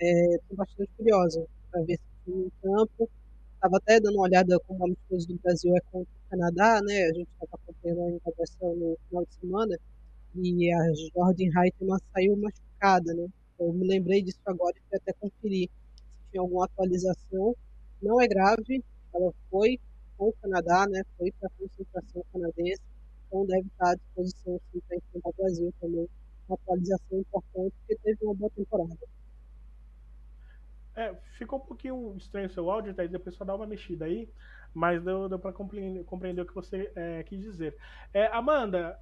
Estou 0.00 0.54
é, 0.54 0.56
bastante 0.56 0.90
curiosa 0.96 1.46
para 1.70 1.82
ver 1.82 1.96
se 1.96 2.14
time 2.24 2.46
em 2.46 2.52
campo. 2.62 3.08
Estava 3.54 3.76
até 3.78 4.00
dando 4.00 4.16
uma 4.16 4.24
olhada 4.24 4.58
como 4.60 4.84
a 4.84 4.86
amistoso 4.86 5.28
do 5.28 5.40
Brasil 5.42 5.74
é 5.74 5.80
contra 5.90 6.12
o 6.12 6.30
Canadá, 6.30 6.80
né? 6.82 7.04
A 7.04 7.12
gente 7.14 7.28
estava 7.32 7.50
acompanhando 7.52 8.00
a 8.00 8.30
invasão 8.30 8.76
no 8.76 8.98
final 9.08 9.24
de 9.24 9.34
semana 9.36 9.78
e 10.36 10.72
a 10.72 10.92
Jordan 11.14 11.50
Reitman 11.54 11.98
saiu 12.12 12.36
machucada, 12.36 13.14
né? 13.14 13.28
Eu 13.58 13.72
me 13.72 13.86
lembrei 13.86 14.22
disso 14.22 14.40
agora 14.44 14.74
e 14.76 14.88
fui 14.88 14.98
até 14.98 15.12
conferir 15.12 15.68
se 15.68 16.30
tinha 16.30 16.40
alguma 16.42 16.64
atualização. 16.64 17.54
Não 18.02 18.20
é 18.20 18.26
grave, 18.26 18.82
ela 19.14 19.32
foi 19.50 19.78
com 20.16 20.28
o 20.28 20.32
Canadá, 20.34 20.86
né? 20.88 21.02
Foi 21.16 21.32
para 21.32 21.48
a 21.48 21.52
concentração 21.58 22.24
canadense, 22.32 22.82
então 23.26 23.46
deve 23.46 23.66
estar 23.66 23.90
à 23.90 23.94
disposição 23.94 24.60
sim 24.72 24.80
para 24.86 24.96
enfrentar 24.96 25.28
o 25.28 25.34
Brasil 25.36 25.74
também. 25.80 26.08
Uma 26.48 26.56
atualização 26.56 27.18
importante, 27.18 27.74
porque 27.78 27.96
teve 28.02 28.24
uma 28.24 28.34
boa 28.34 28.50
temporada. 28.50 28.98
É, 30.96 31.12
ficou 31.38 31.58
um 31.58 31.62
pouquinho 31.62 32.14
estranho 32.16 32.46
o 32.46 32.50
seu 32.50 32.70
áudio, 32.70 32.94
tá? 32.94 33.04
depois 33.04 33.34
só 33.34 33.44
dá 33.44 33.54
uma 33.54 33.66
mexida 33.66 34.04
aí, 34.04 34.28
mas 34.72 35.02
deu, 35.02 35.28
deu 35.28 35.38
para 35.38 35.52
compreender, 35.52 36.40
o 36.42 36.46
que 36.46 36.54
você 36.54 36.92
é, 36.94 37.22
quis 37.24 37.40
dizer. 37.40 37.76
É, 38.12 38.26
Amanda, 38.26 38.98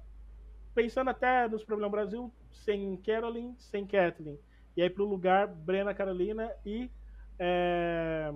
pensando 0.73 1.09
até 1.09 1.47
nos 1.47 1.63
problemas 1.63 1.91
Brasil, 1.91 2.33
sem 2.51 2.97
Carolyn, 2.97 3.53
sem 3.57 3.85
Kathleen. 3.85 4.39
E 4.75 4.81
aí 4.81 4.89
para 4.89 5.03
o 5.03 5.07
lugar, 5.07 5.47
Brena 5.47 5.93
Carolina 5.93 6.51
e 6.65 6.89
é, 7.37 8.33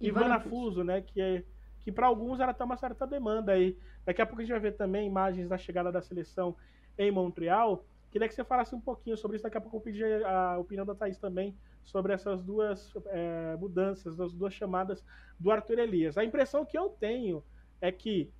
Ivana 0.00 0.40
Fuso, 0.40 0.84
né? 0.84 1.00
Que, 1.02 1.20
é, 1.20 1.44
que 1.80 1.92
para 1.92 2.06
alguns 2.06 2.40
ela 2.40 2.54
tem 2.54 2.64
uma 2.64 2.76
certa 2.76 3.06
demanda 3.06 3.52
aí. 3.52 3.76
Daqui 4.04 4.22
a 4.22 4.26
pouco 4.26 4.40
a 4.40 4.44
gente 4.44 4.52
vai 4.52 4.60
ver 4.60 4.76
também 4.76 5.06
imagens 5.06 5.48
da 5.48 5.58
chegada 5.58 5.90
da 5.90 6.00
seleção 6.00 6.56
em 6.96 7.10
Montreal. 7.10 7.84
Queria 8.10 8.26
que 8.28 8.34
você 8.34 8.44
falasse 8.44 8.74
um 8.74 8.80
pouquinho 8.80 9.16
sobre 9.16 9.36
isso. 9.36 9.44
Daqui 9.44 9.58
a 9.58 9.60
pouco 9.60 9.76
eu 9.76 9.80
pedi 9.80 10.02
a 10.24 10.58
opinião 10.58 10.86
da 10.86 10.94
Thaís 10.94 11.18
também 11.18 11.56
sobre 11.84 12.12
essas 12.12 12.42
duas 12.42 12.92
é, 13.06 13.56
mudanças, 13.56 14.20
as 14.20 14.32
duas 14.32 14.54
chamadas 14.54 15.04
do 15.38 15.50
Arthur 15.50 15.78
Elias. 15.78 16.16
A 16.18 16.24
impressão 16.24 16.64
que 16.64 16.78
eu 16.78 16.88
tenho 16.88 17.42
é 17.80 17.92
que, 17.92 18.30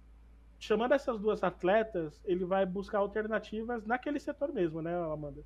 chamando 0.58 0.92
essas 0.92 1.18
duas 1.18 1.42
atletas, 1.42 2.20
ele 2.24 2.44
vai 2.44 2.64
buscar 2.66 2.98
alternativas 2.98 3.86
naquele 3.86 4.18
setor 4.18 4.52
mesmo, 4.52 4.82
né, 4.82 4.94
Amanda? 4.94 5.42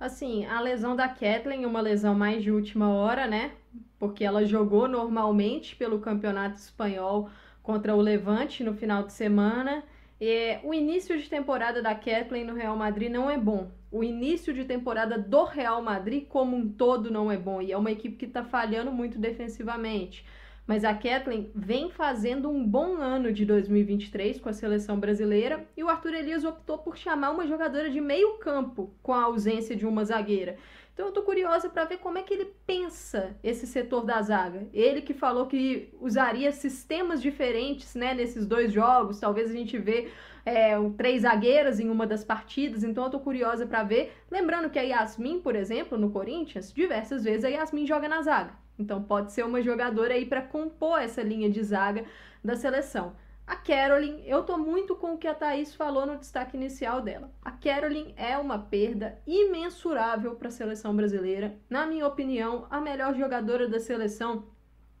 Assim, 0.00 0.46
a 0.46 0.58
lesão 0.62 0.96
da 0.96 1.06
Kathleen, 1.06 1.66
uma 1.66 1.82
lesão 1.82 2.14
mais 2.14 2.42
de 2.42 2.50
última 2.50 2.88
hora, 2.88 3.26
né? 3.26 3.52
Porque 3.98 4.24
ela 4.24 4.46
jogou 4.46 4.88
normalmente 4.88 5.76
pelo 5.76 6.00
Campeonato 6.00 6.56
Espanhol 6.56 7.28
contra 7.62 7.94
o 7.94 8.00
Levante 8.00 8.64
no 8.64 8.72
final 8.74 9.02
de 9.02 9.12
semana. 9.12 9.84
E 10.18 10.58
o 10.64 10.72
início 10.72 11.18
de 11.20 11.28
temporada 11.28 11.82
da 11.82 11.94
Kathleen 11.94 12.44
no 12.44 12.54
Real 12.54 12.76
Madrid 12.78 13.10
não 13.10 13.30
é 13.30 13.36
bom. 13.36 13.70
O 13.92 14.02
início 14.02 14.54
de 14.54 14.64
temporada 14.64 15.18
do 15.18 15.44
Real 15.44 15.82
Madrid 15.82 16.26
como 16.28 16.56
um 16.56 16.66
todo 16.66 17.10
não 17.10 17.30
é 17.30 17.36
bom. 17.36 17.60
E 17.60 17.70
é 17.70 17.76
uma 17.76 17.90
equipe 17.90 18.16
que 18.16 18.24
está 18.24 18.42
falhando 18.42 18.90
muito 18.90 19.18
defensivamente. 19.18 20.24
Mas 20.70 20.84
a 20.84 20.94
Kathleen 20.94 21.50
vem 21.52 21.90
fazendo 21.90 22.48
um 22.48 22.64
bom 22.64 22.96
ano 22.98 23.32
de 23.32 23.44
2023 23.44 24.38
com 24.38 24.48
a 24.48 24.52
seleção 24.52 25.00
brasileira 25.00 25.66
e 25.76 25.82
o 25.82 25.88
Arthur 25.88 26.14
Elias 26.14 26.44
optou 26.44 26.78
por 26.78 26.96
chamar 26.96 27.32
uma 27.32 27.44
jogadora 27.44 27.90
de 27.90 28.00
meio 28.00 28.38
campo 28.38 28.94
com 29.02 29.12
a 29.12 29.24
ausência 29.24 29.74
de 29.74 29.84
uma 29.84 30.04
zagueira. 30.04 30.58
Então 30.94 31.06
eu 31.06 31.12
tô 31.12 31.22
curiosa 31.22 31.68
para 31.68 31.86
ver 31.86 31.96
como 31.96 32.18
é 32.18 32.22
que 32.22 32.32
ele 32.32 32.54
pensa 32.64 33.36
esse 33.42 33.66
setor 33.66 34.04
da 34.04 34.22
zaga. 34.22 34.68
Ele 34.72 35.02
que 35.02 35.12
falou 35.12 35.46
que 35.46 35.92
usaria 36.00 36.52
sistemas 36.52 37.20
diferentes 37.20 37.96
né, 37.96 38.14
nesses 38.14 38.46
dois 38.46 38.72
jogos, 38.72 39.18
talvez 39.18 39.50
a 39.50 39.54
gente 39.54 39.76
vê 39.76 40.08
é, 40.46 40.76
três 40.96 41.22
zagueiras 41.22 41.80
em 41.80 41.90
uma 41.90 42.06
das 42.06 42.22
partidas, 42.22 42.84
então 42.84 43.02
eu 43.02 43.10
tô 43.10 43.18
curiosa 43.18 43.66
para 43.66 43.82
ver. 43.82 44.12
Lembrando 44.30 44.70
que 44.70 44.78
a 44.78 44.82
Yasmin, 44.82 45.40
por 45.40 45.56
exemplo, 45.56 45.98
no 45.98 46.12
Corinthians, 46.12 46.72
diversas 46.72 47.24
vezes 47.24 47.44
a 47.44 47.48
Yasmin 47.48 47.88
joga 47.88 48.08
na 48.08 48.22
zaga. 48.22 48.52
Então 48.80 49.02
pode 49.02 49.32
ser 49.32 49.44
uma 49.44 49.62
jogadora 49.62 50.14
aí 50.14 50.24
para 50.24 50.42
compor 50.42 51.00
essa 51.00 51.22
linha 51.22 51.50
de 51.50 51.62
zaga 51.62 52.04
da 52.42 52.56
seleção. 52.56 53.14
A 53.46 53.56
Caroline, 53.56 54.22
eu 54.26 54.44
tô 54.44 54.56
muito 54.56 54.94
com 54.94 55.14
o 55.14 55.18
que 55.18 55.26
a 55.26 55.34
Thaís 55.34 55.74
falou 55.74 56.06
no 56.06 56.16
destaque 56.16 56.56
inicial 56.56 57.02
dela. 57.02 57.32
A 57.42 57.50
Caroline 57.50 58.14
é 58.16 58.38
uma 58.38 58.58
perda 58.58 59.18
imensurável 59.26 60.36
para 60.36 60.48
a 60.48 60.52
seleção 60.52 60.94
brasileira. 60.94 61.56
Na 61.68 61.84
minha 61.84 62.06
opinião, 62.06 62.66
a 62.70 62.80
melhor 62.80 63.12
jogadora 63.14 63.68
da 63.68 63.80
seleção 63.80 64.44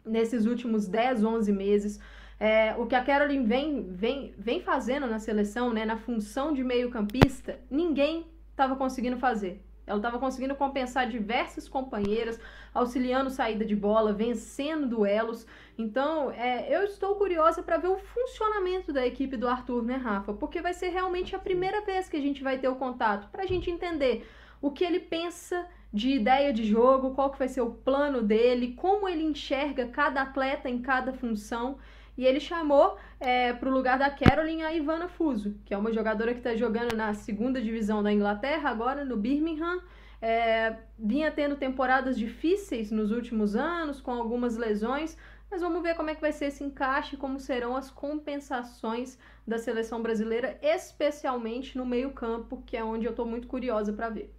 nesses 0.04 0.46
últimos 0.46 0.88
10, 0.88 1.22
11 1.22 1.52
meses. 1.52 2.00
É, 2.40 2.74
o 2.76 2.86
que 2.86 2.94
a 2.94 3.04
Caroline 3.04 3.46
vem, 3.46 3.92
vem, 3.92 4.34
vem 4.36 4.60
fazendo 4.60 5.06
na 5.06 5.18
seleção, 5.18 5.72
né, 5.72 5.84
na 5.84 5.96
função 5.96 6.52
de 6.52 6.64
meio-campista, 6.64 7.60
ninguém 7.70 8.26
estava 8.50 8.74
conseguindo 8.76 9.18
fazer. 9.18 9.62
Ela 9.90 9.98
estava 9.98 10.20
conseguindo 10.20 10.54
compensar 10.54 11.08
diversas 11.08 11.68
companheiras, 11.68 12.38
auxiliando 12.72 13.28
saída 13.28 13.64
de 13.64 13.74
bola, 13.74 14.12
vencendo 14.12 14.86
duelos. 14.86 15.44
Então, 15.76 16.30
é, 16.30 16.72
eu 16.74 16.84
estou 16.84 17.16
curiosa 17.16 17.60
para 17.60 17.76
ver 17.76 17.88
o 17.88 17.98
funcionamento 17.98 18.92
da 18.92 19.04
equipe 19.04 19.36
do 19.36 19.48
Arthur, 19.48 19.82
né, 19.82 19.96
Rafa? 19.96 20.32
Porque 20.32 20.62
vai 20.62 20.72
ser 20.72 20.90
realmente 20.90 21.34
a 21.34 21.40
primeira 21.40 21.80
vez 21.80 22.08
que 22.08 22.16
a 22.16 22.20
gente 22.20 22.40
vai 22.40 22.58
ter 22.58 22.68
o 22.68 22.76
contato, 22.76 23.28
para 23.30 23.42
a 23.42 23.46
gente 23.46 23.68
entender 23.68 24.24
o 24.62 24.70
que 24.70 24.84
ele 24.84 25.00
pensa 25.00 25.66
de 25.92 26.10
ideia 26.10 26.52
de 26.52 26.64
jogo, 26.64 27.14
qual 27.14 27.30
que 27.30 27.38
vai 27.38 27.48
ser 27.48 27.62
o 27.62 27.72
plano 27.72 28.22
dele, 28.22 28.74
como 28.76 29.08
ele 29.08 29.24
enxerga 29.24 29.88
cada 29.88 30.22
atleta 30.22 30.70
em 30.70 30.80
cada 30.80 31.12
função. 31.12 31.78
E 32.16 32.24
ele 32.24 32.38
chamou 32.38 32.96
é, 33.20 33.52
para 33.52 33.68
o 33.68 33.72
lugar 33.72 33.98
da 33.98 34.10
Caroline 34.10 34.62
a 34.62 34.72
Ivana 34.72 35.06
Fuso, 35.08 35.54
que 35.64 35.74
é 35.74 35.78
uma 35.78 35.92
jogadora 35.92 36.32
que 36.32 36.40
está 36.40 36.56
jogando 36.56 36.96
na 36.96 37.12
segunda 37.12 37.60
divisão 37.60 38.02
da 38.02 38.10
Inglaterra, 38.10 38.70
agora 38.70 39.04
no 39.04 39.16
Birmingham. 39.16 39.82
É, 40.22 40.76
vinha 40.98 41.30
tendo 41.30 41.56
temporadas 41.56 42.18
difíceis 42.18 42.90
nos 42.90 43.10
últimos 43.10 43.56
anos, 43.56 44.00
com 44.00 44.10
algumas 44.10 44.56
lesões, 44.56 45.16
mas 45.50 45.62
vamos 45.62 45.82
ver 45.82 45.94
como 45.96 46.10
é 46.10 46.14
que 46.14 46.20
vai 46.20 46.32
ser 46.32 46.46
esse 46.46 46.62
encaixe, 46.62 47.16
como 47.16 47.40
serão 47.40 47.76
as 47.76 47.90
compensações 47.90 49.18
da 49.46 49.58
seleção 49.58 50.02
brasileira, 50.02 50.58
especialmente 50.62 51.76
no 51.76 51.86
meio-campo, 51.86 52.62
que 52.66 52.76
é 52.76 52.84
onde 52.84 53.06
eu 53.06 53.10
estou 53.10 53.26
muito 53.26 53.48
curiosa 53.48 53.92
para 53.92 54.10
ver. 54.10 54.34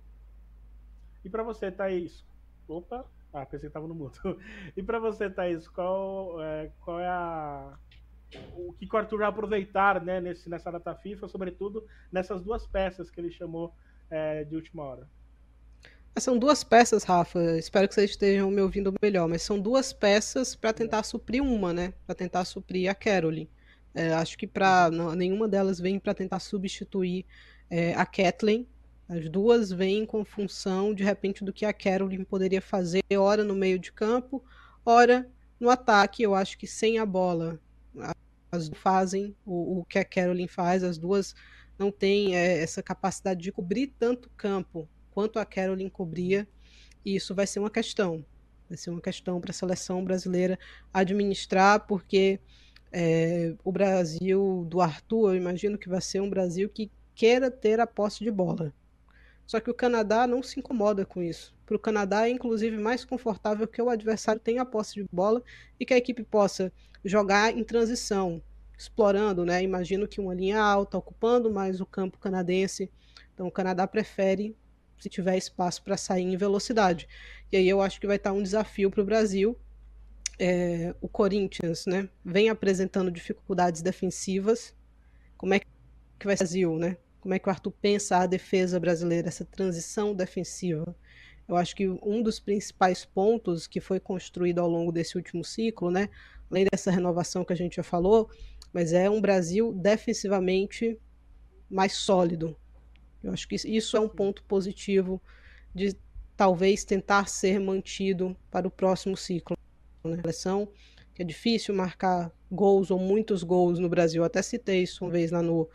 E 1.24 1.30
para 1.30 1.44
você, 1.44 1.72
Thaís? 1.72 2.24
Opa, 2.68 3.06
ah, 3.34 3.46
pensei 3.46 3.62
que 3.62 3.68
estava 3.68 3.88
no 3.88 3.96
mundo. 3.96 4.18
E 4.76 4.84
para 4.84 5.00
você, 5.00 5.30
Thaís, 5.30 5.68
qual 5.68 6.42
é, 6.42 6.72
qual 6.82 7.00
é 7.00 7.08
a. 7.08 7.78
O 8.56 8.74
que 8.74 8.88
o 8.92 8.98
Arthur 8.98 9.20
vai 9.20 9.28
aproveitar 9.28 10.04
né, 10.04 10.22
nesse, 10.22 10.50
nessa 10.50 10.72
data 10.72 10.96
FIFA, 10.96 11.28
sobretudo 11.28 11.86
nessas 12.12 12.42
duas 12.44 12.66
peças 12.66 13.10
que 13.10 13.20
ele 13.20 13.32
chamou 13.32 13.74
é, 14.10 14.44
de 14.44 14.56
última 14.56 14.84
hora? 14.84 15.08
São 16.18 16.38
duas 16.38 16.64
peças, 16.64 17.04
Rafa. 17.04 17.58
Espero 17.58 17.88
que 17.88 17.96
vocês 17.96 18.12
estejam 18.12 18.52
me 18.52 18.62
ouvindo 18.62 18.94
melhor, 19.02 19.28
mas 19.28 19.42
são 19.42 19.58
duas 19.58 19.94
peças 19.94 20.56
para 20.56 20.74
tentar 20.74 21.04
suprir 21.04 21.42
uma, 21.42 21.74
né? 21.74 21.94
Para 22.06 22.16
tentar 22.16 22.44
suprir 22.44 22.90
a 22.90 22.96
Caroline. 22.96 23.50
É, 23.94 24.14
acho 24.14 24.38
que 24.38 24.48
para 24.48 24.90
nenhuma 25.16 25.48
delas 25.48 25.80
vem 25.80 26.00
para 26.00 26.14
tentar 26.14 26.40
substituir 26.40 27.26
é, 27.70 27.94
a 27.94 28.06
Kathleen, 28.06 28.68
as 29.12 29.28
duas 29.28 29.72
vêm 29.72 30.06
com 30.06 30.24
função, 30.24 30.94
de 30.94 31.04
repente, 31.04 31.44
do 31.44 31.52
que 31.52 31.66
a 31.66 31.74
Caroline 31.74 32.24
poderia 32.24 32.62
fazer, 32.62 33.04
ora 33.18 33.44
no 33.44 33.54
meio 33.54 33.78
de 33.78 33.92
campo, 33.92 34.42
ora 34.86 35.30
no 35.60 35.70
ataque. 35.70 36.24
Eu 36.24 36.34
acho 36.34 36.58
que 36.58 36.66
sem 36.66 36.98
a 36.98 37.06
bola, 37.06 37.60
as 38.52 38.70
fazem 38.76 39.36
o, 39.46 39.80
o 39.80 39.86
que 39.86 40.00
a 40.00 40.06
Caroline 40.06 40.48
faz, 40.48 40.84
as 40.84 40.98
duas 40.98 41.34
não 41.78 41.92
têm 41.92 42.36
é, 42.36 42.62
essa 42.62 42.84
capacidade 42.84 43.42
de 43.42 43.52
cobrir 43.52 43.94
tanto 43.98 44.30
campo 44.38 44.88
quanto 45.12 45.40
a 45.40 45.46
Caroline 45.46 45.90
cobria, 45.90 46.48
e 47.04 47.16
isso 47.16 47.34
vai 47.34 47.48
ser 47.48 47.60
uma 47.60 47.70
questão. 47.70 48.26
Vai 48.70 48.78
ser 48.78 48.90
uma 48.90 49.02
questão 49.02 49.42
para 49.42 49.52
a 49.52 49.54
seleção 49.54 50.04
brasileira 50.04 50.58
administrar, 50.94 51.86
porque 51.88 52.40
é, 52.92 53.54
o 53.64 53.72
Brasil 53.72 54.66
do 54.70 54.80
Arthur, 54.82 55.32
eu 55.32 55.36
imagino 55.36 55.78
que 55.78 55.90
vai 55.90 56.02
ser 56.02 56.22
um 56.22 56.30
Brasil 56.30 56.70
que 56.70 56.92
queira 57.16 57.50
ter 57.50 57.80
a 57.80 57.88
posse 57.88 58.24
de 58.24 58.32
bola. 58.32 58.74
Só 59.52 59.60
que 59.60 59.70
o 59.70 59.74
Canadá 59.74 60.26
não 60.26 60.42
se 60.42 60.62
incomoda 60.62 61.06
com 61.06 61.22
isso. 61.22 61.54
Para 61.66 61.76
o 61.76 61.80
Canadá 61.80 62.26
é 62.26 62.32
inclusive 62.32 62.78
mais 62.78 63.04
confortável 63.04 63.68
que 63.68 63.82
o 63.82 63.90
adversário 63.90 64.40
tenha 64.40 64.62
a 64.62 64.66
posse 64.66 64.94
de 64.94 65.06
bola 65.12 65.44
e 65.78 65.86
que 65.86 65.94
a 65.94 65.98
equipe 65.98 66.24
possa 66.24 66.72
jogar 67.04 67.58
em 67.58 67.62
transição, 67.62 68.42
explorando, 68.78 69.44
né? 69.44 69.62
Imagino 69.62 70.08
que 70.08 70.22
uma 70.22 70.34
linha 70.34 70.58
alta, 70.58 70.98
ocupando 70.98 71.52
mais 71.52 71.82
o 71.82 71.86
campo 71.86 72.18
canadense. 72.18 72.90
Então 73.34 73.46
o 73.46 73.52
Canadá 73.52 73.86
prefere 73.86 74.56
se 74.98 75.10
tiver 75.10 75.36
espaço 75.36 75.84
para 75.84 75.98
sair 75.98 76.24
em 76.24 76.38
velocidade. 76.38 77.06
E 77.52 77.58
aí 77.58 77.68
eu 77.68 77.82
acho 77.82 78.00
que 78.00 78.08
vai 78.08 78.16
estar 78.16 78.32
um 78.32 78.42
desafio 78.42 78.90
para 78.90 79.02
o 79.02 79.06
Brasil. 79.06 79.60
É, 80.40 80.96
o 81.02 81.10
Corinthians, 81.10 81.86
né, 81.86 82.08
vem 82.24 82.48
apresentando 82.48 83.12
dificuldades 83.12 83.82
defensivas. 83.82 84.74
Como 85.36 85.54
é 85.54 85.60
que 85.60 85.68
vai 86.24 86.38
ser 86.38 86.44
o 86.44 86.48
Brasil, 86.48 86.78
né? 86.78 86.96
Como 87.22 87.34
é 87.34 87.40
que 87.40 87.48
o 87.48 87.52
Arthur 87.52 87.72
pensa 87.72 88.18
a 88.18 88.26
defesa 88.26 88.80
brasileira, 88.80 89.28
essa 89.28 89.46
transição 89.46 90.14
defensiva. 90.14 90.96
Eu 91.48 91.56
acho 91.56 91.76
que 91.76 91.88
um 91.88 92.22
dos 92.22 92.40
principais 92.40 93.06
pontos 93.06 93.68
que 93.68 93.80
foi 93.80 94.00
construído 94.00 94.60
ao 94.60 94.68
longo 94.68 94.92
desse 94.92 95.16
último 95.16 95.44
ciclo, 95.44 95.92
né, 95.92 96.10
além 96.50 96.66
dessa 96.70 96.90
renovação 96.92 97.46
que 97.46 97.54
a 97.54 97.56
gente 97.56 97.76
já 97.76 97.84
falou, 97.84 98.30
mas 98.74 98.92
é 98.92 99.10
um 99.10 99.22
Brasil 99.22 99.72
defensivamente 99.74 100.98
mais 101.70 101.94
sólido. 101.94 102.58
Eu 103.24 103.32
acho 103.32 103.48
que 103.48 103.56
isso 103.56 103.96
é 103.96 104.00
um 104.00 104.10
ponto 104.10 104.44
positivo 104.44 105.22
de 105.74 105.96
talvez 106.36 106.84
tentar 106.84 107.28
ser 107.28 107.60
mantido 107.60 108.36
para 108.50 108.68
o 108.68 108.72
próximo 108.72 109.16
ciclo. 109.16 109.56
Né? 110.04 110.16
Seleção 110.22 110.68
que 111.14 111.22
é 111.22 111.26
difícil 111.26 111.76
marcar 111.76 112.32
gols 112.52 112.90
ou 112.90 112.98
muitos 112.98 113.44
gols 113.44 113.80
no 113.80 113.90
Brasil. 113.90 114.22
Eu 114.22 114.26
até 114.26 114.42
citei 114.42 114.84
isso 114.84 115.04
uma 115.04 115.12
vez 115.12 115.32
lá 115.32 115.42
no, 115.42 115.70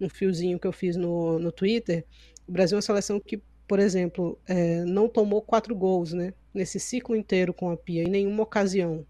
um 0.00 0.08
fiozinho 0.08 0.58
que 0.58 0.66
eu 0.66 0.72
fiz 0.72 0.96
no, 0.96 1.38
no 1.38 1.52
Twitter, 1.52 2.04
o 2.48 2.52
Brasil 2.52 2.76
é 2.76 2.78
uma 2.78 2.82
seleção 2.82 3.20
que, 3.20 3.40
por 3.68 3.78
exemplo, 3.78 4.38
é, 4.46 4.84
não 4.84 5.08
tomou 5.08 5.42
quatro 5.42 5.74
gols, 5.74 6.12
né? 6.12 6.34
Nesse 6.52 6.80
ciclo 6.80 7.14
inteiro 7.14 7.54
com 7.54 7.70
a 7.70 7.76
Pia, 7.76 8.02
em 8.02 8.08
nenhuma 8.08 8.42
ocasião. 8.42 9.06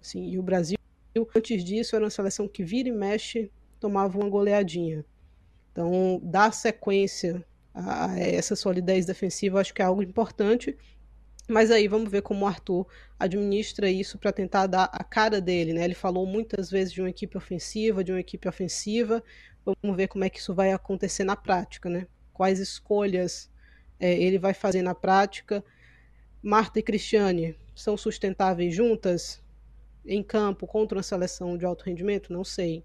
Assim, 0.00 0.30
e 0.30 0.38
o 0.38 0.42
Brasil, 0.42 0.78
antes 1.36 1.62
disso, 1.64 1.94
era 1.94 2.04
uma 2.04 2.10
seleção 2.10 2.48
que 2.48 2.64
vira 2.64 2.88
e 2.88 2.92
mexe, 2.92 3.50
tomava 3.78 4.18
uma 4.18 4.28
goleadinha. 4.28 5.04
Então, 5.72 6.20
dar 6.22 6.52
sequência 6.52 7.44
a 7.74 8.18
essa 8.18 8.56
solidez 8.56 9.06
defensiva, 9.06 9.60
acho 9.60 9.74
que 9.74 9.82
é 9.82 9.84
algo 9.84 10.02
importante. 10.02 10.76
Mas 11.48 11.70
aí 11.70 11.88
vamos 11.88 12.10
ver 12.10 12.20
como 12.20 12.44
o 12.44 12.48
Arthur 12.48 12.86
administra 13.18 13.90
isso 13.90 14.18
para 14.18 14.30
tentar 14.30 14.66
dar 14.66 14.84
a 14.92 15.02
cara 15.02 15.40
dele, 15.40 15.72
né? 15.72 15.82
Ele 15.82 15.94
falou 15.94 16.26
muitas 16.26 16.70
vezes 16.70 16.92
de 16.92 17.00
uma 17.00 17.08
equipe 17.08 17.38
ofensiva, 17.38 18.04
de 18.04 18.12
uma 18.12 18.20
equipe 18.20 18.46
ofensiva. 18.46 19.24
Vamos 19.64 19.96
ver 19.96 20.08
como 20.08 20.24
é 20.24 20.28
que 20.30 20.38
isso 20.38 20.54
vai 20.54 20.72
acontecer 20.72 21.24
na 21.24 21.34
prática, 21.34 21.88
né? 21.88 22.06
Quais 22.34 22.58
escolhas 22.60 23.50
é, 23.98 24.12
ele 24.12 24.38
vai 24.38 24.52
fazer 24.52 24.82
na 24.82 24.94
prática. 24.94 25.64
Marta 26.42 26.78
e 26.80 26.82
Cristiane 26.82 27.56
são 27.74 27.96
sustentáveis 27.96 28.74
juntas 28.74 29.42
em 30.04 30.22
campo 30.22 30.66
contra 30.66 30.98
uma 30.98 31.02
seleção 31.02 31.56
de 31.56 31.64
alto 31.64 31.84
rendimento? 31.84 32.30
Não 32.30 32.44
sei. 32.44 32.84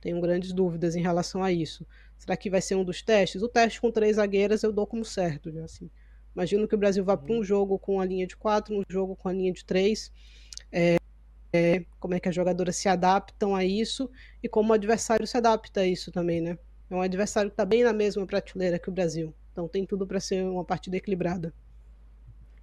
Tenho 0.00 0.18
grandes 0.20 0.52
dúvidas 0.52 0.96
em 0.96 1.02
relação 1.02 1.42
a 1.42 1.52
isso. 1.52 1.86
Será 2.16 2.36
que 2.38 2.48
vai 2.48 2.62
ser 2.62 2.74
um 2.74 2.84
dos 2.84 3.02
testes? 3.02 3.42
O 3.42 3.48
teste 3.48 3.80
com 3.80 3.90
três 3.90 4.16
zagueiras 4.16 4.62
eu 4.62 4.72
dou 4.72 4.86
como 4.86 5.04
certo, 5.04 5.52
já 5.52 5.64
assim. 5.64 5.90
Imagino 6.38 6.68
que 6.68 6.74
o 6.76 6.78
Brasil 6.78 7.04
vá 7.04 7.16
para 7.16 7.32
um 7.32 7.42
jogo 7.42 7.80
com 7.80 8.00
a 8.00 8.04
linha 8.04 8.24
de 8.24 8.36
quatro, 8.36 8.72
um 8.72 8.84
jogo 8.88 9.16
com 9.16 9.28
a 9.28 9.32
linha 9.32 9.52
de 9.52 9.64
três. 9.64 10.12
É, 10.70 10.96
é, 11.52 11.84
como 11.98 12.14
é 12.14 12.20
que 12.20 12.28
as 12.28 12.34
jogadoras 12.34 12.76
se 12.76 12.88
adaptam 12.88 13.56
a 13.56 13.64
isso 13.64 14.08
e 14.40 14.48
como 14.48 14.70
o 14.70 14.72
adversário 14.72 15.26
se 15.26 15.36
adapta 15.36 15.80
a 15.80 15.84
isso 15.84 16.12
também, 16.12 16.40
né? 16.40 16.56
É 16.88 16.94
um 16.94 17.00
adversário 17.00 17.50
que 17.50 17.54
está 17.54 17.64
bem 17.64 17.82
na 17.82 17.92
mesma 17.92 18.24
prateleira 18.24 18.78
que 18.78 18.88
o 18.88 18.92
Brasil. 18.92 19.34
Então 19.50 19.66
tem 19.66 19.84
tudo 19.84 20.06
para 20.06 20.20
ser 20.20 20.44
uma 20.44 20.64
partida 20.64 20.96
equilibrada. 20.96 21.52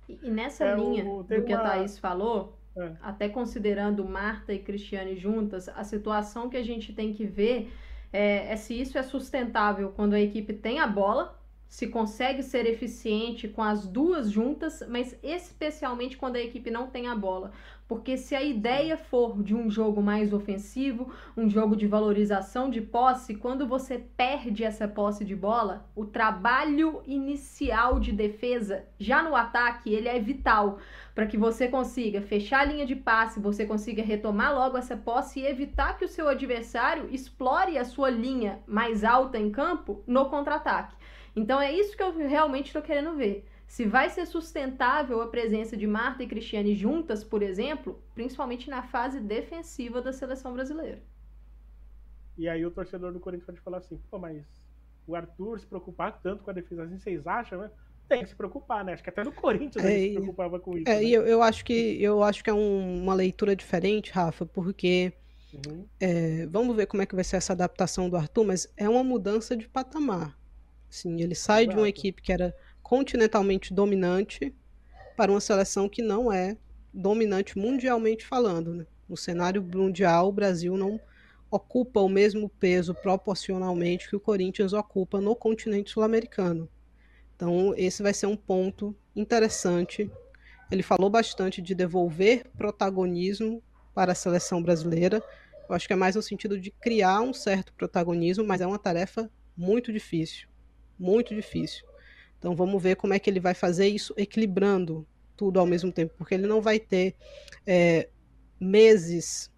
E, 0.07 0.19
e 0.23 0.31
nessa 0.31 0.63
é, 0.63 0.75
linha 0.77 1.03
o, 1.03 1.21
do 1.21 1.43
que 1.43 1.53
uma... 1.53 1.61
a 1.61 1.69
Thaís 1.71 1.99
falou, 1.99 2.57
é. 2.77 2.93
até 3.01 3.27
considerando 3.27 4.05
Marta 4.05 4.53
e 4.53 4.59
Cristiane 4.59 5.17
juntas, 5.17 5.67
a 5.67 5.83
situação 5.83 6.49
que 6.49 6.55
a 6.55 6.63
gente 6.63 6.93
tem 6.93 7.13
que 7.13 7.25
ver 7.25 7.73
é, 8.13 8.53
é 8.53 8.55
se 8.55 8.79
isso 8.79 8.97
é 8.97 9.03
sustentável 9.03 9.91
quando 9.93 10.13
a 10.13 10.21
equipe 10.21 10.53
tem 10.53 10.79
a 10.79 10.87
bola 10.87 11.37
se 11.75 11.87
consegue 11.87 12.41
ser 12.41 12.65
eficiente 12.65 13.49
com 13.49 13.61
as 13.61 13.85
duas 13.85 14.31
juntas, 14.31 14.81
mas 14.87 15.13
especialmente 15.21 16.15
quando 16.15 16.37
a 16.37 16.41
equipe 16.41 16.71
não 16.71 16.87
tem 16.87 17.07
a 17.07 17.15
bola. 17.17 17.51
Porque 17.85 18.15
se 18.15 18.33
a 18.33 18.41
ideia 18.41 18.95
for 18.95 19.43
de 19.43 19.53
um 19.53 19.69
jogo 19.69 20.01
mais 20.01 20.31
ofensivo, 20.31 21.13
um 21.35 21.49
jogo 21.49 21.75
de 21.75 21.85
valorização 21.85 22.69
de 22.69 22.79
posse, 22.79 23.35
quando 23.35 23.67
você 23.67 23.99
perde 24.15 24.63
essa 24.63 24.87
posse 24.87 25.25
de 25.25 25.35
bola, 25.35 25.85
o 25.93 26.05
trabalho 26.05 27.01
inicial 27.05 27.99
de 27.99 28.13
defesa, 28.13 28.85
já 28.97 29.21
no 29.21 29.35
ataque, 29.35 29.93
ele 29.93 30.07
é 30.07 30.17
vital 30.17 30.79
para 31.13 31.27
que 31.27 31.37
você 31.37 31.67
consiga 31.67 32.21
fechar 32.21 32.61
a 32.61 32.65
linha 32.65 32.85
de 32.85 32.95
passe, 32.95 33.39
você 33.39 33.65
consiga 33.65 34.01
retomar 34.01 34.55
logo 34.55 34.77
essa 34.77 34.95
posse 34.95 35.41
e 35.41 35.45
evitar 35.45 35.97
que 35.97 36.05
o 36.05 36.09
seu 36.09 36.29
adversário 36.29 37.09
explore 37.11 37.77
a 37.77 37.83
sua 37.83 38.09
linha 38.09 38.59
mais 38.65 39.03
alta 39.03 39.37
em 39.37 39.51
campo 39.51 40.01
no 40.07 40.29
contra-ataque. 40.29 40.95
Então 41.35 41.59
é 41.59 41.71
isso 41.71 41.95
que 41.95 42.03
eu 42.03 42.15
realmente 42.15 42.67
estou 42.67 42.81
querendo 42.81 43.15
ver. 43.15 43.45
Se 43.67 43.85
vai 43.85 44.09
ser 44.09 44.25
sustentável 44.25 45.21
a 45.21 45.27
presença 45.27 45.75
de 45.75 45.87
Marta 45.87 46.23
e 46.23 46.27
Cristiane 46.27 46.75
juntas, 46.75 47.23
por 47.23 47.41
exemplo, 47.41 48.01
principalmente 48.13 48.69
na 48.69 48.83
fase 48.83 49.19
defensiva 49.19 50.01
da 50.01 50.13
seleção 50.13 50.53
brasileira. 50.53 51.01
E 52.37 52.47
aí 52.47 52.65
o 52.65 52.71
torcedor 52.71 53.11
do 53.11 53.19
Corinthians 53.19 53.45
pode 53.45 53.61
falar 53.61 53.79
assim, 53.79 53.99
pô, 54.09 54.19
mas 54.19 54.45
o 55.07 55.15
Arthur 55.15 55.59
se 55.59 55.65
preocupar 55.65 56.19
tanto 56.21 56.43
com 56.43 56.51
a 56.51 56.53
defesa 56.53 56.83
assim, 56.83 56.97
vocês 56.97 57.25
acham, 57.25 57.59
né? 57.59 57.71
Tem 58.07 58.21
que 58.21 58.29
se 58.29 58.35
preocupar, 58.35 58.85
né? 58.85 58.93
Acho 58.93 59.03
que 59.03 59.09
até 59.09 59.23
no 59.23 59.31
Corinthians 59.31 59.83
é, 59.83 59.99
ele 59.99 60.07
se 60.09 60.13
preocupava 60.15 60.59
com 60.59 60.77
isso. 60.77 60.87
É, 60.87 60.99
né? 60.99 61.05
eu, 61.05 61.25
eu, 61.25 61.41
acho 61.41 61.65
que 61.65 62.01
eu 62.01 62.21
acho 62.23 62.43
que 62.43 62.49
é 62.49 62.53
um, 62.53 63.01
uma 63.01 63.15
leitura 63.15 63.55
diferente, 63.55 64.11
Rafa, 64.11 64.45
porque 64.45 65.11
uhum. 65.53 65.85
é, 65.99 66.45
vamos 66.45 66.75
ver 66.75 66.85
como 66.85 67.01
é 67.01 67.05
que 67.05 67.15
vai 67.15 67.23
ser 67.23 67.37
essa 67.37 67.53
adaptação 67.53 68.09
do 68.09 68.15
Arthur, 68.15 68.45
mas 68.45 68.71
é 68.77 68.87
uma 68.87 69.03
mudança 69.03 69.57
de 69.57 69.67
patamar. 69.67 70.37
Sim, 70.95 71.21
ele 71.21 71.35
sai 71.35 71.63
Exato. 71.63 71.75
de 71.75 71.81
uma 71.81 71.89
equipe 71.89 72.21
que 72.21 72.31
era 72.31 72.55
continentalmente 72.81 73.73
dominante 73.73 74.55
para 75.17 75.29
uma 75.29 75.41
seleção 75.41 75.89
que 75.89 76.01
não 76.01 76.31
é 76.31 76.55
dominante 76.93 77.57
mundialmente 77.57 78.25
falando. 78.25 78.73
Né? 78.73 78.85
No 79.09 79.17
cenário 79.17 79.61
mundial, 79.61 80.29
o 80.29 80.31
Brasil 80.31 80.77
não 80.77 80.97
ocupa 81.51 81.99
o 81.99 82.07
mesmo 82.07 82.47
peso 82.47 82.95
proporcionalmente 82.95 84.09
que 84.09 84.15
o 84.15 84.21
Corinthians 84.21 84.71
ocupa 84.71 85.19
no 85.19 85.35
continente 85.35 85.91
sul-americano. 85.91 86.69
Então, 87.35 87.73
esse 87.75 88.01
vai 88.01 88.13
ser 88.13 88.27
um 88.27 88.37
ponto 88.37 88.95
interessante. 89.13 90.09
Ele 90.71 90.81
falou 90.81 91.09
bastante 91.09 91.61
de 91.61 91.75
devolver 91.75 92.45
protagonismo 92.57 93.61
para 93.93 94.13
a 94.13 94.15
seleção 94.15 94.63
brasileira. 94.63 95.21
Eu 95.67 95.75
acho 95.75 95.87
que 95.87 95.93
é 95.93 95.97
mais 95.97 96.15
no 96.15 96.21
sentido 96.21 96.57
de 96.57 96.71
criar 96.71 97.19
um 97.19 97.33
certo 97.33 97.73
protagonismo, 97.73 98.45
mas 98.45 98.61
é 98.61 98.65
uma 98.65 98.79
tarefa 98.79 99.29
muito 99.57 99.91
difícil 99.91 100.54
muito 100.97 101.33
difícil. 101.33 101.85
Então 102.37 102.55
vamos 102.55 102.81
ver 102.81 102.95
como 102.95 103.13
é 103.13 103.19
que 103.19 103.29
ele 103.29 103.39
vai 103.39 103.53
fazer 103.53 103.87
isso 103.87 104.13
equilibrando 104.17 105.07
tudo 105.35 105.59
ao 105.59 105.65
mesmo 105.65 105.91
tempo, 105.91 106.13
porque 106.17 106.33
ele 106.33 106.47
não 106.47 106.61
vai 106.61 106.79
ter 106.79 107.15
é, 107.65 108.07
meses 108.59 109.51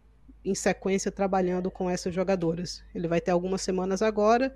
em 0.43 0.55
sequência 0.55 1.11
trabalhando 1.11 1.69
com 1.69 1.89
essas 1.89 2.13
jogadoras. 2.13 2.83
Ele 2.95 3.07
vai 3.07 3.19
ter 3.21 3.31
algumas 3.31 3.61
semanas 3.61 4.01
agora, 4.01 4.55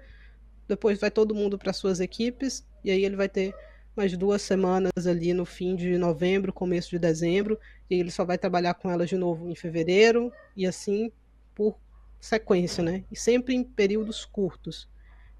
depois 0.68 1.00
vai 1.00 1.12
todo 1.12 1.36
mundo 1.36 1.58
para 1.58 1.74
suas 1.74 2.00
equipes, 2.00 2.66
e 2.84 2.90
aí 2.92 3.04
ele 3.04 3.16
vai 3.16 3.28
ter 3.28 3.54
mais 3.96 4.16
duas 4.18 4.42
semanas 4.42 5.06
ali 5.06 5.34
no 5.34 5.46
fim 5.46 5.76
de 5.76 5.98
novembro, 5.98 6.54
começo 6.54 6.90
de 6.90 6.98
dezembro, 6.98 7.60
e 7.90 7.96
ele 7.96 8.10
só 8.10 8.24
vai 8.24 8.38
trabalhar 8.38 8.74
com 8.74 8.90
elas 8.90 9.10
de 9.10 9.18
novo 9.18 9.50
em 9.50 9.56
fevereiro, 9.56 10.32
e 10.56 10.66
assim 10.66 11.12
por 11.54 11.78
sequência, 12.20 12.84
né? 12.84 13.04
E 13.12 13.18
sempre 13.18 13.54
em 13.54 13.64
períodos 13.64 14.24
curtos. 14.24 14.90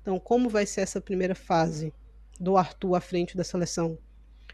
Então, 0.02 0.20
como 0.20 0.50
vai 0.50 0.66
ser 0.66 0.82
essa 0.82 1.00
primeira 1.00 1.36
fase 1.36 1.94
do 2.40 2.58
Arthur 2.58 2.96
à 2.96 3.02
frente 3.02 3.38
da 3.38 3.44
seleção? 3.44 3.98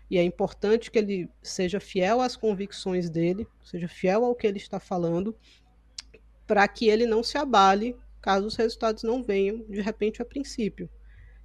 E 0.10 0.18
é 0.18 0.24
importante 0.24 0.90
que 0.92 1.00
ele 1.00 1.30
seja 1.42 1.80
fiel 1.80 2.22
às 2.22 2.36
convicções 2.36 3.10
dele, 3.10 3.48
seja 3.64 3.88
fiel 3.88 4.24
ao 4.24 4.36
que 4.36 4.48
ele 4.48 4.58
está 4.58 4.80
falando, 4.80 5.36
para 6.46 6.68
que 6.68 6.88
ele 6.88 7.06
não 7.06 7.24
se 7.24 7.38
abale 7.38 7.96
caso 8.22 8.48
os 8.48 8.56
resultados 8.56 9.04
não 9.04 9.24
venham 9.24 9.64
de 9.70 9.82
repente 9.82 10.22
a 10.22 10.26
princípio. 10.26 10.90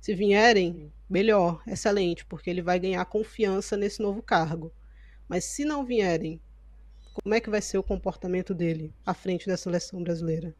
Se 0.00 0.14
vierem, 0.14 0.92
melhor, 1.08 1.62
excelente, 1.66 2.24
porque 2.26 2.50
ele 2.50 2.62
vai 2.62 2.78
ganhar 2.78 3.04
confiança 3.04 3.76
nesse 3.76 4.02
novo 4.02 4.20
cargo. 4.20 4.72
Mas 5.28 5.44
se 5.44 5.64
não 5.64 5.84
vierem, 5.84 6.40
como 7.14 7.34
é 7.34 7.40
que 7.40 7.50
vai 7.50 7.62
ser 7.62 7.78
o 7.78 7.84
comportamento 7.84 8.52
dele 8.52 8.92
à 9.06 9.14
frente 9.14 9.46
da 9.46 9.56
seleção 9.56 10.02
brasileira? 10.02 10.54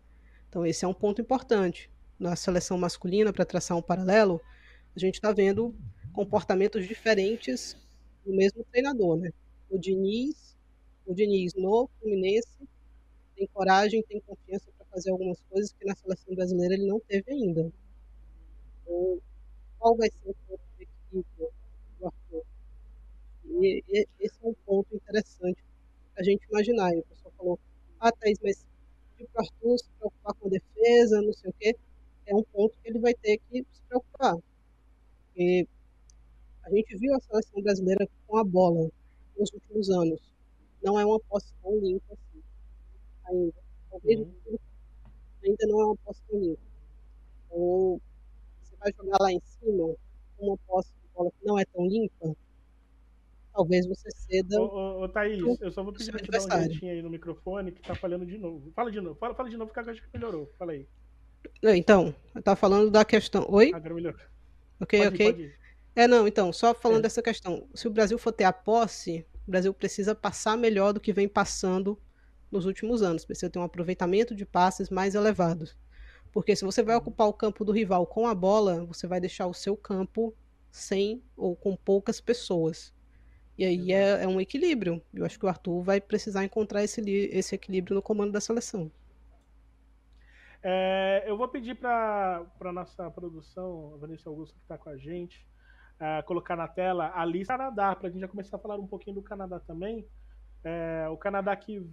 Então, 0.49 0.65
esse 0.65 0.85
é 0.85 0.89
um 0.89 0.95
ponto 0.95 1.21
importante 1.21 1.91
na 2.19 2.37
seleção 2.37 2.79
masculina, 2.79 3.33
para 3.33 3.45
traçar 3.45 3.77
um 3.77 3.83
paralelo, 3.83 4.41
a 4.95 4.99
gente 4.99 5.15
está 5.15 5.33
vendo 5.33 5.75
comportamentos 6.13 6.87
diferentes 6.87 7.77
do 8.25 8.33
mesmo 8.33 8.65
treinador, 8.71 9.17
né? 9.17 9.33
O 9.71 9.79
Diniz, 9.79 10.57
o 11.07 11.15
Diniz 11.15 11.55
no 11.55 11.89
Fluminense 11.99 12.69
tem 13.35 13.47
coragem, 13.49 14.03
tem 14.03 14.21
confiança 14.21 14.71
para 14.77 14.87
fazer 14.87 15.11
algumas 15.11 15.41
coisas 15.51 15.73
que 15.73 15.85
na 15.85 15.97
seleção 15.97 16.35
brasileira 16.35 16.75
ele 16.75 16.87
não 16.87 17.01
teve 17.01 17.33
ainda. 17.33 17.73
Então, 18.83 19.21
qual 19.79 19.97
vai 19.97 20.09
ser 20.11 20.31
o 20.31 20.35
ponto 20.47 20.63
de 20.77 20.83
equilíbrio 20.85 21.51
do 21.99 22.07
Arthur? 22.07 22.45
E, 23.47 23.83
e, 23.89 24.07
esse 24.21 24.37
é 24.43 24.47
um 24.47 24.55
ponto 24.67 24.95
interessante 24.95 25.65
a 26.17 26.23
gente 26.23 26.47
imaginar. 26.49 26.95
E 26.95 27.01
o 27.01 27.05
pessoal 27.05 27.33
falou, 27.37 27.59
ah, 27.99 28.13
Thaís, 28.13 28.39
mas 28.43 28.65
o 29.19 29.41
Arthur 29.41 29.79
se 29.79 29.89
preocupar 29.99 30.35
com 30.35 30.49
a 30.49 30.51
defesa, 30.51 31.23
não 31.23 31.33
sei 31.33 31.51
o 31.51 31.55
quê 31.59 31.77
é 32.27 32.35
um 32.35 32.43
ponto 32.43 32.77
que 32.83 32.89
ele 32.89 32.92
vai 33.03 33.15
ter 33.15 33.39
que 33.39 33.65
se 33.71 33.83
preocupar. 33.89 34.37
Porque 35.27 35.67
a 36.63 36.71
gente 36.71 36.97
viu 36.97 37.15
a 37.15 37.21
seleção 37.21 37.63
brasileira 37.63 38.09
com 38.27 38.39
a 38.39 38.45
bola 38.45 38.91
nos 39.39 39.53
últimos 39.53 39.91
anos. 39.91 40.21
Não 40.83 40.99
é 40.99 41.05
uma 41.05 41.21
posse 41.21 41.53
tão 41.63 41.79
limpa 41.79 42.15
assim, 42.15 42.43
ainda. 43.27 43.55
Talvez 43.91 44.21
uhum. 44.21 44.59
ainda 45.45 45.67
não 45.67 45.81
é 45.81 45.85
uma 45.87 45.97
posse 45.97 46.23
tão 46.29 46.41
limpa. 46.41 46.63
Então, 47.47 48.01
você 48.63 48.77
vai 48.77 48.93
jogar 48.93 49.19
lá 49.21 49.33
em 49.33 49.41
cima 49.41 49.95
com 50.37 50.47
uma 50.47 50.57
posse 50.67 50.91
de 50.91 51.09
bola 51.15 51.31
que 51.31 51.47
não 51.47 51.59
é 51.59 51.65
tão 51.67 51.87
limpa, 51.87 52.35
talvez 53.53 53.87
você 53.87 54.11
ceda. 54.11 54.61
Ô, 54.61 54.65
ô, 54.65 55.03
ô 55.03 55.09
Thaís, 55.09 55.61
eu 55.61 55.71
só 55.71 55.83
vou 55.83 55.93
pedir 55.93 56.11
pra 56.11 56.21
te 56.21 56.31
dar 56.31 56.41
um 56.41 56.63
jeitinho 56.63 56.93
aí 56.93 57.03
no 57.03 57.11
microfone 57.11 57.73
que 57.73 57.83
tá 57.83 57.95
falhando 57.95 58.25
de 58.25 58.39
novo. 58.39 58.71
Fala 58.73 58.91
de 58.91 59.01
novo, 59.01 59.17
fala, 59.17 59.35
fala 59.35 59.51
de 59.51 59.57
novo, 59.57 59.73
que 59.73 59.79
eu 59.79 59.91
acho 59.91 60.03
que 60.03 60.09
melhorou. 60.15 60.51
Fala 60.59 60.73
aí. 60.73 60.87
Então, 61.63 62.15
eu 62.35 62.43
tava 62.43 62.57
falando 62.57 62.91
da 62.91 63.05
questão. 63.05 63.47
Oi? 63.49 63.73
Agora 63.75 63.95
melhor. 63.95 64.17
Ok, 64.81 64.99
pode 64.99 65.15
ok. 65.15 65.45
Ir, 65.45 65.55
é, 65.95 66.09
não, 66.09 66.27
então, 66.27 66.53
só 66.53 66.75
falando 66.75 67.01
é. 67.01 67.03
dessa 67.03 67.23
questão. 67.23 67.69
Se 67.75 67.87
o 67.87 67.91
Brasil 67.91 68.19
for 68.19 68.33
ter 68.33 68.45
a 68.45 68.53
posse, 68.53 69.27
o 69.47 69.51
Brasil 69.51 69.73
precisa 69.75 70.15
passar 70.15 70.57
melhor 70.57 70.93
do 70.93 71.01
que 71.01 71.13
vem 71.13 71.29
passando 71.29 71.99
nos 72.51 72.65
últimos 72.65 73.03
anos. 73.03 73.25
Precisa 73.25 73.51
ter 73.51 73.59
um 73.59 73.63
aproveitamento 73.63 74.35
de 74.35 74.47
passes 74.47 74.91
mais 74.91 75.15
elevados. 75.15 75.77
Porque 76.33 76.57
se 76.57 76.65
você 76.65 76.83
vai 76.83 76.97
ocupar 76.97 77.29
o 77.29 77.33
campo 77.33 77.65
do 77.65 77.73
rival 77.73 78.07
com 78.07 78.27
a 78.27 78.35
bola, 78.35 78.85
você 78.87 79.07
vai 79.07 79.21
deixar 79.21 79.47
o 79.47 79.55
seu 79.55 79.77
campo 79.77 80.35
sem 80.71 81.23
ou 81.37 81.55
com 81.55 81.77
poucas 81.77 82.21
pessoas. 82.21 82.93
E 83.59 83.65
aí 83.65 83.93
é, 83.93 84.25
é 84.25 84.27
um 84.27 84.41
equilíbrio. 84.41 85.03
Eu 85.13 85.27
acho 85.27 85.39
que 85.39 85.45
o 85.45 85.49
Arthur 85.49 85.83
vai 85.83 86.01
precisar 86.01 86.43
encontrar 86.43 86.83
esse, 86.83 87.03
esse 87.31 87.55
equilíbrio 87.55 87.95
no 87.95 88.01
comando 88.01 88.33
da 88.33 88.41
seleção. 88.41 88.91
É, 90.63 91.25
eu 91.27 91.37
vou 91.37 91.49
pedir 91.49 91.75
para 91.75 92.47
a 92.61 92.73
nossa 92.73 93.11
produção, 93.11 93.93
a 93.95 93.97
Vanessa 93.99 94.29
Augusto, 94.29 94.55
que 94.55 94.63
está 94.63 94.79
com 94.79 94.91
a 94.91 94.97
gente, 94.97 95.45
é, 95.99 96.23
colocar 96.23 96.55
na 96.57 96.69
tela 96.69 97.13
a 97.15 97.25
lista 97.25 97.55
do 97.55 97.59
Canadá, 97.59 97.97
para 97.97 98.09
a 98.09 98.11
gente 98.11 98.21
já 98.21 98.29
começar 98.29 98.57
a 98.57 98.61
falar 98.61 98.77
um 98.77 98.87
pouquinho 98.87 99.17
do 99.17 99.23
Canadá 99.23 99.59
também. 99.59 100.07
É, 100.63 101.09
o 101.11 101.17
Canadá 101.17 101.55
que 101.57 101.85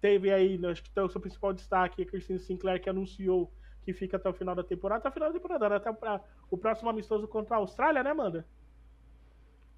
teve 0.00 0.32
aí, 0.32 0.58
acho 0.66 0.82
que 0.82 1.00
o 1.00 1.08
seu 1.10 1.20
principal 1.20 1.52
destaque, 1.52 2.02
a 2.02 2.06
Christine 2.06 2.38
Sinclair, 2.38 2.80
que 2.80 2.88
anunciou 2.88 3.52
que 3.82 3.92
fica 3.92 4.16
até 4.16 4.28
o 4.28 4.34
final 4.34 4.54
da 4.54 4.64
temporada, 4.64 5.00
até 5.00 5.08
o 5.08 5.12
final 5.12 5.28
da 5.28 5.38
temporada, 5.38 5.76
até 5.76 5.92
pra, 5.92 6.20
o 6.50 6.56
próximo 6.56 6.88
amistoso 6.90 7.28
contra 7.28 7.56
a 7.56 7.58
Austrália, 7.58 8.02
né, 8.02 8.10
Amanda? 8.10 8.46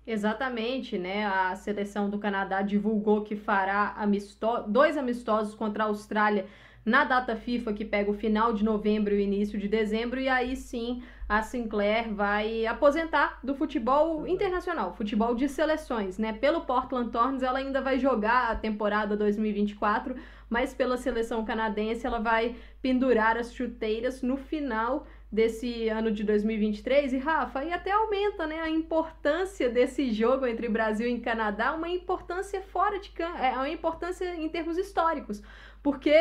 Exatamente, 0.07 0.99
né? 0.99 1.27
A 1.27 1.55
seleção 1.55 2.09
do 2.09 2.19
Canadá 2.19 2.63
divulgou 2.63 3.23
que 3.23 3.37
fará 3.37 3.93
amisto 3.97 4.63
dois 4.67 4.97
amistosos 4.97 5.55
contra 5.55 5.85
a 5.85 5.87
Austrália 5.87 6.47
na 6.85 7.05
data 7.05 7.37
FIFA 7.37 7.73
que 7.73 7.85
pega 7.85 8.11
o 8.11 8.15
final 8.15 8.53
de 8.53 8.65
novembro 8.65 9.15
e 9.15 9.19
o 9.19 9.21
início 9.21 9.59
de 9.59 9.69
dezembro, 9.69 10.21
e 10.21 10.29
aí 10.29 10.57
sim 10.57 11.03
a 11.29 11.43
Sinclair 11.43 12.13
vai 12.13 12.67
aposentar 12.67 13.39
do 13.45 13.55
futebol 13.55 14.27
internacional, 14.27 14.95
futebol 14.95 15.35
de 15.35 15.49
seleções, 15.49 16.19
né? 16.19 16.33
Pelo 16.33 16.63
Portland 16.63 17.11
Thorns 17.11 17.43
ela 17.43 17.59
ainda 17.59 17.81
vai 17.81 17.99
jogar 17.99 18.51
a 18.51 18.57
temporada 18.57 19.17
2024, 19.17 20.17
mas 20.49 20.75
pela 20.75 20.97
seleção 20.97 21.45
canadense 21.45 22.07
ela 22.07 22.19
vai 22.19 22.57
pendurar 22.83 23.37
as 23.37 23.55
chuteiras 23.55 24.23
no 24.23 24.37
final 24.37 25.07
desse 25.31 25.89
ano 25.89 26.11
de 26.11 26.25
2023 26.25 27.13
e 27.13 27.19
Rafa, 27.19 27.65
e 27.65 27.73
até 27.73 27.93
aumenta 27.93 28.47
né, 28.47 28.61
a 28.61 28.69
importância 28.69 29.71
desse 29.71 30.13
jogo 30.13 30.45
entre 30.45 30.69
Brasil 30.69 31.07
e 31.07 31.21
Canadá, 31.21 31.73
uma 31.73 31.89
importância 31.89 32.61
fora 32.61 32.99
de 32.99 33.13
é 33.41 33.53
uma 33.53 33.69
importância 33.69 34.35
em 34.35 34.49
termos 34.49 34.77
históricos. 34.77 35.41
Porque 35.83 36.13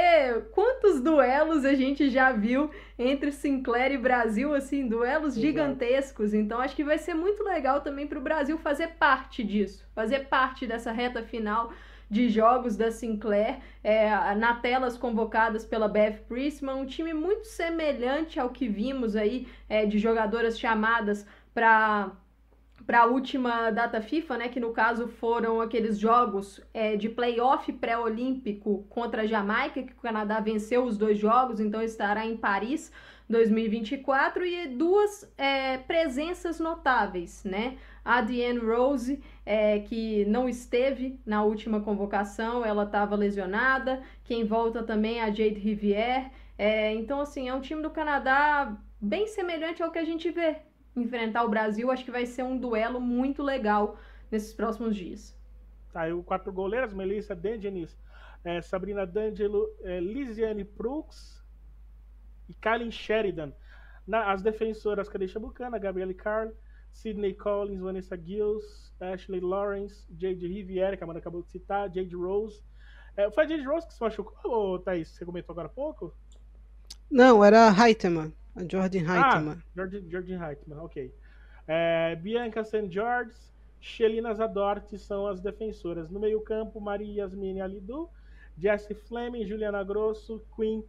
quantos 0.51 1.01
duelos 1.01 1.65
a 1.65 1.73
gente 1.73 2.09
já 2.09 2.31
viu 2.31 2.69
entre 2.97 3.31
Sinclair 3.31 3.91
e 3.91 3.97
Brasil, 3.97 4.53
assim, 4.53 4.87
duelos 4.87 5.33
Exato. 5.33 5.41
gigantescos. 5.41 6.33
Então 6.33 6.61
acho 6.61 6.75
que 6.75 6.83
vai 6.83 6.97
ser 6.97 7.13
muito 7.13 7.43
legal 7.43 7.81
também 7.81 8.07
para 8.07 8.19
o 8.19 8.21
Brasil 8.21 8.57
fazer 8.57 8.89
parte 8.99 9.43
disso, 9.43 9.85
fazer 9.93 10.27
parte 10.27 10.65
dessa 10.65 10.93
reta 10.93 11.23
final 11.23 11.73
de 12.09 12.29
jogos 12.29 12.75
da 12.75 12.91
Sinclair, 12.91 13.59
é, 13.83 14.09
na 14.35 14.55
telas 14.55 14.97
convocadas 14.97 15.63
pela 15.63 15.87
Beth 15.87 16.23
Priestman, 16.27 16.75
um 16.75 16.85
time 16.85 17.13
muito 17.13 17.45
semelhante 17.45 18.39
ao 18.39 18.49
que 18.49 18.67
vimos 18.67 19.15
aí 19.15 19.47
é, 19.67 19.85
de 19.85 19.99
jogadoras 19.99 20.59
chamadas 20.59 21.25
para 21.53 22.11
para 22.89 23.01
a 23.01 23.05
última 23.05 23.69
data 23.69 24.01
FIFA, 24.01 24.37
né, 24.37 24.49
que 24.49 24.59
no 24.59 24.71
caso 24.71 25.07
foram 25.07 25.61
aqueles 25.61 25.99
jogos 25.99 26.59
é, 26.73 26.95
de 26.95 27.07
playoff 27.07 27.71
pré-olímpico 27.73 28.83
contra 28.89 29.21
a 29.21 29.25
Jamaica, 29.27 29.83
que 29.83 29.93
o 29.93 30.01
Canadá 30.01 30.39
venceu 30.39 30.83
os 30.85 30.97
dois 30.97 31.19
jogos, 31.19 31.59
então 31.59 31.83
estará 31.83 32.25
em 32.25 32.35
Paris 32.35 32.91
2024, 33.29 34.43
e 34.43 34.69
duas 34.69 35.31
é, 35.37 35.77
presenças 35.77 36.59
notáveis, 36.59 37.43
né? 37.43 37.77
A 38.03 38.21
Diane 38.21 38.57
Rose, 38.57 39.21
é, 39.49 39.79
que 39.79 40.25
não 40.25 40.47
esteve 40.47 41.19
na 41.25 41.43
última 41.43 41.81
convocação, 41.81 42.63
ela 42.63 42.83
estava 42.83 43.15
lesionada. 43.15 43.99
Quem 44.23 44.45
volta 44.45 44.83
também 44.83 45.17
é 45.17 45.23
a 45.23 45.31
Jade 45.31 45.59
Rivière. 45.59 46.29
É, 46.55 46.93
então, 46.93 47.19
assim, 47.19 47.49
é 47.49 47.53
um 47.55 47.59
time 47.59 47.81
do 47.81 47.89
Canadá 47.89 48.77
bem 49.01 49.25
semelhante 49.25 49.81
ao 49.81 49.89
que 49.89 49.97
a 49.97 50.05
gente 50.05 50.29
vê 50.29 50.57
enfrentar 50.95 51.43
o 51.43 51.49
Brasil. 51.49 51.89
Acho 51.89 52.05
que 52.05 52.11
vai 52.11 52.27
ser 52.27 52.43
um 52.43 52.59
duelo 52.59 53.01
muito 53.01 53.41
legal 53.41 53.97
nesses 54.29 54.53
próximos 54.53 54.95
dias. 54.95 55.35
Tá, 55.91 56.07
e 56.07 56.13
o 56.13 56.21
quatro 56.21 56.53
goleiras, 56.53 56.93
Melissa 56.93 57.33
Dengenis, 57.33 57.97
é, 58.43 58.61
Sabrina 58.61 59.03
D'Angelo, 59.03 59.67
é, 59.81 59.99
Lisiane 59.99 60.63
Brooks 60.63 61.43
e 62.47 62.53
Kylie 62.53 62.91
Sheridan. 62.91 63.51
Na, 64.05 64.31
as 64.31 64.43
defensoras, 64.43 65.09
Kadesha 65.09 65.39
Bucana, 65.39 65.79
Gabriele 65.79 66.13
Carl, 66.13 66.51
Sidney 66.91 67.33
Collins, 67.33 67.81
Vanessa 67.81 68.15
Gills, 68.15 68.88
Ashley 69.01 69.39
Lawrence, 69.39 70.05
Jade 70.17 70.47
Riviera, 70.47 70.95
que 70.95 71.03
a 71.03 71.05
Amanda 71.05 71.19
acabou 71.19 71.41
de 71.41 71.49
citar, 71.49 71.89
Jade 71.93 72.15
Rose. 72.15 72.63
É, 73.15 73.29
foi 73.31 73.45
a 73.45 73.47
Jade 73.47 73.65
Rose 73.65 73.87
que 73.87 73.93
se 73.93 74.01
machucou, 74.01 74.51
ou 74.51 74.79
Thaís, 74.79 75.09
você 75.09 75.25
comentou 75.25 75.53
agora 75.53 75.67
há 75.67 75.71
pouco? 75.71 76.13
Não, 77.09 77.43
era 77.43 77.67
a 77.67 77.71
Heitman, 77.71 78.33
a 78.55 78.61
Jordan 78.61 78.99
Heitman. 78.99 79.57
Ah, 79.57 79.63
Jordan, 79.75 80.09
Jordan 80.09 80.47
Heitman, 80.47 80.79
ok. 80.79 81.13
É, 81.67 82.15
Bianca 82.15 82.63
St. 82.63 82.89
George, 82.89 83.33
Shelina 83.79 84.33
Zadort 84.33 84.97
são 84.97 85.27
as 85.27 85.39
defensoras. 85.39 86.09
No 86.09 86.19
meio 86.19 86.41
campo, 86.41 86.79
Maria 86.79 87.23
Yasmine 87.23 87.61
Alidu, 87.61 88.09
Jessie 88.57 88.93
Fleming, 88.93 89.45
Juliana 89.45 89.83
Grosso, 89.83 90.43
Queen, 90.55 90.83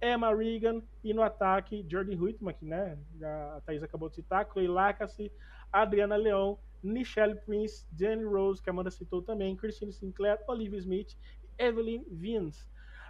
Emma 0.00 0.34
Regan 0.34 0.82
e 1.02 1.14
no 1.14 1.22
ataque, 1.22 1.84
Jordan 1.88 2.16
Huitman, 2.20 2.54
que 2.54 2.64
né, 2.64 2.98
a 3.22 3.60
Thaís 3.64 3.82
acabou 3.82 4.08
de 4.08 4.16
citar, 4.16 4.46
Chloe 4.50 4.68
Lacasse, 4.68 5.32
Adriana 5.72 6.16
Leão, 6.16 6.58
Michelle 6.84 7.36
Prince, 7.36 7.86
Jenny 7.96 8.24
Rose, 8.24 8.62
que 8.62 8.68
a 8.68 8.72
Amanda 8.72 8.90
citou 8.90 9.22
também, 9.22 9.56
Christine 9.56 9.92
Sinclair, 9.92 10.38
Olivia 10.46 10.78
Smith 10.78 11.16
e 11.42 11.64
Evelyn 11.64 12.04
Vince. 12.10 12.66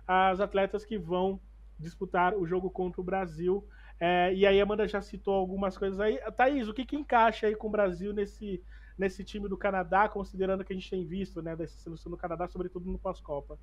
As 0.07 0.41
atletas 0.41 0.85
que 0.85 0.97
vão 0.97 1.41
disputar 1.79 2.35
o 2.35 2.47
jogo 2.47 2.71
contra 2.71 3.01
o 3.01 3.05
Brasil. 3.05 3.67
É, 3.99 4.33
e 4.35 4.47
aí 4.47 4.61
a 4.61 4.63
Amanda 4.63 4.87
já 4.87 5.01
citou 5.01 5.35
algumas 5.35 5.77
coisas 5.77 5.99
aí. 5.99 6.19
Thaís, 6.37 6.69
o 6.69 6.75
que, 6.75 6.85
que 6.85 6.97
encaixa 6.97 7.47
aí 7.47 7.57
com 7.57 7.69
o 7.69 7.71
Brasil 7.71 8.13
nesse, 8.13 8.63
nesse 8.97 9.25
time 9.25 9.49
do 9.49 9.57
Canadá, 9.57 10.09
considerando 10.09 10.65
que 10.65 10.73
a 10.73 10.77
gente 10.77 10.91
tem 10.91 11.05
visto 11.05 11.43
né, 11.43 11.57
dessa 11.57 11.77
seleção 11.79 12.11
do 12.11 12.17
Canadá, 12.17 12.47
sobretudo 12.49 12.91
no 12.91 12.99
pós-Copa? 12.99 13.59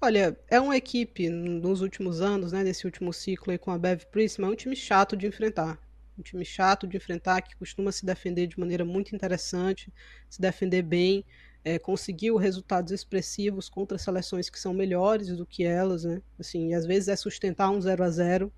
Olha, 0.00 0.38
é 0.48 0.60
uma 0.60 0.76
equipe 0.76 1.28
nos 1.28 1.80
últimos 1.80 2.20
anos, 2.20 2.52
né, 2.52 2.62
nesse 2.62 2.86
último 2.86 3.12
ciclo 3.12 3.50
aí 3.50 3.58
com 3.58 3.72
a 3.72 3.78
Bev 3.78 4.04
Prisma, 4.04 4.46
é 4.46 4.50
um 4.50 4.54
time 4.54 4.76
chato 4.76 5.16
de 5.16 5.26
enfrentar 5.26 5.78
um 6.18 6.22
time 6.22 6.44
chato 6.44 6.86
de 6.86 6.96
enfrentar, 6.96 7.42
que 7.42 7.56
costuma 7.56 7.92
se 7.92 8.04
defender 8.04 8.46
de 8.46 8.58
maneira 8.58 8.84
muito 8.84 9.14
interessante, 9.14 9.92
se 10.28 10.40
defender 10.40 10.82
bem, 10.82 11.24
é, 11.64 11.78
conseguiu 11.78 12.36
resultados 12.36 12.92
expressivos 12.92 13.68
contra 13.68 13.98
seleções 13.98 14.48
que 14.48 14.58
são 14.58 14.72
melhores 14.72 15.28
do 15.36 15.46
que 15.46 15.64
elas, 15.64 16.04
né? 16.04 16.22
Assim, 16.38 16.70
e 16.70 16.74
às 16.74 16.86
vezes 16.86 17.08
é 17.08 17.16
sustentar 17.16 17.70
um 17.70 17.80
0 17.80 18.04
a 18.04 18.10
0 18.10 18.52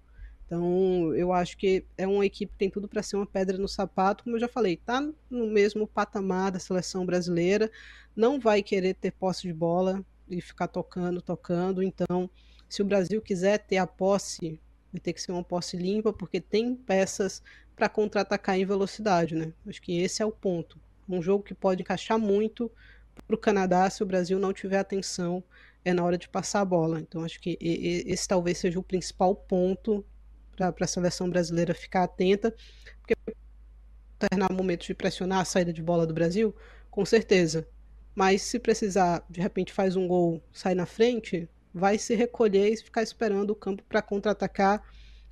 Então, 0.47 1.15
eu 1.15 1.33
acho 1.33 1.57
que 1.57 1.85
é 1.97 2.07
uma 2.07 2.25
equipe 2.27 2.53
que 2.53 2.59
tem 2.59 2.71
tudo 2.71 2.89
para 2.89 3.03
ser 3.03 3.17
uma 3.17 3.27
pedra 3.27 3.59
no 3.59 3.69
sapato, 3.69 4.25
como 4.25 4.37
eu 4.37 4.41
já 4.41 4.49
falei, 4.49 4.77
tá 4.77 5.01
no 5.29 5.47
mesmo 5.47 5.87
patamar 5.87 6.53
da 6.53 6.59
seleção 6.59 7.07
brasileira, 7.07 7.71
não 8.15 8.39
vai 8.41 8.63
querer 8.63 8.95
ter 8.95 9.13
posse 9.13 9.43
de 9.43 9.53
bola 9.53 10.05
e 10.29 10.41
ficar 10.41 10.69
tocando, 10.69 11.21
tocando. 11.21 11.83
Então, 11.83 12.31
se 12.69 12.83
o 12.83 12.85
Brasil 12.85 13.21
quiser 13.21 13.59
ter 13.59 13.79
a 13.79 13.87
posse 13.87 14.61
vai 14.93 15.01
ter 15.01 15.13
que 15.13 15.23
ser 15.23 15.33
uma 15.33 15.45
posse 15.45 15.77
limpa, 15.77 16.13
porque 16.13 16.41
tem 16.41 16.75
peças 16.75 17.43
para 17.77 17.89
contra-atacar 17.89 18.59
em 18.59 18.65
velocidade, 18.65 19.35
né? 19.35 19.53
Acho 19.67 19.81
que 19.81 20.01
esse 20.01 20.23
é 20.23 20.27
o 20.27 20.33
ponto. 20.33 20.79
Um 21.09 21.23
jogo 21.23 21.43
que 21.43 21.55
pode 21.55 21.83
encaixar 21.83 22.19
muito 22.19 22.71
para 23.27 23.35
o 23.35 23.39
Canadá 23.39 23.89
se 23.89 24.03
o 24.03 24.07
Brasil 24.07 24.39
não 24.39 24.53
tiver 24.53 24.79
atenção 24.79 25.43
é 25.85 25.93
na 25.93 26.05
hora 26.05 26.19
de 26.19 26.29
passar 26.29 26.61
a 26.61 26.65
bola. 26.65 27.01
Então 27.01 27.25
acho 27.25 27.41
que 27.41 27.57
esse 27.61 28.29
talvez 28.29 28.59
seja 28.59 28.79
o 28.79 28.83
principal 28.83 29.35
ponto 29.35 30.05
para 30.55 30.75
a 30.79 30.87
seleção 30.87 31.31
brasileira 31.31 31.75
ficar 31.75 32.05
atenta, 32.05 32.55
porque 33.01 33.15
terminar 34.19 34.53
momentos 34.53 34.87
de 34.87 34.95
pressionar 34.95 35.41
a 35.41 35.45
saída 35.45 35.73
de 35.73 35.83
bola 35.83 36.07
do 36.07 36.13
Brasil, 36.13 36.55
com 36.91 37.05
certeza. 37.05 37.67
Mas 38.15 38.43
se 38.43 38.59
precisar, 38.59 39.25
de 39.31 39.41
repente 39.41 39.73
faz 39.73 39.97
um 39.97 40.07
gol, 40.07 40.43
sai 40.53 40.75
na 40.75 40.85
frente, 40.85 41.49
vai 41.73 41.99
se 41.99 42.15
recolher 42.15 42.73
e 42.73 42.77
ficar 42.77 43.03
esperando 43.03 43.51
o 43.51 43.57
campo 43.57 43.83
para 43.89 44.03
contra-atacar. 44.03 44.83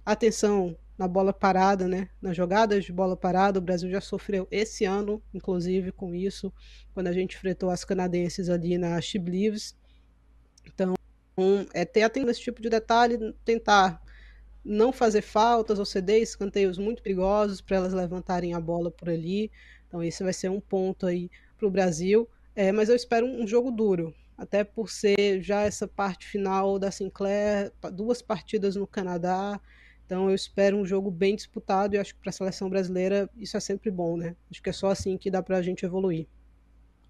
Atenção 0.04 0.76
na 0.96 1.06
bola 1.06 1.32
parada, 1.32 1.86
né? 1.86 2.08
Nas 2.20 2.36
jogadas 2.36 2.84
de 2.84 2.92
bola 2.92 3.16
parada, 3.16 3.58
o 3.58 3.62
Brasil 3.62 3.88
já 3.90 4.00
sofreu 4.00 4.48
esse 4.50 4.84
ano, 4.84 5.22
inclusive, 5.32 5.92
com 5.92 6.14
isso, 6.14 6.52
quando 6.92 7.06
a 7.06 7.12
gente 7.12 7.36
enfrentou 7.36 7.70
as 7.70 7.84
canadenses 7.84 8.48
ali 8.48 8.76
na 8.76 9.00
Chiblives. 9.00 9.76
Então, 10.66 10.94
é 11.72 11.84
ter 11.84 12.02
atenção 12.02 12.26
nesse 12.26 12.40
tipo 12.40 12.60
de 12.60 12.68
detalhe, 12.68 13.16
tentar 13.44 14.02
não 14.64 14.92
fazer 14.92 15.22
faltas 15.22 15.78
ou 15.78 15.84
ceder 15.84 16.20
escanteios 16.20 16.78
muito 16.78 17.02
perigosos 17.02 17.60
para 17.60 17.76
elas 17.76 17.92
levantarem 17.92 18.54
a 18.54 18.60
bola 18.60 18.90
por 18.90 19.08
ali. 19.08 19.52
Então, 19.86 20.02
esse 20.02 20.24
vai 20.24 20.32
ser 20.32 20.50
um 20.50 20.60
ponto 20.60 21.06
aí 21.06 21.30
para 21.56 21.66
o 21.66 21.70
Brasil. 21.70 22.28
É, 22.56 22.72
mas 22.72 22.88
eu 22.88 22.96
espero 22.96 23.24
um 23.24 23.46
jogo 23.46 23.70
duro 23.70 24.12
até 24.38 24.62
por 24.62 24.88
ser 24.88 25.42
já 25.42 25.62
essa 25.62 25.88
parte 25.88 26.24
final 26.24 26.78
da 26.78 26.92
Sinclair, 26.92 27.72
duas 27.92 28.22
partidas 28.22 28.76
no 28.76 28.86
Canadá. 28.86 29.60
Então 30.06 30.30
eu 30.30 30.34
espero 30.34 30.76
um 30.76 30.86
jogo 30.86 31.10
bem 31.10 31.34
disputado 31.34 31.94
e 31.94 31.98
acho 31.98 32.14
que 32.14 32.20
para 32.20 32.30
a 32.30 32.32
seleção 32.32 32.70
brasileira 32.70 33.28
isso 33.36 33.56
é 33.56 33.60
sempre 33.60 33.90
bom, 33.90 34.16
né? 34.16 34.36
Acho 34.48 34.62
que 34.62 34.70
é 34.70 34.72
só 34.72 34.88
assim 34.88 35.18
que 35.18 35.30
dá 35.30 35.42
para 35.42 35.58
a 35.58 35.62
gente 35.62 35.84
evoluir. 35.84 36.26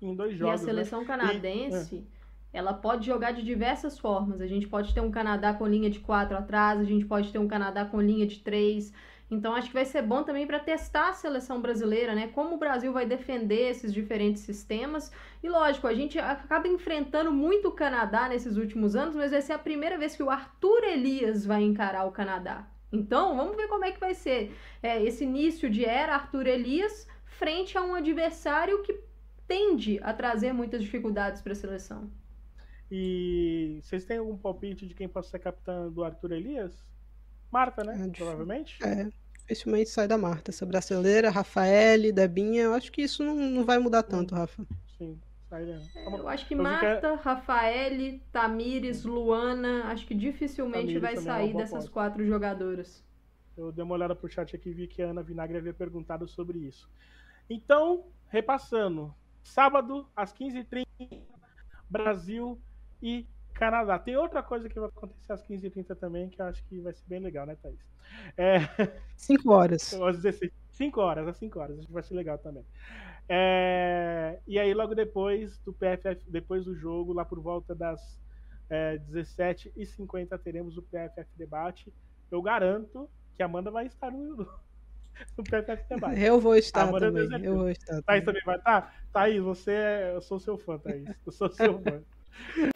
Em 0.01 0.15
dois 0.17 0.37
jogos. 0.37 0.63
E 0.63 0.65
a 0.65 0.67
né? 0.67 0.73
seleção 0.73 1.01
né? 1.01 1.07
canadense, 1.07 1.97
e, 1.97 1.99
é. 1.99 2.59
ela 2.59 2.73
pode 2.73 3.07
jogar 3.07 3.33
de 3.33 3.45
diversas 3.45 3.99
formas. 3.99 4.41
A 4.41 4.47
gente 4.47 4.67
pode 4.67 4.95
ter 4.95 5.01
um 5.01 5.11
Canadá 5.11 5.53
com 5.53 5.67
linha 5.67 5.91
de 5.91 6.01
quatro 6.01 6.37
atrás, 6.37 6.81
a 6.81 6.85
gente 6.85 7.05
pode 7.05 7.31
ter 7.31 7.39
um 7.39 7.47
Canadá 7.47 7.85
com 7.85 8.01
linha 8.01 8.27
de 8.27 8.41
três. 8.41 8.93
Então 9.31 9.55
acho 9.55 9.69
que 9.69 9.75
vai 9.75 9.85
ser 9.85 10.03
bom 10.03 10.23
também 10.23 10.47
para 10.47 10.59
testar 10.59 11.11
a 11.11 11.13
seleção 11.13 11.61
brasileira, 11.61 12.15
né? 12.15 12.29
Como 12.29 12.55
o 12.55 12.59
Brasil 12.59 12.93
vai 12.93 13.05
defender 13.05 13.71
esses 13.71 13.93
diferentes 13.93 14.43
sistemas. 14.43 15.13
E 15.43 15.49
lógico, 15.49 15.87
a 15.87 15.95
gente 15.95 16.19
acaba 16.19 16.67
enfrentando 16.67 17.31
muito 17.31 17.69
o 17.69 17.73
Canadá 17.73 18.29
nesses 18.29 18.57
últimos 18.57 18.97
anos, 18.97 19.15
mas 19.15 19.31
vai 19.31 19.43
ser 19.43 19.53
a 19.53 19.59
primeira 19.59 19.99
vez 19.99 20.17
que 20.17 20.23
o 20.23 20.31
Arthur 20.31 20.83
Elias 20.85 21.45
vai 21.45 21.63
encarar 21.63 22.07
o 22.07 22.13
Canadá. 22.13 22.67
Então, 22.91 23.37
vamos 23.37 23.55
ver 23.55 23.69
como 23.69 23.85
é 23.85 23.93
que 23.93 24.01
vai 24.01 24.15
ser 24.15 24.57
é, 24.83 25.03
esse 25.03 25.25
início 25.25 25.69
de 25.69 25.85
era 25.85 26.15
Arthur 26.15 26.47
Elias 26.47 27.07
frente 27.27 27.77
a 27.77 27.83
um 27.83 27.95
adversário 27.95 28.83
que 28.83 28.99
tende 29.47 30.01
a 30.03 30.13
trazer 30.13 30.53
muitas 30.53 30.83
dificuldades 30.83 31.43
para 31.43 31.53
a 31.53 31.57
seleção. 31.57 32.11
E 32.91 33.81
vocês 33.83 34.05
têm 34.07 34.19
algum 34.19 34.37
palpite 34.37 34.87
de 34.87 34.95
quem 34.95 35.09
possa 35.09 35.31
ser 35.31 35.39
capitã 35.39 35.91
do 35.91 36.03
Arthur 36.03 36.33
Elias? 36.33 36.87
Marta, 37.51 37.83
né? 37.85 38.07
É, 38.07 38.17
Provavelmente. 38.17 38.79
É, 38.85 39.09
dificilmente 39.39 39.91
sai 39.91 40.07
da 40.07 40.19
Marta. 40.19 40.51
Essa 40.51 40.67
brasileira, 40.67 41.31
Rafael, 41.31 42.13
Debinha, 42.13 42.65
eu 42.65 42.75
acho 42.75 42.93
que 42.93 43.03
isso 43.03 43.25
não, 43.25 43.35
não 43.35 43.65
vai 43.65 43.79
mudar 43.79 44.03
tanto, 44.03 44.35
Rafa. 44.35 44.65
Sim. 44.97 45.19
É, 45.51 45.81
eu 46.07 46.29
acho 46.29 46.47
que 46.47 46.53
eu 46.53 46.63
Marta, 46.63 47.17
que... 47.17 47.23
Rafael, 47.23 48.21
Tamires, 48.31 49.05
Luana, 49.05 49.85
acho 49.85 50.07
que 50.07 50.15
dificilmente 50.15 50.93
Tamires 50.93 51.03
vai 51.03 51.17
sair 51.17 51.51
é 51.53 51.55
dessas 51.55 51.89
quatro 51.89 52.27
jogadoras. 52.27 53.03
Eu 53.57 53.73
dei 53.73 53.83
uma 53.83 53.95
olhada 53.95 54.15
pro 54.15 54.31
chat 54.31 54.55
aqui 54.55 54.69
e 54.69 54.75
vi 54.75 54.87
que 54.87 55.03
a 55.03 55.07
Ana 55.07 55.23
Vinagre 55.23 55.57
havia 55.57 55.73
perguntado 55.73 56.29
sobre 56.29 56.59
isso. 56.59 56.89
Então, 57.49 58.05
repassando. 58.29 59.15
Sábado, 59.43 60.07
às 60.15 60.35
15h30, 60.35 60.87
Brasil 61.89 62.61
e 63.03 63.27
Canadá. 63.59 63.99
Tem 63.99 64.17
outra 64.17 64.43
coisa 64.43 64.69
que 64.69 64.79
vai 64.79 64.89
acontecer 64.89 65.33
às 65.33 65.43
15h30 65.47 65.97
também, 65.97 66.29
que 66.29 66.41
eu 66.41 66.47
acho 66.47 66.65
que 66.65 66.81
vai 66.81 66.93
ser 66.93 67.05
bem 67.07 67.19
legal, 67.19 67.45
né, 67.45 67.57
Thaís? 67.61 67.79
É... 68.37 68.61
5 69.17 69.51
horas. 69.53 69.93
Às 69.95 70.23
16, 70.23 70.53
5 70.71 71.01
horas, 71.01 71.29
às 71.29 71.37
5 71.37 71.59
horas. 71.59 71.79
Acho 71.79 71.87
que 71.87 71.93
vai 71.93 72.03
ser 72.03 72.15
legal 72.15 72.39
também. 72.39 72.65
É... 73.29 74.39
E 74.47 74.59
aí, 74.59 74.73
logo 74.73 74.95
depois 74.95 75.59
do 75.59 75.73
PFF, 75.73 76.25
depois 76.29 76.65
do 76.65 76.75
jogo, 76.75 77.13
lá 77.13 77.25
por 77.25 77.41
volta 77.41 77.75
das 77.75 78.19
é, 78.71 78.99
17h50, 79.11 80.39
teremos 80.39 80.79
o 80.79 80.83
PFF 80.83 81.29
Debate. 81.37 81.93
Eu 82.31 82.41
garanto 82.41 83.09
que 83.35 83.43
a 83.43 83.47
Amanda 83.47 83.71
vai 83.71 83.87
estar 83.87 84.11
no, 84.11 84.37
no 84.37 85.45
PFF 85.45 85.89
Debate. 85.89 86.21
Eu 86.21 86.41
vou 86.41 86.55
estar 86.55 86.93
também. 86.93 87.45
Eu 87.45 87.57
vou 87.57 87.71
estar. 87.71 88.03
Thaís 88.03 88.25
também 88.25 88.43
vai 88.45 88.57
estar? 88.57 88.95
Thaís, 89.13 89.43
você 89.43 89.73
é... 89.73 90.13
Eu 90.15 90.21
sou 90.21 90.39
seu 90.39 90.57
fã, 90.57 90.79
Thaís. 90.79 91.09
Eu 91.27 91.33
sou 91.33 91.49
seu 91.49 91.79
fã. 91.83 92.03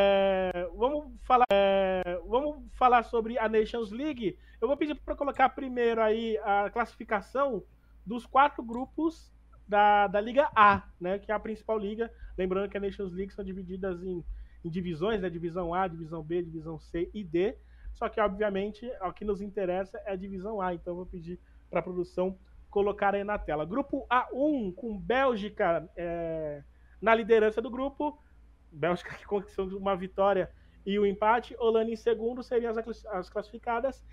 É, 0.00 0.68
vamos, 0.76 1.12
falar, 1.22 1.46
é, 1.52 2.20
vamos 2.26 2.62
falar 2.74 3.02
sobre 3.04 3.38
a 3.38 3.48
Nations 3.48 3.90
League. 3.90 4.38
Eu 4.60 4.68
vou 4.68 4.76
pedir 4.76 4.94
para 4.94 5.16
colocar 5.16 5.48
primeiro 5.48 6.00
aí 6.00 6.38
a 6.38 6.70
classificação 6.70 7.62
dos 8.06 8.26
quatro 8.26 8.62
grupos 8.62 9.32
da, 9.66 10.06
da 10.06 10.20
Liga 10.20 10.50
A, 10.54 10.82
né, 11.00 11.18
que 11.18 11.32
é 11.32 11.34
a 11.34 11.40
principal 11.40 11.78
liga. 11.78 12.10
Lembrando 12.36 12.68
que 12.68 12.76
a 12.76 12.80
Nations 12.80 13.12
League 13.12 13.32
são 13.32 13.44
divididas 13.44 14.02
em, 14.02 14.24
em 14.64 14.70
divisões, 14.70 15.20
né, 15.20 15.30
divisão 15.30 15.72
A, 15.72 15.86
divisão 15.88 16.22
B, 16.22 16.42
divisão 16.42 16.78
C 16.78 17.10
e 17.14 17.24
D. 17.24 17.56
Só 17.94 18.08
que, 18.08 18.20
obviamente, 18.20 18.90
o 19.00 19.12
que 19.12 19.24
nos 19.24 19.40
interessa 19.40 19.98
é 20.04 20.12
a 20.12 20.16
divisão 20.16 20.60
A. 20.60 20.74
Então, 20.74 20.92
eu 20.92 20.96
vou 20.96 21.06
pedir 21.06 21.38
para 21.70 21.80
a 21.80 21.82
produção 21.82 22.38
colocar 22.70 23.14
aí 23.14 23.22
na 23.22 23.38
tela. 23.38 23.66
Grupo 23.66 24.06
A1, 24.10 24.74
com 24.74 24.98
Bélgica 24.98 25.88
é, 25.96 26.62
na 27.00 27.14
liderança 27.14 27.60
do 27.60 27.70
grupo. 27.70 28.18
Bélgica 28.72 29.14
que 29.14 29.26
conquistou 29.26 29.66
uma 29.76 29.94
vitória 29.94 30.50
e 30.84 30.98
o 30.98 31.02
um 31.02 31.06
empate. 31.06 31.56
Holanda 31.58 31.90
em 31.90 31.96
segundo 31.96 32.42
seriam 32.42 32.70
as, 32.70 33.06
as 33.06 33.30
classificadas. 33.30 34.04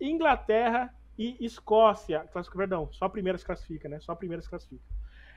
Inglaterra 0.00 0.94
e 1.18 1.44
Escócia. 1.44 2.28
Perdão, 2.54 2.92
só 2.92 3.06
a 3.06 3.10
primeira 3.10 3.38
se 3.38 3.44
classifica, 3.44 3.88
né? 3.88 3.98
Só 4.00 4.12
a 4.12 4.16
primeira 4.16 4.42
se 4.42 4.48
classifica. 4.48 4.84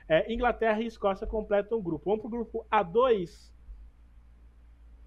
É, 0.08 0.32
Inglaterra 0.32 0.80
e 0.80 0.86
Escócia 0.86 1.26
completam 1.26 1.78
o 1.78 1.82
grupo. 1.82 2.04
Vamos 2.10 2.20
para 2.20 2.28
o 2.28 2.30
grupo 2.30 2.66
A2. 2.70 3.52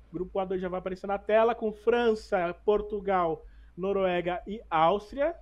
O 0.09 0.13
grupo 0.13 0.39
A2 0.39 0.59
já 0.59 0.69
vai 0.69 0.79
aparecer 0.79 1.07
na 1.07 1.17
tela 1.17 1.53
com 1.53 1.71
França, 1.71 2.53
Portugal, 2.65 3.45
Noruega 3.77 4.41
e 4.47 4.61
Áustria. 4.69 5.35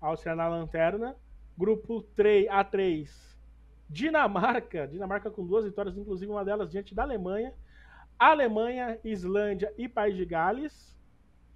Áustria 0.00 0.34
na 0.34 0.48
lanterna. 0.48 1.16
Grupo 1.56 2.02
3, 2.14 2.46
A3, 2.46 3.29
Dinamarca, 3.90 4.86
Dinamarca 4.86 5.30
com 5.32 5.44
duas 5.44 5.64
vitórias, 5.64 5.98
inclusive 5.98 6.30
uma 6.30 6.44
delas 6.44 6.70
diante 6.70 6.94
da 6.94 7.02
Alemanha. 7.02 7.52
Alemanha, 8.16 9.00
Islândia 9.02 9.74
e 9.76 9.88
País 9.88 10.16
de 10.16 10.24
Gales. 10.24 10.96